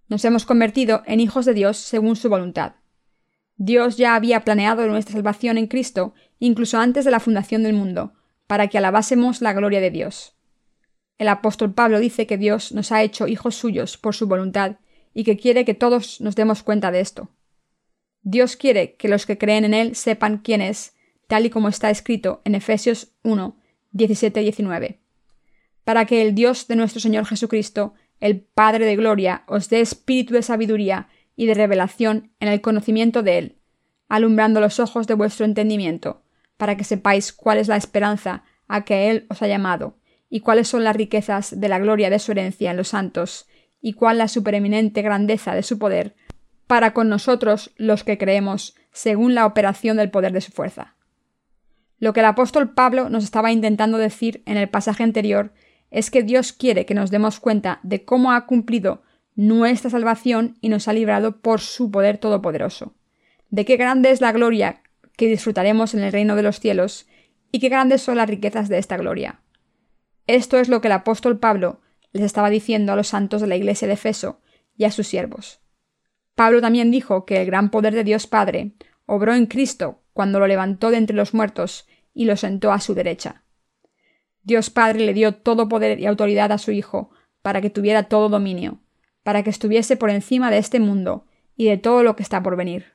Nos 0.08 0.24
hemos 0.24 0.44
convertido 0.44 1.02
en 1.06 1.20
hijos 1.20 1.46
de 1.46 1.54
Dios 1.54 1.78
según 1.78 2.16
su 2.16 2.28
voluntad. 2.28 2.74
Dios 3.56 3.96
ya 3.96 4.14
había 4.14 4.44
planeado 4.44 4.86
nuestra 4.86 5.14
salvación 5.14 5.58
en 5.58 5.66
Cristo 5.66 6.14
incluso 6.38 6.78
antes 6.78 7.04
de 7.04 7.10
la 7.10 7.20
fundación 7.20 7.62
del 7.62 7.74
mundo, 7.74 8.12
para 8.46 8.68
que 8.68 8.78
alabásemos 8.78 9.40
la 9.40 9.52
gloria 9.52 9.80
de 9.80 9.90
Dios. 9.90 10.34
El 11.18 11.28
apóstol 11.28 11.72
Pablo 11.72 12.00
dice 12.00 12.26
que 12.26 12.38
Dios 12.38 12.72
nos 12.72 12.92
ha 12.92 13.02
hecho 13.02 13.26
hijos 13.28 13.54
suyos 13.54 13.96
por 13.96 14.14
su 14.14 14.26
voluntad 14.26 14.76
y 15.14 15.24
que 15.24 15.36
quiere 15.36 15.64
que 15.64 15.74
todos 15.74 16.20
nos 16.20 16.34
demos 16.34 16.62
cuenta 16.62 16.90
de 16.90 17.00
esto. 17.00 17.30
Dios 18.22 18.56
quiere 18.56 18.96
que 18.96 19.08
los 19.08 19.26
que 19.26 19.38
creen 19.38 19.64
en 19.64 19.74
Él 19.74 19.94
sepan 19.94 20.38
quién 20.38 20.60
es, 20.60 20.94
tal 21.28 21.46
y 21.46 21.50
como 21.50 21.68
está 21.68 21.90
escrito 21.90 22.42
en 22.44 22.54
Efesios 22.54 23.12
1, 23.22 23.56
17-19. 23.92 24.98
Para 25.84 26.06
que 26.06 26.22
el 26.22 26.34
Dios 26.34 26.66
de 26.66 26.76
nuestro 26.76 27.00
Señor 27.00 27.26
Jesucristo, 27.26 27.94
el 28.20 28.40
Padre 28.40 28.86
de 28.86 28.96
Gloria, 28.96 29.44
os 29.46 29.68
dé 29.68 29.80
espíritu 29.80 30.34
de 30.34 30.42
sabiduría 30.42 31.08
y 31.36 31.46
de 31.46 31.54
revelación 31.54 32.32
en 32.40 32.48
el 32.48 32.60
conocimiento 32.60 33.22
de 33.22 33.38
Él, 33.38 33.56
alumbrando 34.08 34.60
los 34.60 34.80
ojos 34.80 35.06
de 35.06 35.14
vuestro 35.14 35.44
entendimiento, 35.44 36.23
para 36.56 36.76
que 36.76 36.84
sepáis 36.84 37.32
cuál 37.32 37.58
es 37.58 37.68
la 37.68 37.76
esperanza 37.76 38.44
a 38.68 38.84
que 38.84 39.10
Él 39.10 39.26
os 39.28 39.42
ha 39.42 39.46
llamado 39.46 39.98
y 40.28 40.40
cuáles 40.40 40.68
son 40.68 40.84
las 40.84 40.96
riquezas 40.96 41.60
de 41.60 41.68
la 41.68 41.78
gloria 41.78 42.10
de 42.10 42.18
su 42.18 42.32
herencia 42.32 42.70
en 42.70 42.76
los 42.76 42.88
santos, 42.88 43.46
y 43.80 43.92
cuál 43.92 44.16
la 44.16 44.28
supereminente 44.28 45.02
grandeza 45.02 45.54
de 45.54 45.62
su 45.62 45.78
poder 45.78 46.16
para 46.66 46.94
con 46.94 47.10
nosotros 47.10 47.70
los 47.76 48.02
que 48.02 48.16
creemos, 48.16 48.74
según 48.92 49.34
la 49.34 49.44
operación 49.44 49.98
del 49.98 50.10
poder 50.10 50.32
de 50.32 50.40
su 50.40 50.52
fuerza. 50.52 50.96
Lo 51.98 52.14
que 52.14 52.20
el 52.20 52.26
apóstol 52.26 52.72
Pablo 52.72 53.10
nos 53.10 53.24
estaba 53.24 53.52
intentando 53.52 53.98
decir 53.98 54.42
en 54.46 54.56
el 54.56 54.70
pasaje 54.70 55.02
anterior 55.02 55.52
es 55.90 56.10
que 56.10 56.22
Dios 56.22 56.54
quiere 56.54 56.86
que 56.86 56.94
nos 56.94 57.10
demos 57.10 57.40
cuenta 57.40 57.80
de 57.82 58.04
cómo 58.04 58.32
ha 58.32 58.46
cumplido 58.46 59.02
nuestra 59.36 59.90
salvación 59.90 60.56
y 60.62 60.70
nos 60.70 60.88
ha 60.88 60.94
librado 60.94 61.42
por 61.42 61.60
su 61.60 61.90
poder 61.90 62.16
todopoderoso. 62.16 62.94
De 63.50 63.66
qué 63.66 63.76
grande 63.76 64.10
es 64.10 64.22
la 64.22 64.32
gloria 64.32 64.80
que 65.16 65.28
disfrutaremos 65.28 65.94
en 65.94 66.02
el 66.02 66.12
reino 66.12 66.36
de 66.36 66.42
los 66.42 66.60
cielos 66.60 67.06
y 67.52 67.60
qué 67.60 67.68
grandes 67.68 68.02
son 68.02 68.16
las 68.16 68.28
riquezas 68.28 68.68
de 68.68 68.78
esta 68.78 68.96
gloria. 68.96 69.40
Esto 70.26 70.58
es 70.58 70.68
lo 70.68 70.80
que 70.80 70.88
el 70.88 70.92
apóstol 70.92 71.38
Pablo 71.38 71.80
les 72.12 72.24
estaba 72.24 72.50
diciendo 72.50 72.92
a 72.92 72.96
los 72.96 73.08
santos 73.08 73.40
de 73.40 73.46
la 73.46 73.56
iglesia 73.56 73.86
de 73.86 73.94
Efeso 73.94 74.40
y 74.76 74.84
a 74.84 74.90
sus 74.90 75.06
siervos. 75.06 75.60
Pablo 76.34 76.60
también 76.60 76.90
dijo 76.90 77.24
que 77.24 77.40
el 77.40 77.46
gran 77.46 77.70
poder 77.70 77.94
de 77.94 78.04
Dios 78.04 78.26
Padre 78.26 78.72
obró 79.06 79.34
en 79.34 79.46
Cristo 79.46 80.02
cuando 80.12 80.40
lo 80.40 80.46
levantó 80.46 80.90
de 80.90 80.96
entre 80.96 81.16
los 81.16 81.34
muertos 81.34 81.86
y 82.12 82.24
lo 82.24 82.36
sentó 82.36 82.72
a 82.72 82.80
su 82.80 82.94
derecha. 82.94 83.44
Dios 84.42 84.70
Padre 84.70 85.06
le 85.06 85.14
dio 85.14 85.34
todo 85.34 85.68
poder 85.68 86.00
y 86.00 86.06
autoridad 86.06 86.52
a 86.52 86.58
su 86.58 86.70
Hijo 86.70 87.10
para 87.42 87.60
que 87.60 87.70
tuviera 87.70 88.04
todo 88.04 88.28
dominio, 88.28 88.80
para 89.22 89.42
que 89.42 89.50
estuviese 89.50 89.96
por 89.96 90.10
encima 90.10 90.50
de 90.50 90.58
este 90.58 90.80
mundo 90.80 91.26
y 91.56 91.66
de 91.66 91.78
todo 91.78 92.02
lo 92.02 92.16
que 92.16 92.22
está 92.22 92.42
por 92.42 92.56
venir. 92.56 92.93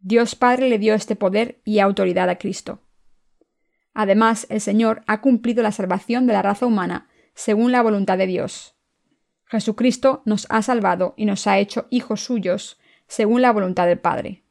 Dios 0.00 0.34
Padre 0.34 0.68
le 0.68 0.78
dio 0.78 0.94
este 0.94 1.16
poder 1.16 1.60
y 1.64 1.80
autoridad 1.80 2.28
a 2.30 2.38
Cristo. 2.38 2.82
Además, 3.94 4.46
el 4.48 4.60
Señor 4.60 5.02
ha 5.06 5.20
cumplido 5.20 5.62
la 5.62 5.72
salvación 5.72 6.26
de 6.26 6.32
la 6.32 6.42
raza 6.42 6.66
humana 6.66 7.08
según 7.34 7.72
la 7.72 7.82
voluntad 7.82 8.16
de 8.16 8.26
Dios. 8.26 8.76
Jesucristo 9.46 10.22
nos 10.24 10.46
ha 10.50 10.62
salvado 10.62 11.14
y 11.16 11.24
nos 11.24 11.46
ha 11.46 11.58
hecho 11.58 11.86
hijos 11.90 12.22
suyos 12.22 12.78
según 13.08 13.42
la 13.42 13.52
voluntad 13.52 13.86
del 13.86 13.98
Padre. 13.98 14.44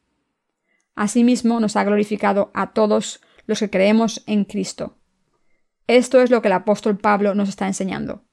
Asimismo, 0.94 1.60
nos 1.60 1.76
ha 1.76 1.84
glorificado 1.84 2.50
a 2.52 2.72
todos 2.72 3.20
los 3.46 3.60
que 3.60 3.70
creemos 3.70 4.22
en 4.26 4.44
Cristo. 4.44 4.98
Esto 5.86 6.20
es 6.20 6.30
lo 6.30 6.42
que 6.42 6.48
el 6.48 6.54
apóstol 6.54 6.98
Pablo 6.98 7.34
nos 7.34 7.48
está 7.48 7.66
enseñando. 7.66 8.24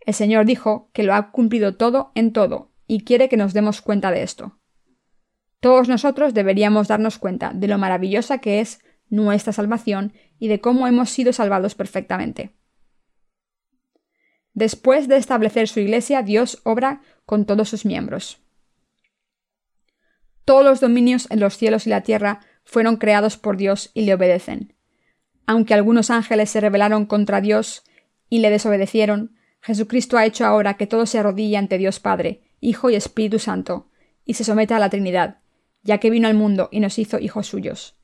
El 0.00 0.14
Señor 0.14 0.46
dijo 0.46 0.90
que 0.92 1.04
lo 1.04 1.14
ha 1.14 1.30
cumplido 1.30 1.76
todo 1.76 2.10
en 2.16 2.32
todo 2.32 2.72
y 2.88 3.04
quiere 3.04 3.28
que 3.28 3.36
nos 3.36 3.52
demos 3.52 3.82
cuenta 3.82 4.10
de 4.10 4.22
esto. 4.22 4.57
Todos 5.60 5.88
nosotros 5.88 6.34
deberíamos 6.34 6.88
darnos 6.88 7.18
cuenta 7.18 7.52
de 7.52 7.66
lo 7.66 7.78
maravillosa 7.78 8.38
que 8.38 8.60
es 8.60 8.80
nuestra 9.08 9.52
salvación 9.52 10.12
y 10.38 10.48
de 10.48 10.60
cómo 10.60 10.86
hemos 10.86 11.10
sido 11.10 11.32
salvados 11.32 11.74
perfectamente. 11.74 12.54
Después 14.54 15.08
de 15.08 15.16
establecer 15.16 15.68
su 15.68 15.80
iglesia, 15.80 16.22
Dios 16.22 16.60
obra 16.64 17.00
con 17.26 17.44
todos 17.44 17.68
sus 17.68 17.84
miembros. 17.84 18.40
Todos 20.44 20.64
los 20.64 20.80
dominios 20.80 21.30
en 21.30 21.40
los 21.40 21.56
cielos 21.56 21.86
y 21.86 21.90
la 21.90 22.02
tierra 22.02 22.40
fueron 22.64 22.96
creados 22.96 23.36
por 23.36 23.56
Dios 23.56 23.90
y 23.94 24.02
le 24.02 24.14
obedecen. 24.14 24.74
Aunque 25.46 25.74
algunos 25.74 26.10
ángeles 26.10 26.50
se 26.50 26.60
rebelaron 26.60 27.06
contra 27.06 27.40
Dios 27.40 27.84
y 28.28 28.38
le 28.40 28.50
desobedecieron, 28.50 29.36
Jesucristo 29.60 30.16
ha 30.16 30.26
hecho 30.26 30.46
ahora 30.46 30.74
que 30.74 30.86
todo 30.86 31.06
se 31.06 31.18
arrodille 31.18 31.56
ante 31.56 31.78
Dios 31.78 32.00
Padre, 32.00 32.42
Hijo 32.60 32.90
y 32.90 32.96
Espíritu 32.96 33.38
Santo, 33.38 33.88
y 34.24 34.34
se 34.34 34.44
someta 34.44 34.76
a 34.76 34.78
la 34.78 34.90
Trinidad, 34.90 35.38
ya 35.82 35.98
que 35.98 36.10
vino 36.10 36.28
al 36.28 36.34
mundo 36.34 36.68
y 36.70 36.80
nos 36.80 36.98
hizo 36.98 37.18
hijos 37.18 37.46
suyos. 37.46 37.96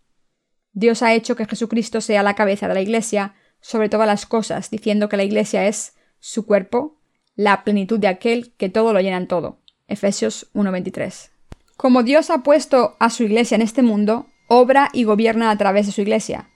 Dios 0.72 1.02
ha 1.02 1.14
hecho 1.14 1.36
que 1.36 1.46
Jesucristo 1.46 2.00
sea 2.00 2.22
la 2.22 2.34
cabeza 2.34 2.68
de 2.68 2.74
la 2.74 2.80
Iglesia 2.80 3.34
sobre 3.60 3.88
todas 3.88 4.06
las 4.06 4.26
cosas, 4.26 4.70
diciendo 4.70 5.08
que 5.08 5.16
la 5.16 5.24
Iglesia 5.24 5.66
es 5.66 5.94
su 6.18 6.46
cuerpo, 6.46 6.98
la 7.36 7.64
plenitud 7.64 7.98
de 7.98 8.08
aquel 8.08 8.52
que 8.56 8.68
todo 8.68 8.92
lo 8.92 9.00
llena 9.00 9.16
en 9.16 9.28
todo. 9.28 9.60
Efesios 9.86 10.50
1:23. 10.54 11.30
Como 11.76 12.02
Dios 12.02 12.30
ha 12.30 12.42
puesto 12.42 12.96
a 12.98 13.10
su 13.10 13.24
Iglesia 13.24 13.54
en 13.54 13.62
este 13.62 13.82
mundo, 13.82 14.26
obra 14.48 14.90
y 14.92 15.04
gobierna 15.04 15.50
a 15.50 15.58
través 15.58 15.86
de 15.86 15.92
su 15.92 16.00
Iglesia. 16.00 16.50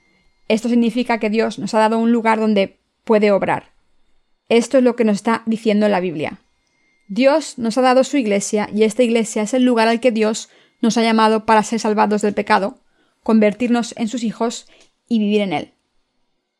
Esto 0.47 0.67
significa 0.67 1.19
que 1.19 1.29
Dios 1.29 1.59
nos 1.59 1.73
ha 1.73 1.79
dado 1.79 1.97
un 1.97 2.11
lugar 2.11 2.39
donde 2.39 2.79
puede 3.03 3.31
obrar. 3.31 3.71
Esto 4.49 4.79
es 4.79 4.83
lo 4.83 4.95
que 4.95 5.03
nos 5.03 5.17
está 5.17 5.43
diciendo 5.45 5.85
en 5.85 5.91
la 5.91 5.99
Biblia. 5.99 6.41
Dios 7.07 7.57
nos 7.57 7.77
ha 7.77 7.81
dado 7.81 8.03
su 8.03 8.17
iglesia 8.17 8.69
y 8.73 8.83
esta 8.83 9.01
iglesia 9.01 9.41
es 9.41 9.55
el 9.55 9.63
lugar 9.63 9.87
al 9.87 9.99
que 9.99 10.11
Dios 10.11 10.49
nos 10.81 10.97
ha 10.97 11.03
llamado 11.03 11.45
para 11.45 11.63
ser 11.63 11.79
salvados 11.79 12.21
del 12.21 12.33
pecado, 12.33 12.79
convertirnos 13.23 13.93
en 13.97 14.07
sus 14.07 14.23
hijos 14.23 14.67
y 15.07 15.19
vivir 15.19 15.41
en 15.41 15.53
él. 15.53 15.73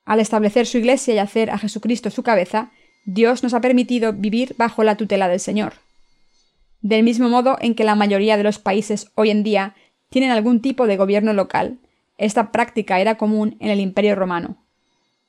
Al 0.05 0.20
establecer 0.20 0.65
su 0.65 0.78
iglesia 0.78 1.13
y 1.13 1.20
hacer 1.20 1.51
a 1.51 1.57
Jesucristo 1.57 2.09
su 2.09 2.24
cabeza, 2.24 2.72
Dios 3.05 3.43
nos 3.43 3.53
ha 3.53 3.61
permitido 3.61 4.13
vivir 4.13 4.55
bajo 4.57 4.84
la 4.84 4.95
tutela 4.95 5.28
del 5.28 5.39
Señor. 5.39 5.74
Del 6.82 7.03
mismo 7.03 7.30
modo 7.30 7.57
en 7.61 7.76
que 7.76 7.84
la 7.84 7.95
mayoría 7.95 8.38
de 8.38 8.43
los 8.43 8.59
países 8.59 9.11
hoy 9.15 9.30
en 9.30 9.43
día 9.43 9.76
tienen 10.09 10.32
algún 10.32 10.61
tipo 10.61 10.88
de 10.88 10.97
gobierno 10.97 11.34
local, 11.34 11.78
esta 12.17 12.51
práctica 12.51 12.99
era 12.99 13.15
común 13.15 13.55
en 13.59 13.70
el 13.70 13.80
Imperio 13.80 14.15
romano. 14.15 14.57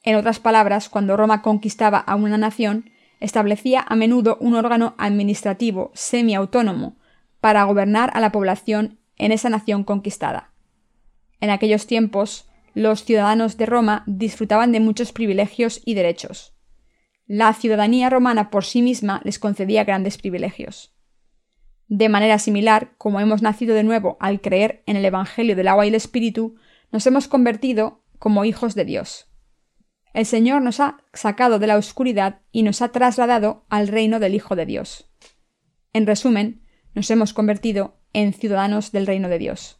En 0.03 0.17
otras 0.17 0.41
palabras, 0.41 0.89
cuando 0.89 1.17
Roma 1.17 1.43
conquistaba 1.43 1.99
a 1.99 2.17
una 2.17 2.39
nación, 2.39 2.91
establecía 3.21 3.85
a 3.87 3.95
menudo 3.97 4.39
un 4.41 4.55
órgano 4.55 4.95
administrativo 4.99 5.91
semiautónomo 5.95 6.97
para 7.41 7.65
gobernar 7.65 8.11
a 8.15 8.21
la 8.21 8.33
población 8.33 8.99
en 9.17 9.33
esa 9.33 9.51
nación 9.51 9.85
conquistada. 9.85 10.53
En 11.41 11.51
aquellos 11.51 11.87
tiempos, 11.87 12.49
los 12.75 13.05
ciudadanos 13.05 13.57
de 13.57 13.67
Roma 13.67 14.05
disfrutaban 14.07 14.73
de 14.73 14.81
muchos 14.81 15.13
privilegios 15.13 15.81
y 15.85 15.95
derechos. 15.95 16.55
La 17.27 17.53
ciudadanía 17.55 18.11
romana 18.11 18.51
por 18.51 18.65
sí 18.65 18.83
misma 18.83 19.21
les 19.25 19.39
concedía 19.39 19.85
grandes 19.85 20.19
privilegios. 20.19 20.95
De 21.89 22.09
manera 22.09 22.39
similar, 22.39 22.93
como 22.99 23.21
hemos 23.21 23.43
nacido 23.43 23.75
de 23.75 23.83
nuevo 23.83 24.17
al 24.21 24.41
creer 24.41 24.83
en 24.87 24.97
el 24.97 25.05
Evangelio 25.05 25.57
del 25.57 25.69
agua 25.69 25.87
y 25.87 25.89
el 25.89 25.95
Espíritu, 25.95 26.57
nos 26.93 27.07
hemos 27.07 27.29
convertido 27.29 28.05
como 28.19 28.45
hijos 28.45 28.75
de 28.75 28.85
Dios. 28.85 29.29
El 30.13 30.27
Señor 30.27 30.63
nos 30.63 30.81
ha 30.81 30.99
sacado 31.13 31.59
de 31.59 31.67
la 31.67 31.77
oscuridad 31.77 32.41
y 32.53 32.63
nos 32.63 32.83
ha 32.83 32.89
trasladado 32.89 33.65
al 33.69 33.89
reino 33.89 34.19
del 34.19 34.35
Hijo 34.35 34.57
de 34.57 34.67
Dios. 34.67 35.11
En 35.93 36.07
resumen, 36.07 36.63
nos 36.95 37.11
hemos 37.11 37.33
convertido 37.33 37.97
en 38.13 38.33
ciudadanos 38.33 38.93
del 38.93 39.07
reino 39.07 39.29
de 39.29 39.39
Dios. 39.39 39.79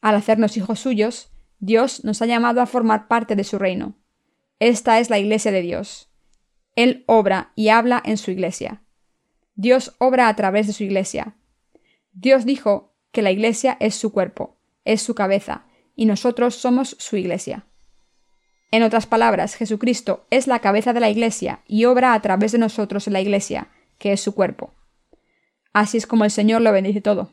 Al 0.00 0.14
hacernos 0.14 0.56
hijos 0.56 0.80
suyos, 0.80 1.30
Dios 1.58 2.04
nos 2.04 2.22
ha 2.22 2.26
llamado 2.26 2.60
a 2.60 2.66
formar 2.66 3.08
parte 3.08 3.36
de 3.36 3.44
su 3.44 3.58
reino. 3.58 3.96
Esta 4.58 4.98
es 4.98 5.10
la 5.10 5.18
iglesia 5.18 5.52
de 5.52 5.62
Dios. 5.62 6.10
Él 6.76 7.04
obra 7.06 7.52
y 7.54 7.68
habla 7.68 8.02
en 8.04 8.16
su 8.16 8.30
iglesia. 8.30 8.82
Dios 9.54 9.94
obra 9.98 10.28
a 10.28 10.36
través 10.36 10.66
de 10.66 10.72
su 10.72 10.84
iglesia. 10.84 11.36
Dios 12.12 12.44
dijo 12.44 12.94
que 13.12 13.22
la 13.22 13.30
iglesia 13.30 13.76
es 13.80 13.94
su 13.94 14.12
cuerpo, 14.12 14.56
es 14.84 15.02
su 15.02 15.14
cabeza, 15.14 15.66
y 15.96 16.06
nosotros 16.06 16.54
somos 16.54 16.96
su 16.98 17.16
iglesia. 17.16 17.66
En 18.70 18.84
otras 18.84 19.06
palabras, 19.06 19.56
Jesucristo 19.56 20.26
es 20.30 20.46
la 20.46 20.60
cabeza 20.60 20.92
de 20.92 21.00
la 21.00 21.10
Iglesia 21.10 21.60
y 21.66 21.86
obra 21.86 22.14
a 22.14 22.22
través 22.22 22.52
de 22.52 22.58
nosotros 22.58 23.06
en 23.06 23.14
la 23.14 23.20
Iglesia, 23.20 23.68
que 23.98 24.12
es 24.12 24.20
su 24.20 24.34
cuerpo. 24.34 24.72
Así 25.72 25.98
es 25.98 26.06
como 26.06 26.24
el 26.24 26.30
Señor 26.30 26.62
lo 26.62 26.72
bendice 26.72 27.00
todo. 27.00 27.30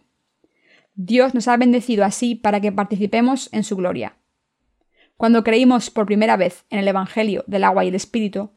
Dios 0.96 1.34
nos 1.34 1.48
ha 1.48 1.58
bendecido 1.58 2.04
así 2.04 2.36
para 2.36 2.60
que 2.60 2.72
participemos 2.72 3.50
en 3.52 3.64
su 3.64 3.76
gloria. 3.76 4.18
Cuando 5.16 5.44
creímos 5.44 5.90
por 5.90 6.06
primera 6.06 6.38
vez 6.38 6.66
en 6.70 6.80
el 6.80 6.88
Evangelio 6.88 7.44
del 7.48 7.64
agua 7.64 7.86
y 7.86 7.88
el 7.88 7.96
Espíritu, 7.96 8.52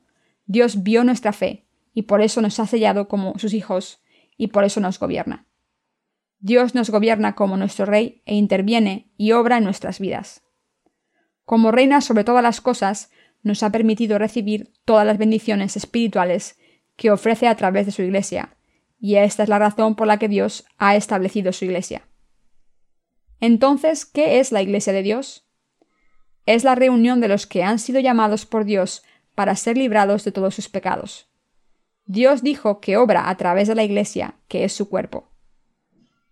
Dios 0.47 0.83
vio 0.83 1.05
nuestra 1.05 1.33
fe 1.33 1.67
y 1.95 2.03
por 2.03 2.21
eso 2.21 2.43
nos 2.43 2.59
ha 2.61 2.67
sellado 2.67 3.09
como 3.09 3.39
sus 3.39 3.55
hijos 3.55 4.03
y 4.37 4.49
por 4.49 4.65
eso 4.65 4.81
nos 4.81 4.99
gobierna. 4.99 5.47
Dios 6.39 6.75
nos 6.75 6.91
gobierna 6.91 7.35
como 7.35 7.57
nuestro 7.57 7.85
Rey 7.85 8.23
e 8.25 8.35
interviene 8.35 9.11
y 9.17 9.33
obra 9.33 9.59
en 9.59 9.65
nuestras 9.65 10.01
vidas. 10.01 10.43
Como 11.45 11.73
reina 11.73 12.01
sobre 12.01 12.25
todas 12.25 12.43
las 12.43 12.61
cosas, 12.61 13.11
nos 13.43 13.63
ha 13.63 13.71
permitido 13.71 14.19
recibir 14.19 14.73
todas 14.85 15.07
las 15.07 15.19
bendiciones 15.19 15.77
espirituales 15.77 16.59
que 16.97 17.11
ofrece 17.11 17.49
a 17.49 17.57
través 17.57 17.87
de 17.87 17.93
su 17.93 18.03
Iglesia, 18.03 18.57
y 19.01 19.17
esta 19.17 19.43
es 19.43 19.49
la 19.49 19.59
razón 19.59 19.95
por 19.95 20.07
la 20.07 20.19
que 20.19 20.29
Dios 20.29 20.67
ha 20.77 20.95
establecido 20.95 21.53
su 21.53 21.65
Iglesia. 21.65 22.07
Entonces, 23.41 24.05
¿qué 24.05 24.39
es 24.39 24.53
la 24.53 24.61
Iglesia 24.61 24.93
de 24.93 25.03
Dios? 25.03 25.47
Es 26.45 26.63
la 26.63 26.75
reunión 26.75 27.21
de 27.21 27.29
los 27.29 27.47
que 27.47 27.63
han 27.63 27.79
sido 27.79 28.01
llamados 28.01 28.45
por 28.45 28.67
Dios 28.67 29.03
para 29.35 29.57
ser 29.57 29.79
librados 29.79 30.25
de 30.25 30.33
todos 30.33 30.55
sus 30.55 30.69
pecados. 30.69 31.29
Dios 32.05 32.43
dijo 32.43 32.81
que 32.81 32.99
obra 32.99 33.31
a 33.31 33.37
través 33.37 33.69
de 33.69 33.75
la 33.75 33.85
Iglesia, 33.85 34.35
que 34.49 34.65
es 34.65 34.73
su 34.75 34.89
cuerpo. 34.91 35.31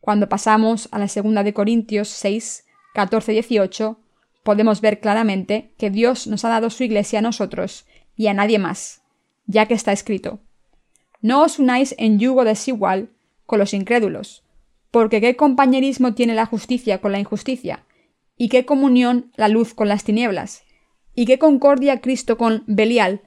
Cuando 0.01 0.29
pasamos 0.29 0.89
a 0.93 0.99
la 0.99 1.09
segunda 1.09 1.43
de 1.43 1.55
Corintios 1.55 2.09
6, 2.09 2.67
14, 2.95 3.33
18, 3.33 3.99
podemos 4.43 4.81
ver 4.81 5.01
claramente 5.01 5.73
que 5.79 5.91
Dios 5.91 6.27
nos 6.27 6.45
ha 6.45 6.49
dado 6.49 6.71
su 6.71 6.83
iglesia 6.83 7.19
a 7.19 7.23
nosotros 7.23 7.87
y 8.17 8.29
a 8.29 8.35
nadie 8.35 8.59
más, 8.59 9.03
ya 9.47 9.67
que 9.67 9.75
está 9.75 9.93
escrito 9.93 10.41
No 11.21 11.43
os 11.43 11.59
unáis 11.59 11.95
en 11.99 12.19
yugo 12.19 12.45
desigual 12.45 13.11
con 13.45 13.59
los 13.59 13.75
incrédulos, 13.75 14.45
porque 14.91 15.21
qué 15.21 15.37
compañerismo 15.37 16.15
tiene 16.15 16.35
la 16.35 16.47
justicia 16.47 17.01
con 17.01 17.13
la 17.13 17.19
injusticia, 17.19 17.85
y 18.37 18.49
qué 18.49 18.65
comunión 18.65 19.33
la 19.37 19.49
luz 19.49 19.75
con 19.75 19.89
las 19.89 20.05
tinieblas, 20.05 20.63
y 21.15 21.27
qué 21.27 21.39
concordia 21.39 22.01
Cristo 22.01 22.39
con 22.39 22.63
Belial, 22.67 23.23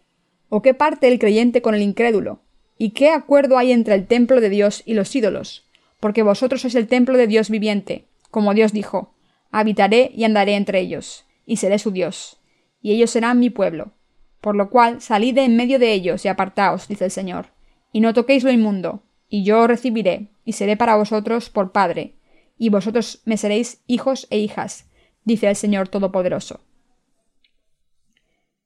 o 0.48 0.62
qué 0.62 0.74
parte 0.74 1.08
el 1.10 1.20
creyente 1.20 1.62
con 1.62 1.76
el 1.76 1.82
incrédulo, 1.82 2.40
y 2.78 2.92
qué 2.92 3.10
acuerdo 3.10 3.58
hay 3.58 3.72
entre 3.72 3.96
el 3.96 4.08
templo 4.08 4.40
de 4.40 4.50
Dios 4.50 4.84
y 4.86 4.94
los 4.94 5.14
ídolos, 5.16 5.68
porque 6.00 6.24
vosotros 6.24 6.62
sois 6.62 6.76
el 6.76 6.88
templo 6.88 7.18
de 7.18 7.28
Dios 7.28 7.50
viviente, 7.50 8.08
como 8.32 8.54
Dios 8.54 8.72
dijo, 8.72 9.14
habitaré 9.52 10.12
y 10.16 10.24
andaré 10.24 10.56
entre 10.56 10.80
ellos, 10.80 11.26
y 11.46 11.58
seré 11.58 11.78
su 11.78 11.92
Dios, 11.92 12.38
y 12.82 12.94
ellos 12.94 13.12
serán 13.12 13.40
mi 13.40 13.50
pueblo. 13.50 13.92
Por 14.40 14.56
lo 14.56 14.72
cual 14.72 15.02
salid 15.02 15.36
de 15.36 15.44
en 15.44 15.56
medio 15.56 15.78
de 15.78 15.94
ellos 15.94 16.26
y 16.26 16.28
apartaos, 16.28 16.88
dice 16.88 17.06
el 17.06 17.12
Señor, 17.12 17.51
y 17.92 18.02
no 18.02 18.14
toquéis 18.14 18.44
lo 18.44 18.52
inmundo, 18.52 19.04
y 19.28 19.44
yo 19.44 19.62
os 19.62 19.68
recibiré, 19.68 20.30
y 20.46 20.54
seré 20.54 20.78
para 20.78 20.96
vosotros 20.96 21.50
por 21.50 21.72
Padre, 21.72 22.16
y 22.58 22.70
vosotros 22.70 23.22
me 23.26 23.38
seréis 23.38 23.82
hijos 23.88 24.28
e 24.30 24.38
hijas, 24.38 24.90
dice 25.24 25.50
el 25.50 25.56
Señor 25.56 25.88
Todopoderoso. 25.88 26.62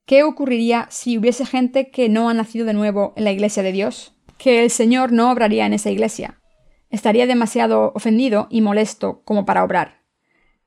¿Qué 0.06 0.22
ocurriría 0.22 0.86
si 0.90 1.18
hubiese 1.18 1.44
gente 1.44 1.90
que 1.90 2.08
no 2.08 2.28
ha 2.28 2.34
nacido 2.34 2.64
de 2.64 2.74
nuevo 2.74 3.12
en 3.16 3.24
la 3.24 3.32
iglesia 3.32 3.62
de 3.62 3.72
Dios? 3.72 4.14
Que 4.38 4.62
el 4.62 4.70
Señor 4.70 5.12
no 5.12 5.32
obraría 5.32 5.66
en 5.66 5.72
esa 5.72 5.90
iglesia. 5.90 6.40
Estaría 6.90 7.26
demasiado 7.26 7.92
ofendido 7.94 8.46
y 8.48 8.60
molesto 8.60 9.22
como 9.24 9.44
para 9.44 9.64
obrar. 9.64 10.02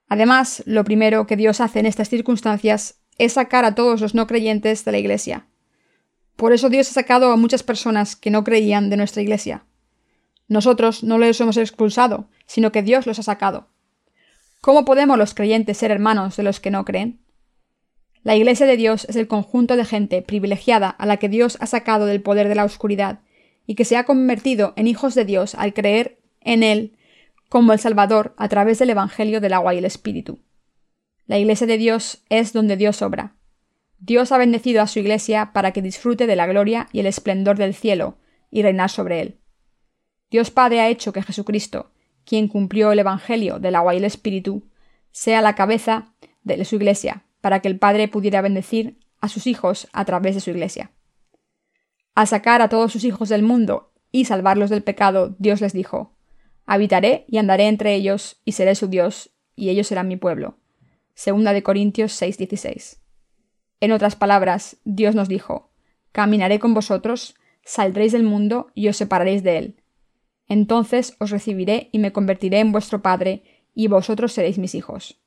Además, 0.10 0.64
lo 0.66 0.84
primero 0.84 1.28
que 1.28 1.38
Dios 1.38 1.62
hace 1.62 1.80
en 1.80 1.86
estas 1.86 2.10
circunstancias 2.10 2.99
es 3.18 3.34
sacar 3.34 3.64
a 3.64 3.76
todos 3.76 4.01
los 4.01 4.16
no 4.16 4.28
creyentes 4.28 4.84
de 4.84 4.91
la 4.91 4.97
iglesia. 4.97 5.48
Por 6.39 6.53
eso 6.53 6.69
Dios 6.69 6.89
ha 6.89 6.93
sacado 6.93 7.33
a 7.33 7.35
muchas 7.35 7.63
personas 7.63 8.15
que 8.15 8.31
no 8.31 8.45
creían 8.45 8.89
de 8.89 8.95
nuestra 8.95 9.21
iglesia. 9.21 9.65
Nosotros 10.47 11.03
no 11.03 11.17
los 11.17 11.41
hemos 11.41 11.57
expulsado, 11.57 12.29
sino 12.45 12.71
que 12.71 12.81
Dios 12.81 13.05
los 13.05 13.19
ha 13.19 13.23
sacado. 13.23 13.67
¿Cómo 14.61 14.85
podemos 14.85 15.17
los 15.17 15.33
creyentes 15.33 15.75
ser 15.77 15.91
hermanos 15.91 16.37
de 16.37 16.43
los 16.43 16.61
que 16.61 16.71
no 16.71 16.85
creen? 16.85 17.19
La 18.23 18.37
Iglesia 18.37 18.65
de 18.65 18.77
Dios 18.77 19.05
es 19.09 19.17
el 19.17 19.27
conjunto 19.27 19.75
de 19.75 19.83
gente 19.83 20.21
privilegiada 20.21 20.87
a 20.89 21.05
la 21.05 21.17
que 21.17 21.27
Dios 21.27 21.57
ha 21.59 21.65
sacado 21.65 22.05
del 22.05 22.21
poder 22.21 22.47
de 22.47 22.55
la 22.55 22.63
oscuridad 22.63 23.19
y 23.67 23.75
que 23.75 23.83
se 23.83 23.97
ha 23.97 24.05
convertido 24.05 24.71
en 24.77 24.87
hijos 24.87 25.15
de 25.15 25.25
Dios 25.25 25.55
al 25.55 25.73
creer 25.73 26.19
en 26.39 26.63
Él 26.63 26.97
como 27.49 27.73
el 27.73 27.79
Salvador 27.79 28.33
a 28.37 28.47
través 28.47 28.79
del 28.79 28.91
Evangelio 28.91 29.41
del 29.41 29.51
agua 29.51 29.75
y 29.75 29.79
el 29.79 29.85
Espíritu. 29.85 30.39
La 31.27 31.37
Iglesia 31.37 31.67
de 31.67 31.77
Dios 31.77 32.23
es 32.29 32.53
donde 32.53 32.77
Dios 32.77 33.01
obra. 33.01 33.35
Dios 33.99 34.31
ha 34.31 34.37
bendecido 34.37 34.81
a 34.81 34.87
su 34.87 34.99
Iglesia 34.99 35.51
para 35.53 35.71
que 35.71 35.81
disfrute 35.81 36.25
de 36.25 36.35
la 36.35 36.47
gloria 36.47 36.87
y 36.91 36.99
el 36.99 37.05
esplendor 37.05 37.57
del 37.57 37.73
cielo 37.73 38.17
y 38.49 38.63
reinar 38.63 38.89
sobre 38.89 39.21
él. 39.21 39.39
Dios 40.31 40.51
Padre 40.51 40.79
ha 40.79 40.89
hecho 40.89 41.11
que 41.11 41.21
Jesucristo, 41.21 41.91
quien 42.23 42.47
cumplió 42.47 42.91
el 42.91 42.99
Evangelio 42.99 43.59
del 43.59 43.75
agua 43.75 43.93
y 43.93 43.97
el 43.97 44.05
Espíritu, 44.05 44.63
sea 45.11 45.41
la 45.41 45.55
cabeza 45.55 46.13
de 46.43 46.63
su 46.65 46.75
Iglesia, 46.75 47.23
para 47.41 47.59
que 47.59 47.67
el 47.67 47.77
Padre 47.77 48.07
pudiera 48.07 48.41
bendecir 48.41 48.99
a 49.21 49.27
sus 49.27 49.47
hijos 49.47 49.87
a 49.91 50.05
través 50.05 50.35
de 50.35 50.41
su 50.41 50.51
Iglesia. 50.51 50.91
Al 52.15 52.27
sacar 52.27 52.61
a 52.61 52.69
todos 52.69 52.91
sus 52.91 53.03
hijos 53.03 53.29
del 53.29 53.43
mundo 53.43 53.91
y 54.11 54.25
salvarlos 54.25 54.69
del 54.69 54.83
pecado, 54.83 55.35
Dios 55.39 55.61
les 55.61 55.73
dijo, 55.73 56.13
Habitaré 56.65 57.25
y 57.27 57.37
andaré 57.37 57.67
entre 57.67 57.95
ellos, 57.95 58.39
y 58.45 58.51
seré 58.53 58.75
su 58.75 58.87
Dios, 58.87 59.31
y 59.55 59.69
ellos 59.69 59.87
serán 59.87 60.07
mi 60.07 60.17
pueblo. 60.17 60.57
Segunda 61.15 61.51
de 61.51 61.63
Corintios 61.63 62.13
6:16. 62.21 62.99
En 63.82 63.91
otras 63.91 64.15
palabras, 64.15 64.77
Dios 64.84 65.15
nos 65.15 65.30
dijo, 65.30 65.69
Caminaré 66.11 66.59
con 66.59 66.73
vosotros, 66.73 67.36
saldréis 67.63 68.11
del 68.11 68.23
mundo 68.23 68.71
y 68.73 68.88
os 68.88 68.97
separaréis 68.97 69.43
de 69.43 69.57
él. 69.57 69.75
Entonces 70.47 71.15
os 71.19 71.30
recibiré 71.30 71.89
y 71.91 71.99
me 71.99 72.11
convertiré 72.11 72.59
en 72.59 72.71
vuestro 72.71 73.01
Padre, 73.01 73.43
y 73.75 73.88
vosotros 73.88 74.34
seréis 74.34 74.57
mis 74.57 74.75
hijos. 74.75 75.21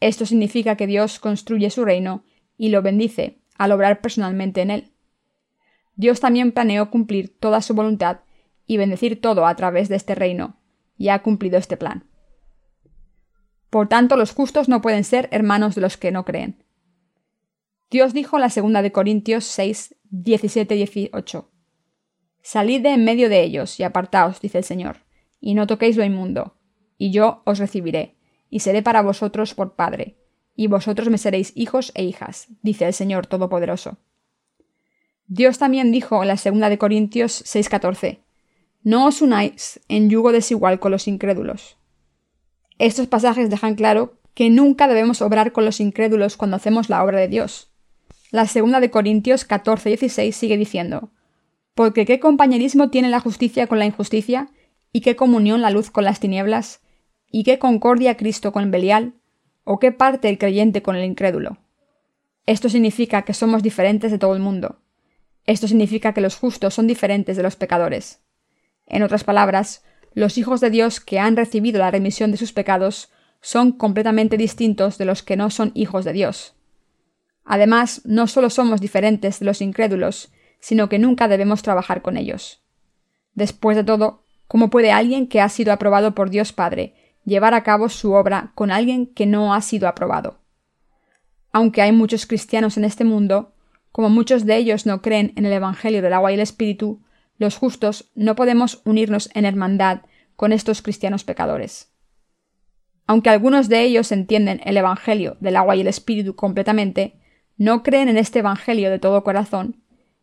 Esto 0.00 0.26
significa 0.26 0.76
que 0.76 0.86
Dios 0.86 1.18
construye 1.18 1.70
su 1.70 1.84
reino 1.84 2.24
y 2.58 2.68
lo 2.68 2.82
bendice 2.82 3.38
al 3.56 3.72
obrar 3.72 4.00
personalmente 4.00 4.60
en 4.60 4.70
él. 4.70 4.92
Dios 5.94 6.20
también 6.20 6.52
planeó 6.52 6.90
cumplir 6.90 7.38
toda 7.38 7.62
su 7.62 7.74
voluntad 7.74 8.20
y 8.66 8.76
bendecir 8.76 9.20
todo 9.20 9.46
a 9.46 9.54
través 9.56 9.88
de 9.88 9.96
este 9.96 10.14
reino, 10.14 10.56
y 10.98 11.08
ha 11.08 11.22
cumplido 11.22 11.56
este 11.56 11.76
plan. 11.76 12.04
Por 13.70 13.88
tanto, 13.88 14.16
los 14.16 14.32
justos 14.32 14.68
no 14.68 14.82
pueden 14.82 15.04
ser 15.04 15.28
hermanos 15.30 15.74
de 15.74 15.80
los 15.80 15.96
que 15.96 16.10
no 16.10 16.24
creen. 16.24 16.65
Dios 17.88 18.12
dijo 18.12 18.36
en 18.36 18.40
la 18.40 18.50
segunda 18.50 18.82
de 18.82 18.90
Corintios 18.90 19.44
6, 19.44 19.94
17 20.10 20.74
18. 20.74 21.50
Salid 22.42 22.82
de 22.82 22.90
en 22.90 23.04
medio 23.04 23.28
de 23.28 23.42
ellos 23.42 23.78
y 23.78 23.84
apartaos, 23.84 24.40
dice 24.40 24.58
el 24.58 24.64
Señor, 24.64 25.04
y 25.40 25.54
no 25.54 25.68
toquéis 25.68 25.96
lo 25.96 26.04
inmundo, 26.04 26.56
y 26.98 27.12
yo 27.12 27.42
os 27.44 27.60
recibiré, 27.60 28.16
y 28.50 28.60
seré 28.60 28.82
para 28.82 29.02
vosotros 29.02 29.54
por 29.54 29.76
Padre, 29.76 30.16
y 30.56 30.66
vosotros 30.66 31.10
me 31.10 31.18
seréis 31.18 31.52
hijos 31.54 31.92
e 31.94 32.02
hijas, 32.02 32.48
dice 32.62 32.86
el 32.86 32.92
Señor 32.92 33.28
Todopoderoso. 33.28 33.98
Dios 35.28 35.58
también 35.58 35.92
dijo 35.92 36.22
en 36.22 36.28
la 36.28 36.36
segunda 36.36 36.68
de 36.68 36.78
Corintios 36.78 37.44
6:14, 37.44 38.18
No 38.82 39.06
os 39.06 39.22
unáis 39.22 39.80
en 39.88 40.10
yugo 40.10 40.32
desigual 40.32 40.80
con 40.80 40.90
los 40.90 41.06
incrédulos. 41.06 41.76
Estos 42.78 43.06
pasajes 43.06 43.48
dejan 43.48 43.76
claro 43.76 44.18
que 44.34 44.50
nunca 44.50 44.88
debemos 44.88 45.22
obrar 45.22 45.52
con 45.52 45.64
los 45.64 45.80
incrédulos 45.80 46.36
cuando 46.36 46.56
hacemos 46.56 46.88
la 46.88 47.02
obra 47.04 47.18
de 47.18 47.28
Dios. 47.28 47.70
La 48.36 48.44
segunda 48.44 48.80
de 48.80 48.90
Corintios 48.90 49.48
14:16 49.48 50.32
sigue 50.32 50.58
diciendo, 50.58 51.08
Porque 51.74 52.04
qué 52.04 52.20
compañerismo 52.20 52.90
tiene 52.90 53.08
la 53.08 53.18
justicia 53.18 53.66
con 53.66 53.78
la 53.78 53.86
injusticia, 53.86 54.50
y 54.92 55.00
qué 55.00 55.16
comunión 55.16 55.62
la 55.62 55.70
luz 55.70 55.90
con 55.90 56.04
las 56.04 56.20
tinieblas, 56.20 56.82
¿Y 57.30 57.44
qué 57.44 57.58
concordia 57.58 58.18
Cristo 58.18 58.52
con 58.52 58.70
Belial? 58.70 59.14
¿O 59.64 59.78
qué 59.78 59.90
parte 59.90 60.28
el 60.28 60.36
creyente 60.36 60.82
con 60.82 60.96
el 60.96 61.06
incrédulo? 61.06 61.56
Esto 62.44 62.68
significa 62.68 63.22
que 63.22 63.32
somos 63.32 63.62
diferentes 63.62 64.10
de 64.10 64.18
todo 64.18 64.34
el 64.34 64.42
mundo. 64.42 64.82
Esto 65.46 65.66
significa 65.66 66.12
que 66.12 66.20
los 66.20 66.36
justos 66.36 66.74
son 66.74 66.86
diferentes 66.86 67.38
de 67.38 67.42
los 67.42 67.56
pecadores. 67.56 68.20
En 68.86 69.02
otras 69.02 69.24
palabras, 69.24 69.82
los 70.12 70.36
hijos 70.36 70.60
de 70.60 70.68
Dios 70.68 71.00
que 71.00 71.18
han 71.18 71.36
recibido 71.36 71.78
la 71.78 71.90
remisión 71.90 72.32
de 72.32 72.36
sus 72.36 72.52
pecados 72.52 73.08
son 73.40 73.72
completamente 73.72 74.36
distintos 74.36 74.98
de 74.98 75.06
los 75.06 75.22
que 75.22 75.38
no 75.38 75.48
son 75.48 75.70
hijos 75.72 76.04
de 76.04 76.12
Dios. 76.12 76.55
Además, 77.46 78.02
no 78.04 78.26
solo 78.26 78.50
somos 78.50 78.80
diferentes 78.80 79.40
de 79.40 79.46
los 79.46 79.62
incrédulos, 79.62 80.30
sino 80.60 80.90
que 80.90 80.98
nunca 80.98 81.28
debemos 81.28 81.62
trabajar 81.62 82.02
con 82.02 82.18
ellos. 82.18 82.62
Después 83.34 83.76
de 83.76 83.84
todo, 83.84 84.22
¿cómo 84.48 84.68
puede 84.68 84.92
alguien 84.92 85.26
que 85.26 85.40
ha 85.40 85.48
sido 85.48 85.72
aprobado 85.72 86.14
por 86.14 86.28
Dios 86.28 86.52
Padre 86.52 86.94
llevar 87.26 87.54
a 87.54 87.62
cabo 87.62 87.90
su 87.90 88.12
obra 88.12 88.52
con 88.54 88.70
alguien 88.70 89.06
que 89.06 89.26
no 89.26 89.52
ha 89.52 89.60
sido 89.60 89.88
aprobado. 89.88 90.38
Aunque 91.52 91.82
hay 91.82 91.92
muchos 91.92 92.24
cristianos 92.24 92.78
en 92.78 92.84
este 92.84 93.04
mundo, 93.04 93.52
como 93.92 94.08
muchos 94.08 94.46
de 94.46 94.56
ellos 94.56 94.86
no 94.86 95.02
creen 95.02 95.32
en 95.36 95.44
el 95.44 95.52
Evangelio 95.52 96.00
del 96.00 96.12
agua 96.12 96.30
y 96.30 96.34
el 96.34 96.40
Espíritu, 96.40 97.02
los 97.38 97.56
justos 97.56 98.10
no 98.14 98.36
podemos 98.36 98.80
unirnos 98.84 99.28
en 99.34 99.44
hermandad 99.44 100.02
con 100.36 100.52
estos 100.52 100.82
cristianos 100.82 101.24
pecadores. 101.24 101.90
Aunque 103.06 103.30
algunos 103.30 103.68
de 103.68 103.82
ellos 103.82 104.12
entienden 104.12 104.60
el 104.64 104.76
Evangelio 104.76 105.36
del 105.40 105.56
agua 105.56 105.76
y 105.76 105.80
el 105.80 105.86
Espíritu 105.88 106.36
completamente, 106.36 107.18
no 107.56 107.82
creen 107.82 108.08
en 108.08 108.16
este 108.16 108.40
Evangelio 108.40 108.90
de 108.90 108.98
todo 108.98 109.24
corazón, 109.24 109.82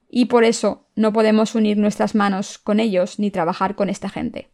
y 0.10 0.26
por 0.26 0.44
eso 0.44 0.88
no 0.96 1.12
podemos 1.12 1.56
unir 1.56 1.78
nuestras 1.78 2.14
manos 2.14 2.60
con 2.60 2.80
ellos 2.80 3.18
ni 3.18 3.32
trabajar 3.32 3.76
con 3.76 3.90
esta 3.90 4.10
gente. 4.10 4.52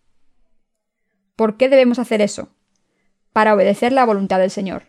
¿Por 1.36 1.57
qué 1.57 1.67
debemos 1.67 1.99
hacer 1.99 2.21
eso? 2.21 2.49
Para 3.34 3.53
obedecer 3.53 3.91
la 3.91 4.05
voluntad 4.05 4.39
del 4.39 4.51
Señor. 4.51 4.84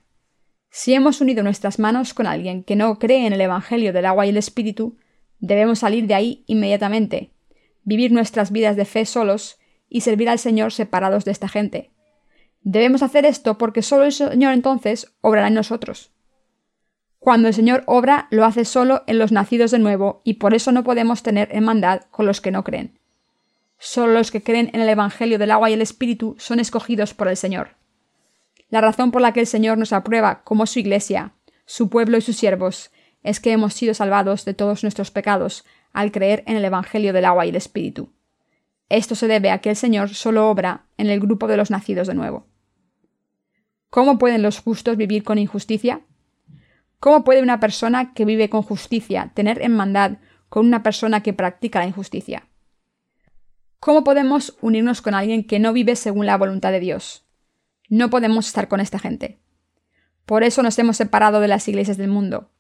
Si 0.71 0.95
hemos 0.95 1.21
unido 1.21 1.43
nuestras 1.43 1.81
manos 1.81 2.15
con 2.15 2.29
alguien 2.29 2.63
que 2.63 2.77
no 2.77 2.99
cree 3.01 3.27
en 3.27 3.33
el 3.33 3.41
Evangelio 3.41 3.93
del 3.93 4.07
agua 4.07 4.27
y 4.27 4.29
el 4.29 4.37
Espíritu, 4.37 4.97
debemos 5.41 5.81
salir 5.81 6.07
de 6.07 6.15
ahí 6.15 6.45
inmediatamente, 6.47 7.33
vivir 7.83 8.13
nuestras 8.13 8.53
vidas 8.53 8.77
de 8.77 8.85
fe 8.85 9.05
solos 9.05 9.59
y 9.89 10.03
servir 10.03 10.29
al 10.29 10.39
Señor 10.39 10.73
separados 10.73 11.25
de 11.25 11.33
esta 11.33 11.49
gente. 11.49 11.91
Debemos 12.63 13.03
hacer 13.03 13.25
esto 13.25 13.59
porque 13.59 13.83
solo 13.83 14.05
el 14.05 14.13
Señor 14.13 14.53
entonces 14.53 15.13
obrará 15.21 15.49
en 15.49 15.55
nosotros. 15.55 16.13
Cuando 17.21 17.49
el 17.49 17.55
Señor 17.55 17.85
obra, 17.87 18.29
lo 18.31 18.47
hace 18.47 18.65
solo 18.65 19.03
en 19.07 19.19
los 19.19 19.31
nacidos 19.31 19.71
de 19.71 19.79
nuevo 19.79 20.23
y 20.25 20.35
por 20.35 20.55
eso 20.55 20.73
no 20.73 20.83
podemos 20.83 21.23
tener 21.23 21.51
hermandad 21.53 22.01
con 22.11 22.25
los 22.25 22.41
que 22.41 22.51
no 22.51 22.65
creen. 22.65 22.99
Solo 23.79 24.15
los 24.15 24.31
que 24.31 24.43
creen 24.43 24.71
en 24.73 24.81
el 24.81 24.89
Evangelio 24.89 25.39
del 25.39 25.51
agua 25.51 25.69
y 25.69 25.75
el 25.75 25.83
Espíritu 25.83 26.35
son 26.39 26.61
escogidos 26.61 27.13
por 27.13 27.29
el 27.29 27.37
Señor. 27.37 27.77
La 28.71 28.81
razón 28.81 29.11
por 29.11 29.21
la 29.21 29.35
que 29.35 29.41
el 29.41 29.47
Señor 29.47 29.77
nos 29.77 29.93
aprueba 29.93 30.43
como 30.45 30.65
su 30.65 30.79
Iglesia, 30.79 31.35
su 31.67 31.91
pueblo 31.91 32.17
y 32.17 32.23
sus 32.23 32.37
siervos, 32.37 32.91
es 33.23 33.39
que 33.39 33.53
hemos 33.53 33.75
sido 33.75 33.93
salvados 33.93 34.47
de 34.47 34.55
todos 34.55 34.83
nuestros 34.83 35.11
pecados 35.11 35.67
al 35.93 36.13
creer 36.13 36.43
en 36.47 36.57
el 36.57 36.65
Evangelio 36.65 37.13
del 37.13 37.27
agua 37.27 37.45
y 37.45 37.51
el 37.51 37.57
Espíritu. 37.57 38.11
Esto 38.89 39.15
se 39.15 39.29
debe 39.29 39.51
a 39.51 39.59
que 39.59 39.69
el 39.69 39.77
Señor 39.77 40.09
solo 40.15 40.49
obra 40.49 40.87
en 40.97 41.11
el 41.11 41.21
grupo 41.21 41.49
de 41.49 41.59
los 41.59 41.71
nacidos 41.71 42.09
de 42.09 42.15
nuevo. 42.15 42.47
¿Cómo 43.91 44.19
pueden 44.19 44.43
los 44.43 44.61
justos 44.61 44.97
vivir 44.97 45.23
con 45.23 45.37
injusticia? 45.37 46.01
¿Cómo 47.01 47.25
puede 47.25 47.43
una 47.43 47.61
persona 47.61 48.13
que 48.13 48.27
vive 48.27 48.51
con 48.51 48.63
justicia 48.63 49.33
tener 49.35 49.63
hermandad 49.63 50.19
con 50.51 50.67
una 50.67 50.83
persona 50.83 51.23
que 51.23 51.33
practica 51.33 51.79
la 51.79 51.87
injusticia? 51.87 52.47
¿Cómo 53.79 54.05
podemos 54.05 54.59
unirnos 54.61 55.01
con 55.01 55.15
alguien 55.15 55.47
que 55.47 55.59
no 55.59 55.73
vive 55.73 55.97
según 55.97 56.27
la 56.27 56.37
voluntad 56.37 56.73
de 56.73 56.81
Dios? 56.81 57.25
No 57.89 58.11
podemos 58.11 58.47
estar 58.47 58.69
con 58.69 58.81
esta 58.81 58.99
gente. 58.99 59.41
Por 60.27 60.45
eso 60.45 60.63
nos 60.63 60.79
hemos 60.79 60.99
separado 60.99 61.41
de 61.41 61.49
las 61.49 61.67
iglesias 61.67 61.97
del 61.97 62.11
mundo. 62.11 62.51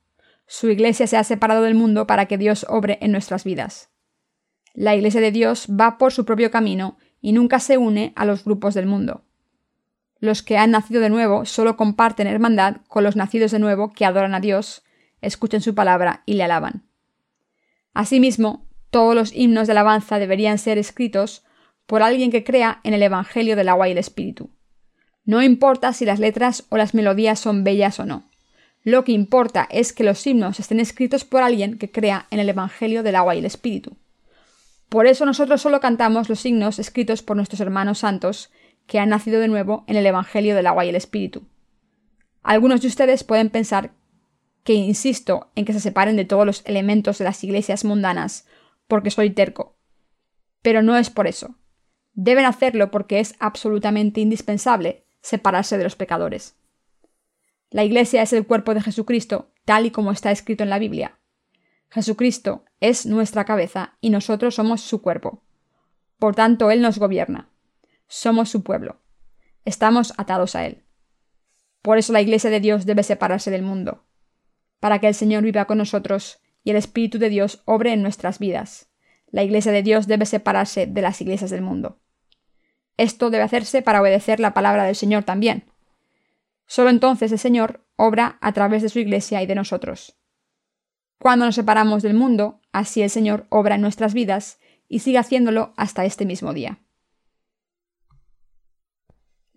Su 0.47 0.70
iglesia 0.70 1.07
se 1.07 1.18
ha 1.18 1.24
separado 1.24 1.61
del 1.61 1.74
mundo 1.74 2.07
para 2.07 2.24
que 2.24 2.38
Dios 2.38 2.64
obre 2.70 2.99
en 3.03 3.12
nuestras 3.12 3.45
vidas. 3.45 3.91
La 4.72 4.97
iglesia 4.97 5.20
de 5.20 5.32
Dios 5.32 5.68
va 5.68 5.99
por 5.99 6.12
su 6.12 6.24
propio 6.24 6.51
camino 6.51 6.97
y 7.20 7.32
nunca 7.32 7.61
se 7.61 7.76
une 7.76 8.14
a 8.16 8.24
los 8.24 8.45
grupos 8.45 8.72
del 8.72 8.86
mundo. 8.86 9.26
Los 10.21 10.43
que 10.43 10.59
han 10.59 10.71
nacido 10.71 11.01
de 11.01 11.09
nuevo 11.09 11.47
solo 11.47 11.77
comparten 11.77 12.27
hermandad 12.27 12.77
con 12.89 13.03
los 13.03 13.16
nacidos 13.16 13.51
de 13.51 13.59
nuevo 13.59 13.93
que 13.93 14.05
adoran 14.05 14.35
a 14.35 14.41
Dios, 14.41 14.83
escuchan 15.23 15.62
su 15.62 15.75
palabra 15.75 16.23
y 16.27 16.35
le 16.35 16.45
alaban. 16.45 16.85
Asimismo, 17.95 18.66
todos 18.91 19.14
los 19.14 19.33
himnos 19.35 19.66
de 19.66 19.73
alabanza 19.73 20.18
deberían 20.18 20.59
ser 20.59 20.79
escritos 20.79 21.43
por 21.87 22.03
alguien 22.03 22.31
que 22.31 22.45
crea 22.45 22.81
en 22.85 22.95
el 22.95 23.03
Evangelio 23.03 23.57
del 23.57 23.68
agua 23.68 23.89
y 23.89 23.93
el 23.93 23.99
Espíritu. 23.99 24.51
No 25.25 25.43
importa 25.43 25.93
si 25.93 26.05
las 26.05 26.21
letras 26.21 26.64
o 26.68 26.77
las 26.77 26.95
melodías 26.95 27.39
son 27.39 27.64
bellas 27.64 27.99
o 27.99 28.05
no. 28.05 28.25
Lo 28.83 29.05
que 29.05 29.12
importa 29.12 29.68
es 29.71 29.93
que 29.93 30.05
los 30.05 30.27
himnos 30.27 30.61
estén 30.61 30.81
escritos 30.81 31.25
por 31.25 31.43
alguien 31.43 31.79
que 31.79 31.91
crea 31.91 32.27
en 32.31 32.41
el 32.41 32.49
Evangelio 32.49 33.03
del 33.03 33.16
agua 33.16 33.35
y 33.35 33.39
el 33.39 33.45
Espíritu. 33.45 33.97
Por 34.89 35.07
eso 35.07 35.25
nosotros 35.25 35.62
solo 35.62 35.81
cantamos 35.81 36.29
los 36.29 36.45
himnos 36.45 36.79
escritos 36.79 37.23
por 37.23 37.37
nuestros 37.37 37.61
hermanos 37.61 37.99
santos 37.99 38.51
que 38.91 38.99
han 38.99 39.11
nacido 39.11 39.38
de 39.38 39.47
nuevo 39.47 39.84
en 39.86 39.95
el 39.95 40.05
Evangelio 40.05 40.57
del 40.57 40.66
agua 40.66 40.84
y 40.84 40.88
el 40.88 40.97
Espíritu. 40.97 41.45
Algunos 42.43 42.80
de 42.80 42.88
ustedes 42.88 43.22
pueden 43.22 43.49
pensar 43.49 43.93
que 44.64 44.72
insisto 44.72 45.53
en 45.55 45.64
que 45.64 45.72
se 45.72 45.78
separen 45.78 46.16
de 46.16 46.24
todos 46.24 46.45
los 46.45 46.66
elementos 46.66 47.18
de 47.18 47.24
las 47.24 47.45
iglesias 47.45 47.84
mundanas 47.84 48.49
porque 48.88 49.12
soy 49.12 49.30
terco. 49.30 49.76
Pero 50.61 50.82
no 50.82 50.97
es 50.97 51.09
por 51.09 51.28
eso. 51.28 51.55
Deben 52.14 52.45
hacerlo 52.45 52.91
porque 52.91 53.20
es 53.20 53.36
absolutamente 53.38 54.20
indispensable 54.20 55.07
separarse 55.20 55.78
de 55.78 55.84
los 55.84 55.95
pecadores. 55.95 56.57
La 57.70 57.84
Iglesia 57.84 58.22
es 58.22 58.32
el 58.32 58.45
cuerpo 58.45 58.74
de 58.74 58.82
Jesucristo, 58.82 59.53
tal 59.64 59.86
y 59.86 59.93
como 59.93 60.11
está 60.11 60.32
escrito 60.32 60.64
en 60.64 60.70
la 60.70 60.80
Biblia. 60.80 61.16
Jesucristo 61.91 62.64
es 62.80 63.07
nuestra 63.07 63.45
cabeza 63.45 63.99
y 64.01 64.11
nosotros 64.11 64.57
somos 64.57 64.80
su 64.80 65.01
cuerpo. 65.01 65.45
Por 66.18 66.34
tanto, 66.34 66.72
Él 66.72 66.82
nos 66.82 66.99
gobierna. 66.99 67.51
Somos 68.13 68.49
su 68.49 68.65
pueblo. 68.65 69.01
Estamos 69.65 70.15
atados 70.17 70.57
a 70.57 70.67
Él. 70.67 70.83
Por 71.81 71.97
eso 71.97 72.13
la 72.13 72.21
Iglesia 72.21 72.51
de 72.51 72.59
Dios 72.59 72.85
debe 72.85 73.05
separarse 73.05 73.53
del 73.53 73.63
mundo, 73.63 74.03
para 74.81 74.99
que 74.99 75.07
el 75.07 75.15
Señor 75.15 75.45
viva 75.45 75.67
con 75.67 75.79
nosotros 75.79 76.41
y 76.65 76.71
el 76.71 76.77
Espíritu 76.77 77.21
de 77.21 77.29
Dios 77.29 77.63
obre 77.67 77.93
en 77.93 78.03
nuestras 78.03 78.41
vidas. 78.41 78.91
La 79.31 79.45
Iglesia 79.45 79.71
de 79.71 79.85
Dios 79.85 80.09
debe 80.09 80.27
separarse 80.27 80.89
de 80.89 81.03
las 81.03 81.21
iglesias 81.21 81.51
del 81.51 81.63
mundo. 81.63 82.01
Esto 82.97 83.31
debe 83.31 83.45
hacerse 83.45 83.81
para 83.81 84.03
obedecer 84.03 84.41
la 84.41 84.55
palabra 84.55 84.83
del 84.83 84.97
Señor 84.97 85.23
también. 85.23 85.71
Solo 86.67 86.91
entonces 86.91 87.31
el 87.31 87.39
Señor 87.39 87.87
obra 87.95 88.39
a 88.41 88.53
través 88.53 88.83
de 88.83 88.89
su 88.89 88.99
Iglesia 88.99 89.41
y 89.41 89.47
de 89.47 89.55
nosotros. 89.55 90.17
Cuando 91.21 91.45
nos 91.47 91.55
separamos 91.55 92.03
del 92.03 92.15
mundo, 92.15 92.61
así 92.73 93.03
el 93.03 93.11
Señor 93.11 93.47
obra 93.51 93.77
en 93.77 93.83
nuestras 93.83 94.15
vidas 94.15 94.59
y 94.89 94.99
sigue 94.99 95.19
haciéndolo 95.19 95.75
hasta 95.77 96.05
este 96.05 96.27
mismo 96.27 96.53
día. 96.53 96.81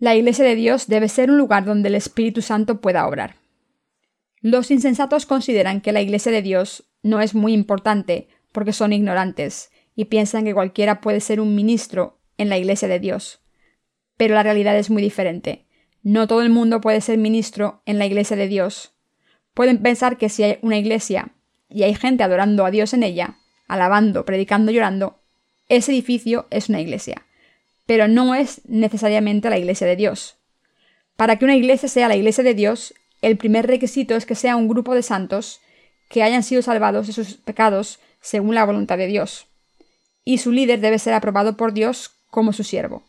La 0.04 0.14
Iglesia 0.14 0.44
de 0.44 0.54
Dios 0.54 0.86
debe 0.86 1.08
ser 1.08 1.30
un 1.30 1.38
lugar 1.38 1.64
donde 1.64 1.88
el 1.88 1.94
Espíritu 1.94 2.42
Santo 2.42 2.82
pueda 2.82 3.06
obrar. 3.06 3.36
Los 4.42 4.70
insensatos 4.70 5.24
consideran 5.24 5.80
que 5.80 5.92
la 5.92 6.02
Iglesia 6.02 6.30
de 6.30 6.42
Dios 6.42 6.84
no 7.02 7.22
es 7.22 7.34
muy 7.34 7.54
importante 7.54 8.28
porque 8.52 8.74
son 8.74 8.92
ignorantes 8.92 9.70
y 9.96 10.04
piensan 10.04 10.44
que 10.44 10.52
cualquiera 10.52 11.00
puede 11.00 11.20
ser 11.20 11.40
un 11.40 11.54
ministro 11.54 12.20
en 12.36 12.50
la 12.50 12.58
Iglesia 12.58 12.86
de 12.86 13.00
Dios. 13.00 13.40
Pero 14.18 14.34
la 14.34 14.42
realidad 14.42 14.76
es 14.76 14.90
muy 14.90 15.00
diferente. 15.00 15.64
No 16.02 16.26
todo 16.26 16.42
el 16.42 16.50
mundo 16.50 16.82
puede 16.82 17.00
ser 17.00 17.16
ministro 17.16 17.80
en 17.86 17.98
la 17.98 18.04
Iglesia 18.04 18.36
de 18.36 18.48
Dios. 18.48 18.92
Pueden 19.54 19.78
pensar 19.78 20.18
que 20.18 20.28
si 20.28 20.42
hay 20.42 20.58
una 20.60 20.76
iglesia 20.76 21.32
y 21.70 21.84
hay 21.84 21.94
gente 21.94 22.24
adorando 22.24 22.66
a 22.66 22.70
Dios 22.70 22.92
en 22.92 23.04
ella, 23.04 23.38
alabando, 23.68 24.26
predicando, 24.26 24.70
llorando, 24.70 25.22
ese 25.70 25.92
edificio 25.92 26.46
es 26.50 26.68
una 26.68 26.82
iglesia 26.82 27.24
pero 27.86 28.08
no 28.08 28.34
es 28.34 28.62
necesariamente 28.66 29.50
la 29.50 29.58
Iglesia 29.58 29.86
de 29.86 29.96
Dios. 29.96 30.36
Para 31.16 31.36
que 31.36 31.44
una 31.44 31.56
iglesia 31.56 31.88
sea 31.88 32.08
la 32.08 32.16
Iglesia 32.16 32.42
de 32.42 32.54
Dios, 32.54 32.94
el 33.22 33.36
primer 33.36 33.66
requisito 33.66 34.16
es 34.16 34.26
que 34.26 34.34
sea 34.34 34.56
un 34.56 34.68
grupo 34.68 34.94
de 34.94 35.02
santos 35.02 35.60
que 36.08 36.22
hayan 36.22 36.42
sido 36.42 36.62
salvados 36.62 37.06
de 37.06 37.12
sus 37.12 37.34
pecados 37.34 38.00
según 38.20 38.54
la 38.54 38.64
voluntad 38.64 38.98
de 38.98 39.06
Dios. 39.06 39.46
Y 40.24 40.38
su 40.38 40.52
líder 40.52 40.80
debe 40.80 40.98
ser 40.98 41.14
aprobado 41.14 41.56
por 41.56 41.72
Dios 41.72 42.10
como 42.30 42.52
su 42.52 42.64
siervo. 42.64 43.04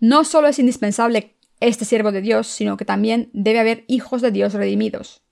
No 0.00 0.24
solo 0.24 0.48
es 0.48 0.58
indispensable 0.58 1.34
este 1.60 1.84
siervo 1.84 2.12
de 2.12 2.20
Dios, 2.20 2.46
sino 2.46 2.76
que 2.76 2.84
también 2.84 3.30
debe 3.32 3.58
haber 3.58 3.84
hijos 3.88 4.22
de 4.22 4.30
Dios 4.30 4.54
redimidos. 4.54 5.22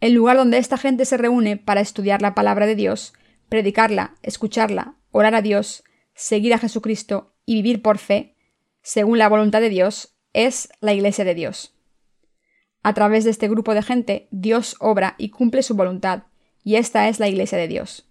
El 0.00 0.14
lugar 0.14 0.36
donde 0.36 0.58
esta 0.58 0.78
gente 0.78 1.04
se 1.04 1.16
reúne 1.16 1.56
para 1.56 1.80
estudiar 1.80 2.22
la 2.22 2.34
palabra 2.34 2.66
de 2.66 2.74
Dios, 2.74 3.12
predicarla, 3.48 4.14
escucharla, 4.22 4.96
orar 5.10 5.34
a 5.34 5.42
Dios, 5.42 5.84
seguir 6.14 6.54
a 6.54 6.58
Jesucristo 6.58 7.33
y 7.46 7.54
vivir 7.54 7.82
por 7.82 7.98
fe, 7.98 8.36
según 8.82 9.18
la 9.18 9.28
voluntad 9.28 9.60
de 9.60 9.68
Dios, 9.68 10.14
es 10.32 10.68
la 10.80 10.92
Iglesia 10.92 11.24
de 11.24 11.34
Dios. 11.34 11.74
A 12.82 12.92
través 12.92 13.24
de 13.24 13.30
este 13.30 13.48
grupo 13.48 13.74
de 13.74 13.82
gente, 13.82 14.28
Dios 14.30 14.76
obra 14.80 15.14
y 15.16 15.30
cumple 15.30 15.62
su 15.62 15.74
voluntad, 15.74 16.24
y 16.62 16.76
esta 16.76 17.08
es 17.08 17.18
la 17.18 17.28
Iglesia 17.28 17.56
de 17.56 17.68
Dios. 17.68 18.10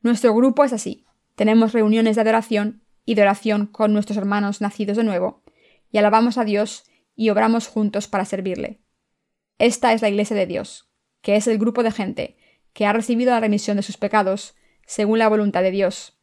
Nuestro 0.00 0.34
grupo 0.34 0.64
es 0.64 0.72
así. 0.72 1.04
Tenemos 1.36 1.72
reuniones 1.72 2.16
de 2.16 2.22
adoración 2.22 2.82
y 3.04 3.14
de 3.14 3.22
oración 3.22 3.66
con 3.66 3.92
nuestros 3.92 4.18
hermanos 4.18 4.60
nacidos 4.60 4.96
de 4.96 5.04
nuevo, 5.04 5.42
y 5.90 5.98
alabamos 5.98 6.38
a 6.38 6.44
Dios 6.44 6.84
y 7.14 7.30
obramos 7.30 7.68
juntos 7.68 8.08
para 8.08 8.24
servirle. 8.24 8.80
Esta 9.58 9.92
es 9.92 10.02
la 10.02 10.08
Iglesia 10.08 10.36
de 10.36 10.46
Dios, 10.46 10.90
que 11.20 11.36
es 11.36 11.46
el 11.46 11.58
grupo 11.58 11.82
de 11.82 11.92
gente 11.92 12.36
que 12.72 12.86
ha 12.86 12.92
recibido 12.92 13.30
la 13.32 13.40
remisión 13.40 13.76
de 13.76 13.82
sus 13.82 13.96
pecados, 13.96 14.54
según 14.86 15.18
la 15.18 15.28
voluntad 15.28 15.62
de 15.62 15.70
Dios, 15.70 16.18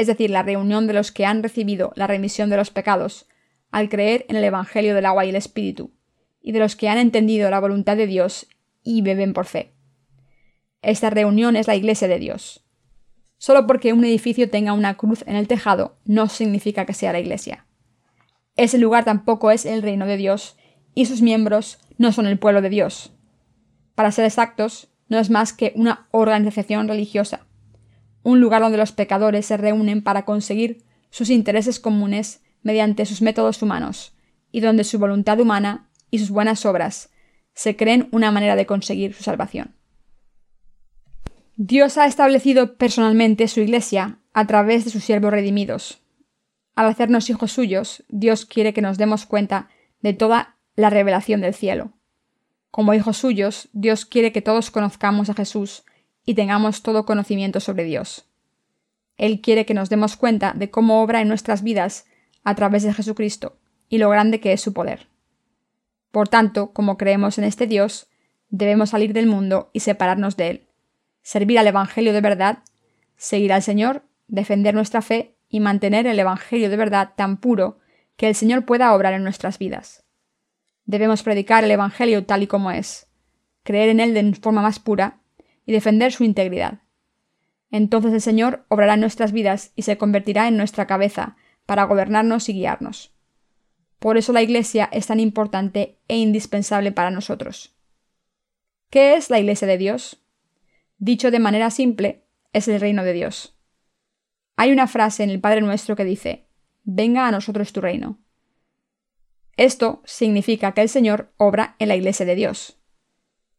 es 0.00 0.06
decir, 0.06 0.30
la 0.30 0.42
reunión 0.42 0.86
de 0.86 0.94
los 0.94 1.12
que 1.12 1.26
han 1.26 1.42
recibido 1.42 1.92
la 1.94 2.06
remisión 2.06 2.48
de 2.48 2.56
los 2.56 2.70
pecados, 2.70 3.28
al 3.70 3.90
creer 3.90 4.24
en 4.30 4.36
el 4.36 4.44
Evangelio 4.44 4.94
del 4.94 5.04
agua 5.04 5.26
y 5.26 5.28
el 5.28 5.36
Espíritu, 5.36 5.92
y 6.40 6.52
de 6.52 6.58
los 6.58 6.74
que 6.74 6.88
han 6.88 6.96
entendido 6.96 7.50
la 7.50 7.60
voluntad 7.60 7.98
de 7.98 8.06
Dios 8.06 8.46
y 8.82 9.02
beben 9.02 9.34
por 9.34 9.44
fe. 9.44 9.74
Esta 10.80 11.10
reunión 11.10 11.54
es 11.54 11.66
la 11.66 11.76
Iglesia 11.76 12.08
de 12.08 12.18
Dios. 12.18 12.64
Solo 13.36 13.66
porque 13.66 13.92
un 13.92 14.02
edificio 14.02 14.48
tenga 14.48 14.72
una 14.72 14.96
cruz 14.96 15.22
en 15.26 15.36
el 15.36 15.48
tejado 15.48 15.98
no 16.06 16.28
significa 16.28 16.86
que 16.86 16.94
sea 16.94 17.12
la 17.12 17.20
Iglesia. 17.20 17.66
Ese 18.56 18.78
lugar 18.78 19.04
tampoco 19.04 19.50
es 19.50 19.66
el 19.66 19.82
reino 19.82 20.06
de 20.06 20.16
Dios, 20.16 20.56
y 20.94 21.04
sus 21.04 21.20
miembros 21.20 21.78
no 21.98 22.10
son 22.12 22.24
el 22.26 22.38
pueblo 22.38 22.62
de 22.62 22.70
Dios. 22.70 23.12
Para 23.94 24.12
ser 24.12 24.24
exactos, 24.24 24.88
no 25.08 25.18
es 25.18 25.28
más 25.28 25.52
que 25.52 25.74
una 25.76 26.08
organización 26.10 26.88
religiosa, 26.88 27.46
un 28.22 28.40
lugar 28.40 28.62
donde 28.62 28.78
los 28.78 28.92
pecadores 28.92 29.46
se 29.46 29.56
reúnen 29.56 30.02
para 30.02 30.24
conseguir 30.24 30.84
sus 31.10 31.30
intereses 31.30 31.80
comunes 31.80 32.42
mediante 32.62 33.06
sus 33.06 33.22
métodos 33.22 33.62
humanos, 33.62 34.14
y 34.52 34.60
donde 34.60 34.84
su 34.84 34.98
voluntad 34.98 35.40
humana 35.40 35.88
y 36.10 36.18
sus 36.18 36.30
buenas 36.30 36.66
obras 36.66 37.10
se 37.54 37.76
creen 37.76 38.08
una 38.12 38.30
manera 38.30 38.56
de 38.56 38.66
conseguir 38.66 39.14
su 39.14 39.22
salvación. 39.22 39.74
Dios 41.56 41.98
ha 41.98 42.06
establecido 42.06 42.76
personalmente 42.76 43.48
su 43.48 43.60
Iglesia 43.60 44.18
a 44.32 44.46
través 44.46 44.84
de 44.84 44.90
sus 44.90 45.04
siervos 45.04 45.30
redimidos. 45.30 46.00
Al 46.74 46.86
hacernos 46.86 47.28
hijos 47.28 47.52
suyos, 47.52 48.04
Dios 48.08 48.46
quiere 48.46 48.72
que 48.72 48.80
nos 48.80 48.96
demos 48.96 49.26
cuenta 49.26 49.68
de 50.00 50.14
toda 50.14 50.56
la 50.76 50.88
revelación 50.88 51.40
del 51.40 51.52
cielo. 51.52 51.92
Como 52.70 52.94
hijos 52.94 53.18
suyos, 53.18 53.68
Dios 53.72 54.06
quiere 54.06 54.32
que 54.32 54.40
todos 54.40 54.70
conozcamos 54.70 55.28
a 55.28 55.34
Jesús 55.34 55.84
y 56.24 56.34
tengamos 56.34 56.82
todo 56.82 57.06
conocimiento 57.06 57.60
sobre 57.60 57.84
Dios. 57.84 58.26
Él 59.16 59.40
quiere 59.40 59.66
que 59.66 59.74
nos 59.74 59.90
demos 59.90 60.16
cuenta 60.16 60.54
de 60.56 60.70
cómo 60.70 61.02
obra 61.02 61.20
en 61.20 61.28
nuestras 61.28 61.62
vidas 61.62 62.06
a 62.42 62.54
través 62.54 62.82
de 62.82 62.94
Jesucristo 62.94 63.58
y 63.88 63.98
lo 63.98 64.08
grande 64.08 64.40
que 64.40 64.52
es 64.52 64.60
su 64.60 64.72
poder. 64.72 65.08
Por 66.10 66.28
tanto, 66.28 66.72
como 66.72 66.96
creemos 66.96 67.38
en 67.38 67.44
este 67.44 67.66
Dios, 67.66 68.08
debemos 68.48 68.90
salir 68.90 69.12
del 69.12 69.26
mundo 69.26 69.70
y 69.72 69.80
separarnos 69.80 70.36
de 70.36 70.48
él, 70.48 70.66
servir 71.22 71.58
al 71.58 71.66
Evangelio 71.66 72.12
de 72.12 72.20
verdad, 72.20 72.60
seguir 73.16 73.52
al 73.52 73.62
Señor, 73.62 74.02
defender 74.26 74.74
nuestra 74.74 75.02
fe 75.02 75.36
y 75.48 75.60
mantener 75.60 76.06
el 76.06 76.18
Evangelio 76.18 76.70
de 76.70 76.76
verdad 76.76 77.12
tan 77.16 77.36
puro 77.36 77.78
que 78.16 78.28
el 78.28 78.34
Señor 78.34 78.64
pueda 78.64 78.94
obrar 78.94 79.12
en 79.12 79.24
nuestras 79.24 79.58
vidas. 79.58 80.04
Debemos 80.84 81.22
predicar 81.22 81.64
el 81.64 81.70
Evangelio 81.70 82.24
tal 82.24 82.42
y 82.42 82.46
como 82.46 82.70
es, 82.70 83.06
creer 83.62 83.90
en 83.90 84.00
él 84.00 84.14
de 84.14 84.34
forma 84.34 84.62
más 84.62 84.78
pura 84.78 85.19
y 85.66 85.72
defender 85.72 86.12
su 86.12 86.24
integridad. 86.24 86.80
Entonces 87.70 88.12
el 88.12 88.20
Señor 88.20 88.64
obrará 88.68 88.94
en 88.94 89.00
nuestras 89.00 89.32
vidas 89.32 89.72
y 89.76 89.82
se 89.82 89.96
convertirá 89.98 90.48
en 90.48 90.56
nuestra 90.56 90.86
cabeza 90.86 91.36
para 91.66 91.84
gobernarnos 91.84 92.48
y 92.48 92.54
guiarnos. 92.54 93.14
Por 93.98 94.16
eso 94.16 94.32
la 94.32 94.42
Iglesia 94.42 94.88
es 94.92 95.06
tan 95.06 95.20
importante 95.20 95.98
e 96.08 96.16
indispensable 96.16 96.90
para 96.90 97.10
nosotros. 97.10 97.76
¿Qué 98.88 99.14
es 99.14 99.30
la 99.30 99.38
Iglesia 99.38 99.68
de 99.68 99.78
Dios? 99.78 100.22
Dicho 100.98 101.30
de 101.30 101.38
manera 101.38 101.70
simple, 101.70 102.24
es 102.52 102.66
el 102.66 102.80
reino 102.80 103.04
de 103.04 103.12
Dios. 103.12 103.56
Hay 104.56 104.72
una 104.72 104.88
frase 104.88 105.22
en 105.22 105.30
el 105.30 105.40
Padre 105.40 105.60
Nuestro 105.60 105.96
que 105.96 106.04
dice, 106.04 106.46
Venga 106.82 107.28
a 107.28 107.30
nosotros 107.30 107.72
tu 107.72 107.80
reino. 107.80 108.18
Esto 109.56 110.02
significa 110.04 110.72
que 110.72 110.80
el 110.80 110.88
Señor 110.88 111.32
obra 111.36 111.76
en 111.78 111.88
la 111.88 111.96
Iglesia 111.96 112.26
de 112.26 112.34
Dios. 112.34 112.78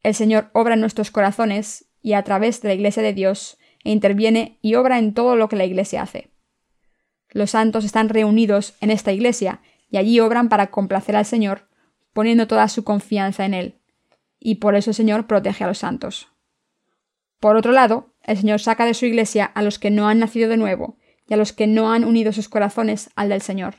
El 0.04 0.16
Señor 0.16 0.50
obra 0.54 0.74
en 0.74 0.82
nuestros 0.82 1.12
corazones 1.12 1.91
y 2.02 2.14
a 2.14 2.24
través 2.24 2.62
de 2.62 2.70
la 2.70 2.74
Iglesia 2.74 3.04
de 3.04 3.14
Dios 3.14 3.58
e 3.84 3.92
interviene 3.92 4.58
y 4.62 4.76
obra 4.76 5.00
en 5.00 5.14
todo 5.14 5.36
lo 5.36 5.50
que 5.50 5.56
la 5.56 5.66
Iglesia 5.66 6.02
hace. 6.02 6.32
Los 7.32 7.52
santos 7.52 7.86
están 7.86 8.10
reunidos 8.10 8.76
en 8.82 8.92
esta 8.92 9.12
iglesia 9.12 9.62
y 9.90 9.98
allí 9.98 10.20
obran 10.20 10.50
para 10.50 10.68
complacer 10.68 11.16
al 11.16 11.26
Señor, 11.26 11.70
poniendo 12.14 12.48
toda 12.48 12.68
su 12.68 12.84
confianza 12.84 13.46
en 13.46 13.54
Él. 13.54 13.80
Y 14.40 14.56
por 14.56 14.76
eso 14.76 14.92
el 14.92 14.96
Señor 14.96 15.28
protege 15.28 15.64
a 15.64 15.68
los 15.68 15.78
santos. 15.78 16.30
Por 17.40 17.56
otro 17.56 17.72
lado, 17.72 18.14
el 18.24 18.38
Señor 18.38 18.60
saca 18.60 18.86
de 18.86 18.94
su 18.94 19.06
iglesia 19.06 19.46
a 19.46 19.62
los 19.62 19.80
que 19.80 19.92
no 19.92 20.08
han 20.08 20.20
nacido 20.20 20.50
de 20.50 20.58
nuevo 20.58 20.98
y 21.28 21.34
a 21.34 21.38
los 21.38 21.54
que 21.54 21.68
no 21.68 21.92
han 21.92 22.04
unido 22.04 22.34
sus 22.34 22.50
corazones 22.50 23.10
al 23.16 23.30
del 23.30 23.42
Señor. 23.42 23.76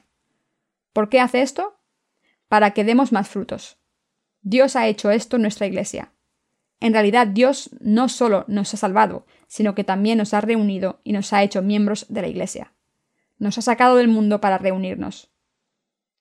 ¿Por 0.93 1.09
qué 1.09 1.21
hace 1.21 1.43
esto? 1.43 1.79
Para 2.49 2.73
que 2.73 2.85
demos 2.85 3.13
más 3.13 3.29
frutos. 3.29 3.79
Dios 4.41 4.77
ha 4.77 4.89
hecho 4.89 5.11
esto 5.11 5.37
en 5.37 5.43
nuestra 5.43 5.67
iglesia. 5.67 6.13
En 6.83 6.95
realidad 6.95 7.29
Dios 7.29 7.71
no 7.79 8.09
solo 8.09 8.45
nos 8.49 8.75
ha 8.75 8.77
salvado, 8.77 9.25
sino 9.47 9.77
que 9.77 9.85
también 9.85 10.19
nos 10.19 10.35
ha 10.35 10.41
reunido 10.41 11.01
y 11.05 11.13
nos 11.13 11.33
ha 11.33 11.45
hecho 11.45 11.63
miembros 11.63 12.07
de 12.09 12.23
la 12.23 12.27
iglesia. 12.27 12.73
Nos 13.39 13.57
ha 13.57 13.63
sacado 13.63 13.95
del 13.95 14.09
mundo 14.09 14.41
para 14.41 14.59
reunirnos. 14.59 15.31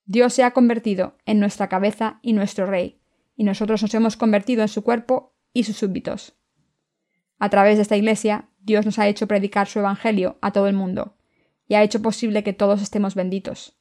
Dios 0.06 0.36
se 0.36 0.44
ha 0.44 0.52
convertido 0.52 1.18
en 1.26 1.40
nuestra 1.40 1.68
cabeza 1.68 2.20
y 2.22 2.34
nuestro 2.34 2.68
rey, 2.68 3.02
y 3.36 3.44
nosotros 3.44 3.82
nos 3.82 3.92
hemos 3.96 4.18
convertido 4.18 4.62
en 4.62 4.68
su 4.68 4.84
cuerpo 4.84 5.34
y 5.52 5.64
sus 5.64 5.78
súbditos. 5.78 6.38
A 7.40 7.50
través 7.50 7.78
de 7.78 7.82
esta 7.82 7.98
iglesia, 7.98 8.52
Dios 8.60 8.86
nos 8.86 9.00
ha 9.00 9.08
hecho 9.08 9.28
predicar 9.28 9.68
su 9.68 9.80
Evangelio 9.80 10.38
a 10.42 10.52
todo 10.52 10.68
el 10.68 10.76
mundo, 10.76 11.18
y 11.68 11.74
ha 11.74 11.82
hecho 11.82 12.04
posible 12.04 12.44
que 12.44 12.54
todos 12.54 12.84
estemos 12.84 13.16
benditos. 13.16 13.80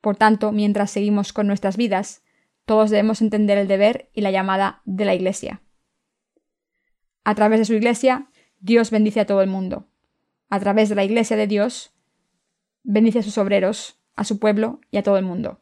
Por 0.00 0.16
tanto, 0.16 0.52
mientras 0.52 0.90
seguimos 0.90 1.34
con 1.34 1.46
nuestras 1.46 1.76
vidas, 1.76 2.22
todos 2.64 2.88
debemos 2.88 3.20
entender 3.20 3.58
el 3.58 3.68
deber 3.68 4.08
y 4.14 4.22
la 4.22 4.30
llamada 4.30 4.80
de 4.86 5.04
la 5.04 5.14
iglesia. 5.14 5.60
A 7.24 7.34
través 7.34 7.58
de 7.60 7.64
su 7.64 7.74
iglesia, 7.74 8.28
Dios 8.60 8.90
bendice 8.90 9.20
a 9.20 9.26
todo 9.26 9.42
el 9.42 9.48
mundo. 9.48 9.86
A 10.48 10.60
través 10.60 10.88
de 10.88 10.94
la 10.94 11.04
iglesia 11.04 11.36
de 11.36 11.46
Dios, 11.46 11.92
bendice 12.82 13.20
a 13.20 13.22
sus 13.22 13.38
obreros, 13.38 13.98
a 14.16 14.24
su 14.24 14.38
pueblo 14.38 14.80
y 14.90 14.96
a 14.96 15.02
todo 15.02 15.16
el 15.16 15.24
mundo. 15.24 15.60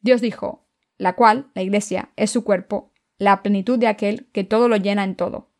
Dios 0.00 0.20
dijo, 0.20 0.66
la 0.98 1.14
cual, 1.14 1.50
la 1.54 1.62
iglesia, 1.62 2.10
es 2.16 2.30
su 2.30 2.44
cuerpo, 2.44 2.92
la 3.18 3.42
plenitud 3.42 3.78
de 3.78 3.86
aquel 3.86 4.26
que 4.32 4.44
todo 4.44 4.68
lo 4.68 4.76
llena 4.76 5.04
en 5.04 5.14
todo. 5.14 5.50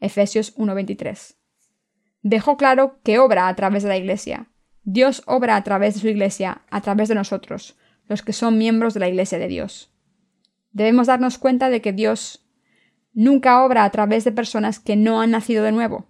Efesios 0.00 0.54
1:23. 0.56 1.36
Dejó 2.22 2.56
claro 2.56 2.98
que 3.02 3.18
obra 3.18 3.48
a 3.48 3.56
través 3.56 3.82
de 3.82 3.88
la 3.88 3.96
iglesia. 3.96 4.48
Dios 4.82 5.22
obra 5.26 5.56
a 5.56 5.64
través 5.64 5.94
de 5.94 6.00
su 6.00 6.08
iglesia, 6.08 6.62
a 6.70 6.80
través 6.80 7.08
de 7.08 7.14
nosotros, 7.14 7.76
los 8.06 8.22
que 8.22 8.32
son 8.32 8.58
miembros 8.58 8.94
de 8.94 9.00
la 9.00 9.08
iglesia 9.08 9.38
de 9.38 9.48
Dios. 9.48 9.90
Debemos 10.72 11.06
darnos 11.06 11.38
cuenta 11.38 11.70
de 11.70 11.80
que 11.80 11.92
Dios 11.92 12.45
nunca 13.16 13.64
obra 13.64 13.84
a 13.84 13.90
través 13.90 14.24
de 14.24 14.30
personas 14.30 14.78
que 14.78 14.94
no 14.94 15.22
han 15.22 15.30
nacido 15.30 15.64
de 15.64 15.72
nuevo. 15.72 16.06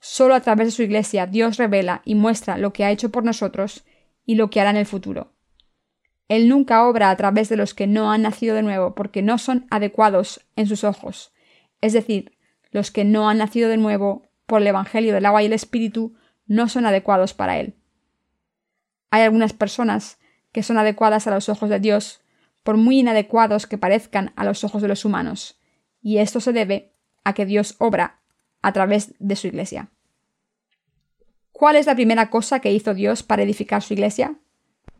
Solo 0.00 0.34
a 0.34 0.40
través 0.40 0.66
de 0.66 0.72
su 0.72 0.82
iglesia 0.82 1.26
Dios 1.26 1.56
revela 1.56 2.02
y 2.04 2.16
muestra 2.16 2.58
lo 2.58 2.72
que 2.72 2.84
ha 2.84 2.90
hecho 2.90 3.10
por 3.10 3.24
nosotros 3.24 3.84
y 4.26 4.34
lo 4.34 4.50
que 4.50 4.60
hará 4.60 4.70
en 4.70 4.76
el 4.76 4.84
futuro. 4.84 5.32
Él 6.28 6.48
nunca 6.48 6.88
obra 6.88 7.10
a 7.10 7.16
través 7.16 7.48
de 7.48 7.56
los 7.56 7.72
que 7.72 7.86
no 7.86 8.10
han 8.10 8.22
nacido 8.22 8.56
de 8.56 8.62
nuevo 8.62 8.96
porque 8.96 9.22
no 9.22 9.38
son 9.38 9.66
adecuados 9.70 10.44
en 10.56 10.66
sus 10.66 10.82
ojos, 10.82 11.32
es 11.80 11.92
decir, 11.92 12.36
los 12.72 12.90
que 12.90 13.04
no 13.04 13.28
han 13.28 13.38
nacido 13.38 13.68
de 13.68 13.76
nuevo 13.76 14.26
por 14.46 14.60
el 14.60 14.66
Evangelio 14.66 15.14
del 15.14 15.26
agua 15.26 15.42
y 15.42 15.46
el 15.46 15.52
Espíritu 15.52 16.16
no 16.46 16.68
son 16.68 16.84
adecuados 16.84 17.32
para 17.32 17.60
Él. 17.60 17.76
Hay 19.10 19.22
algunas 19.22 19.52
personas 19.52 20.18
que 20.50 20.64
son 20.64 20.78
adecuadas 20.78 21.28
a 21.28 21.30
los 21.30 21.48
ojos 21.48 21.70
de 21.70 21.78
Dios 21.78 22.22
por 22.64 22.76
muy 22.76 22.98
inadecuados 22.98 23.68
que 23.68 23.78
parezcan 23.78 24.32
a 24.34 24.44
los 24.44 24.64
ojos 24.64 24.82
de 24.82 24.88
los 24.88 25.04
humanos, 25.04 25.60
y 26.04 26.18
esto 26.18 26.38
se 26.38 26.52
debe 26.52 26.92
a 27.24 27.32
que 27.32 27.46
Dios 27.46 27.76
obra 27.78 28.20
a 28.60 28.72
través 28.74 29.14
de 29.18 29.34
su 29.36 29.46
iglesia. 29.46 29.90
¿Cuál 31.50 31.76
es 31.76 31.86
la 31.86 31.94
primera 31.94 32.28
cosa 32.28 32.60
que 32.60 32.72
hizo 32.72 32.92
Dios 32.92 33.22
para 33.22 33.42
edificar 33.42 33.82
su 33.82 33.94
iglesia? 33.94 34.38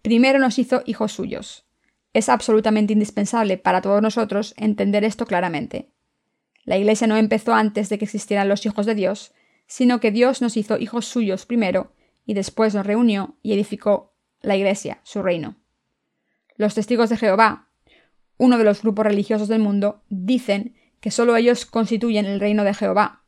Primero 0.00 0.38
nos 0.38 0.58
hizo 0.58 0.82
hijos 0.86 1.12
suyos. 1.12 1.66
Es 2.14 2.30
absolutamente 2.30 2.94
indispensable 2.94 3.58
para 3.58 3.82
todos 3.82 4.00
nosotros 4.00 4.54
entender 4.56 5.04
esto 5.04 5.26
claramente. 5.26 5.90
La 6.64 6.78
iglesia 6.78 7.06
no 7.06 7.18
empezó 7.18 7.52
antes 7.52 7.90
de 7.90 7.98
que 7.98 8.06
existieran 8.06 8.48
los 8.48 8.64
hijos 8.64 8.86
de 8.86 8.94
Dios, 8.94 9.34
sino 9.66 10.00
que 10.00 10.10
Dios 10.10 10.40
nos 10.40 10.56
hizo 10.56 10.78
hijos 10.78 11.04
suyos 11.04 11.44
primero 11.44 11.92
y 12.24 12.32
después 12.32 12.74
nos 12.74 12.86
reunió 12.86 13.36
y 13.42 13.52
edificó 13.52 14.14
la 14.40 14.56
iglesia, 14.56 15.00
su 15.02 15.22
reino. 15.22 15.56
Los 16.56 16.74
testigos 16.74 17.10
de 17.10 17.18
Jehová, 17.18 17.68
uno 18.38 18.56
de 18.56 18.64
los 18.64 18.80
grupos 18.80 19.04
religiosos 19.04 19.48
del 19.48 19.60
mundo, 19.60 20.02
dicen 20.08 20.76
que 21.04 21.10
solo 21.10 21.36
ellos 21.36 21.66
constituyen 21.66 22.24
el 22.24 22.40
reino 22.40 22.64
de 22.64 22.72
Jehová. 22.72 23.24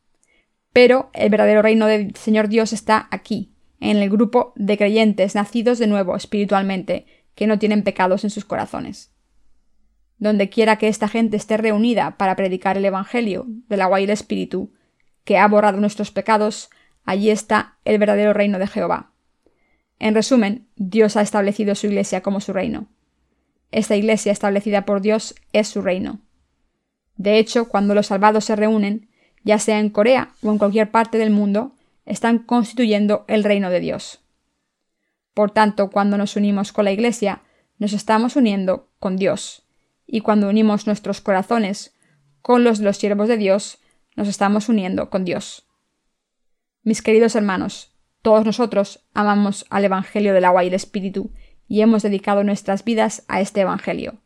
Pero 0.73 1.11
el 1.13 1.29
verdadero 1.29 1.61
reino 1.61 1.85
del 1.87 2.17
Señor 2.17 2.49
Dios 2.49 2.73
está 2.73 3.07
aquí, 3.11 3.53
en 3.81 3.99
el 3.99 4.09
grupo 4.09 4.55
de 4.57 4.79
creyentes 4.79 5.35
nacidos 5.35 5.79
de 5.79 5.87
nuevo 5.87 6.17
espiritualmente, 6.17 7.05
que 7.35 7.47
no 7.47 7.59
tienen 7.59 7.83
pecados 7.83 8.25
en 8.25 8.31
sus 8.31 8.47
corazones. 8.47 9.13
Donde 10.17 10.49
quiera 10.49 10.79
que 10.79 10.89
esta 10.89 11.07
gente 11.07 11.37
esté 11.37 11.59
reunida 11.59 12.17
para 12.17 12.35
predicar 12.35 12.79
el 12.79 12.85
Evangelio 12.87 13.45
del 13.69 13.83
agua 13.83 14.01
y 14.01 14.05
el 14.05 14.11
Espíritu, 14.11 14.73
que 15.25 15.37
ha 15.37 15.47
borrado 15.47 15.79
nuestros 15.79 16.11
pecados, 16.11 16.71
allí 17.05 17.29
está 17.29 17.77
el 17.85 17.99
verdadero 17.99 18.33
reino 18.33 18.59
de 18.59 18.69
Jehová. 18.69 19.13
En 19.99 20.15
resumen, 20.15 20.67
Dios 20.77 21.19
ha 21.19 21.21
establecido 21.21 21.75
su 21.75 21.89
iglesia 21.89 22.23
como 22.23 22.41
su 22.41 22.55
reino. 22.55 22.89
Esta 23.71 23.97
iglesia 23.97 24.33
establecida 24.33 24.87
por 24.87 25.03
Dios 25.03 25.35
es 25.53 25.69
su 25.69 25.83
reino. 25.83 26.23
De 27.17 27.39
hecho, 27.39 27.69
cuando 27.69 27.95
los 27.95 28.09
salvados 28.09 28.45
se 28.45 28.57
reúnen, 28.57 29.09
ya 29.43 29.59
sea 29.59 29.79
en 29.79 29.91
Corea 29.91 30.33
o 30.43 30.51
en 30.51 30.59
cualquier 30.59 30.91
parte 30.91 31.19
del 31.19 31.31
mundo, 31.31 31.73
están 32.05 32.39
constituyendo 32.39 33.25
el 33.29 33.45
reino 33.45 33.71
de 33.71 33.81
Dios. 33.81 34.21
Por 35.35 35.51
tanto, 35.51 35.91
cuando 35.91 36.19
nos 36.19 36.37
unimos 36.37 36.73
con 36.73 36.85
la 36.85 36.93
Iglesia, 36.93 37.43
nos 37.79 37.93
estamos 37.93 38.37
uniendo 38.37 38.89
con 38.99 39.17
Dios, 39.17 39.67
y 40.07 40.21
cuando 40.21 40.49
unimos 40.49 40.87
nuestros 40.87 41.21
corazones 41.21 41.95
con 42.43 42.65
los 42.65 42.79
de 42.79 42.85
los 42.85 42.97
siervos 42.97 43.29
de 43.29 43.37
Dios, 43.37 43.79
nos 44.15 44.29
estamos 44.29 44.69
uniendo 44.69 45.11
con 45.11 45.25
Dios. 45.25 45.67
Mis 46.83 47.03
queridos 47.03 47.35
hermanos, 47.35 47.93
todos 48.23 48.45
nosotros 48.45 49.05
amamos 49.13 49.67
al 49.69 49.85
Evangelio 49.85 50.33
del 50.33 50.45
agua 50.45 50.65
y 50.65 50.69
el 50.69 50.75
Espíritu, 50.75 51.33
y 51.69 51.81
hemos 51.81 52.03
dedicado 52.03 52.45
nuestras 52.45 52.85
vidas 52.85 53.25
a 53.29 53.41
este 53.41 53.63
Evangelio. 53.63 54.21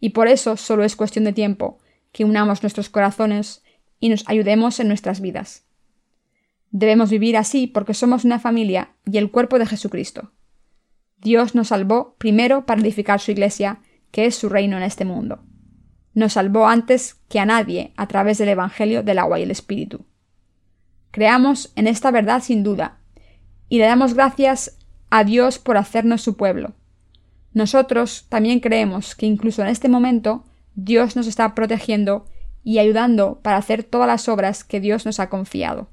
Y 0.00 0.10
por 0.10 0.28
eso 0.28 0.56
solo 0.56 0.84
es 0.84 0.96
cuestión 0.96 1.24
de 1.24 1.32
tiempo 1.32 1.78
que 2.12 2.24
unamos 2.24 2.62
nuestros 2.62 2.88
corazones 2.88 3.62
y 4.00 4.08
nos 4.08 4.28
ayudemos 4.28 4.80
en 4.80 4.88
nuestras 4.88 5.20
vidas. 5.20 5.64
Debemos 6.70 7.10
vivir 7.10 7.36
así 7.36 7.66
porque 7.66 7.94
somos 7.94 8.24
una 8.24 8.38
familia 8.38 8.92
y 9.04 9.18
el 9.18 9.30
cuerpo 9.30 9.58
de 9.58 9.66
Jesucristo. 9.66 10.32
Dios 11.20 11.54
nos 11.54 11.68
salvó 11.68 12.14
primero 12.18 12.66
para 12.66 12.80
edificar 12.80 13.20
su 13.20 13.30
iglesia, 13.30 13.80
que 14.10 14.26
es 14.26 14.36
su 14.36 14.48
reino 14.48 14.76
en 14.76 14.82
este 14.82 15.04
mundo. 15.04 15.42
Nos 16.14 16.34
salvó 16.34 16.68
antes 16.68 17.16
que 17.28 17.40
a 17.40 17.46
nadie 17.46 17.92
a 17.96 18.06
través 18.06 18.38
del 18.38 18.50
Evangelio 18.50 19.02
del 19.02 19.18
agua 19.18 19.40
y 19.40 19.42
el 19.42 19.50
Espíritu. 19.50 20.04
Creamos 21.10 21.72
en 21.74 21.86
esta 21.86 22.10
verdad 22.10 22.42
sin 22.42 22.62
duda, 22.62 22.98
y 23.68 23.78
le 23.78 23.86
damos 23.86 24.14
gracias 24.14 24.78
a 25.10 25.24
Dios 25.24 25.58
por 25.58 25.76
hacernos 25.76 26.22
su 26.22 26.36
pueblo. 26.36 26.74
Nosotros 27.52 28.26
también 28.28 28.60
creemos 28.60 29.14
que 29.14 29.26
incluso 29.26 29.62
en 29.62 29.68
este 29.68 29.88
momento 29.88 30.44
Dios 30.80 31.16
nos 31.16 31.26
está 31.26 31.56
protegiendo 31.56 32.24
y 32.62 32.78
ayudando 32.78 33.40
para 33.42 33.56
hacer 33.56 33.82
todas 33.82 34.06
las 34.06 34.28
obras 34.28 34.62
que 34.62 34.78
Dios 34.78 35.06
nos 35.06 35.18
ha 35.18 35.28
confiado. 35.28 35.88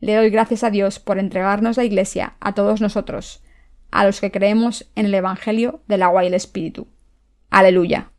Le 0.00 0.16
doy 0.16 0.28
gracias 0.28 0.64
a 0.64 0.70
Dios 0.70 0.98
por 0.98 1.20
entregarnos 1.20 1.76
la 1.76 1.84
Iglesia 1.84 2.34
a 2.40 2.52
todos 2.52 2.80
nosotros, 2.80 3.44
a 3.92 4.04
los 4.04 4.20
que 4.20 4.32
creemos 4.32 4.90
en 4.96 5.06
el 5.06 5.14
Evangelio 5.14 5.82
del 5.86 6.02
agua 6.02 6.24
y 6.24 6.26
el 6.26 6.34
Espíritu. 6.34 6.88
Aleluya. 7.48 8.11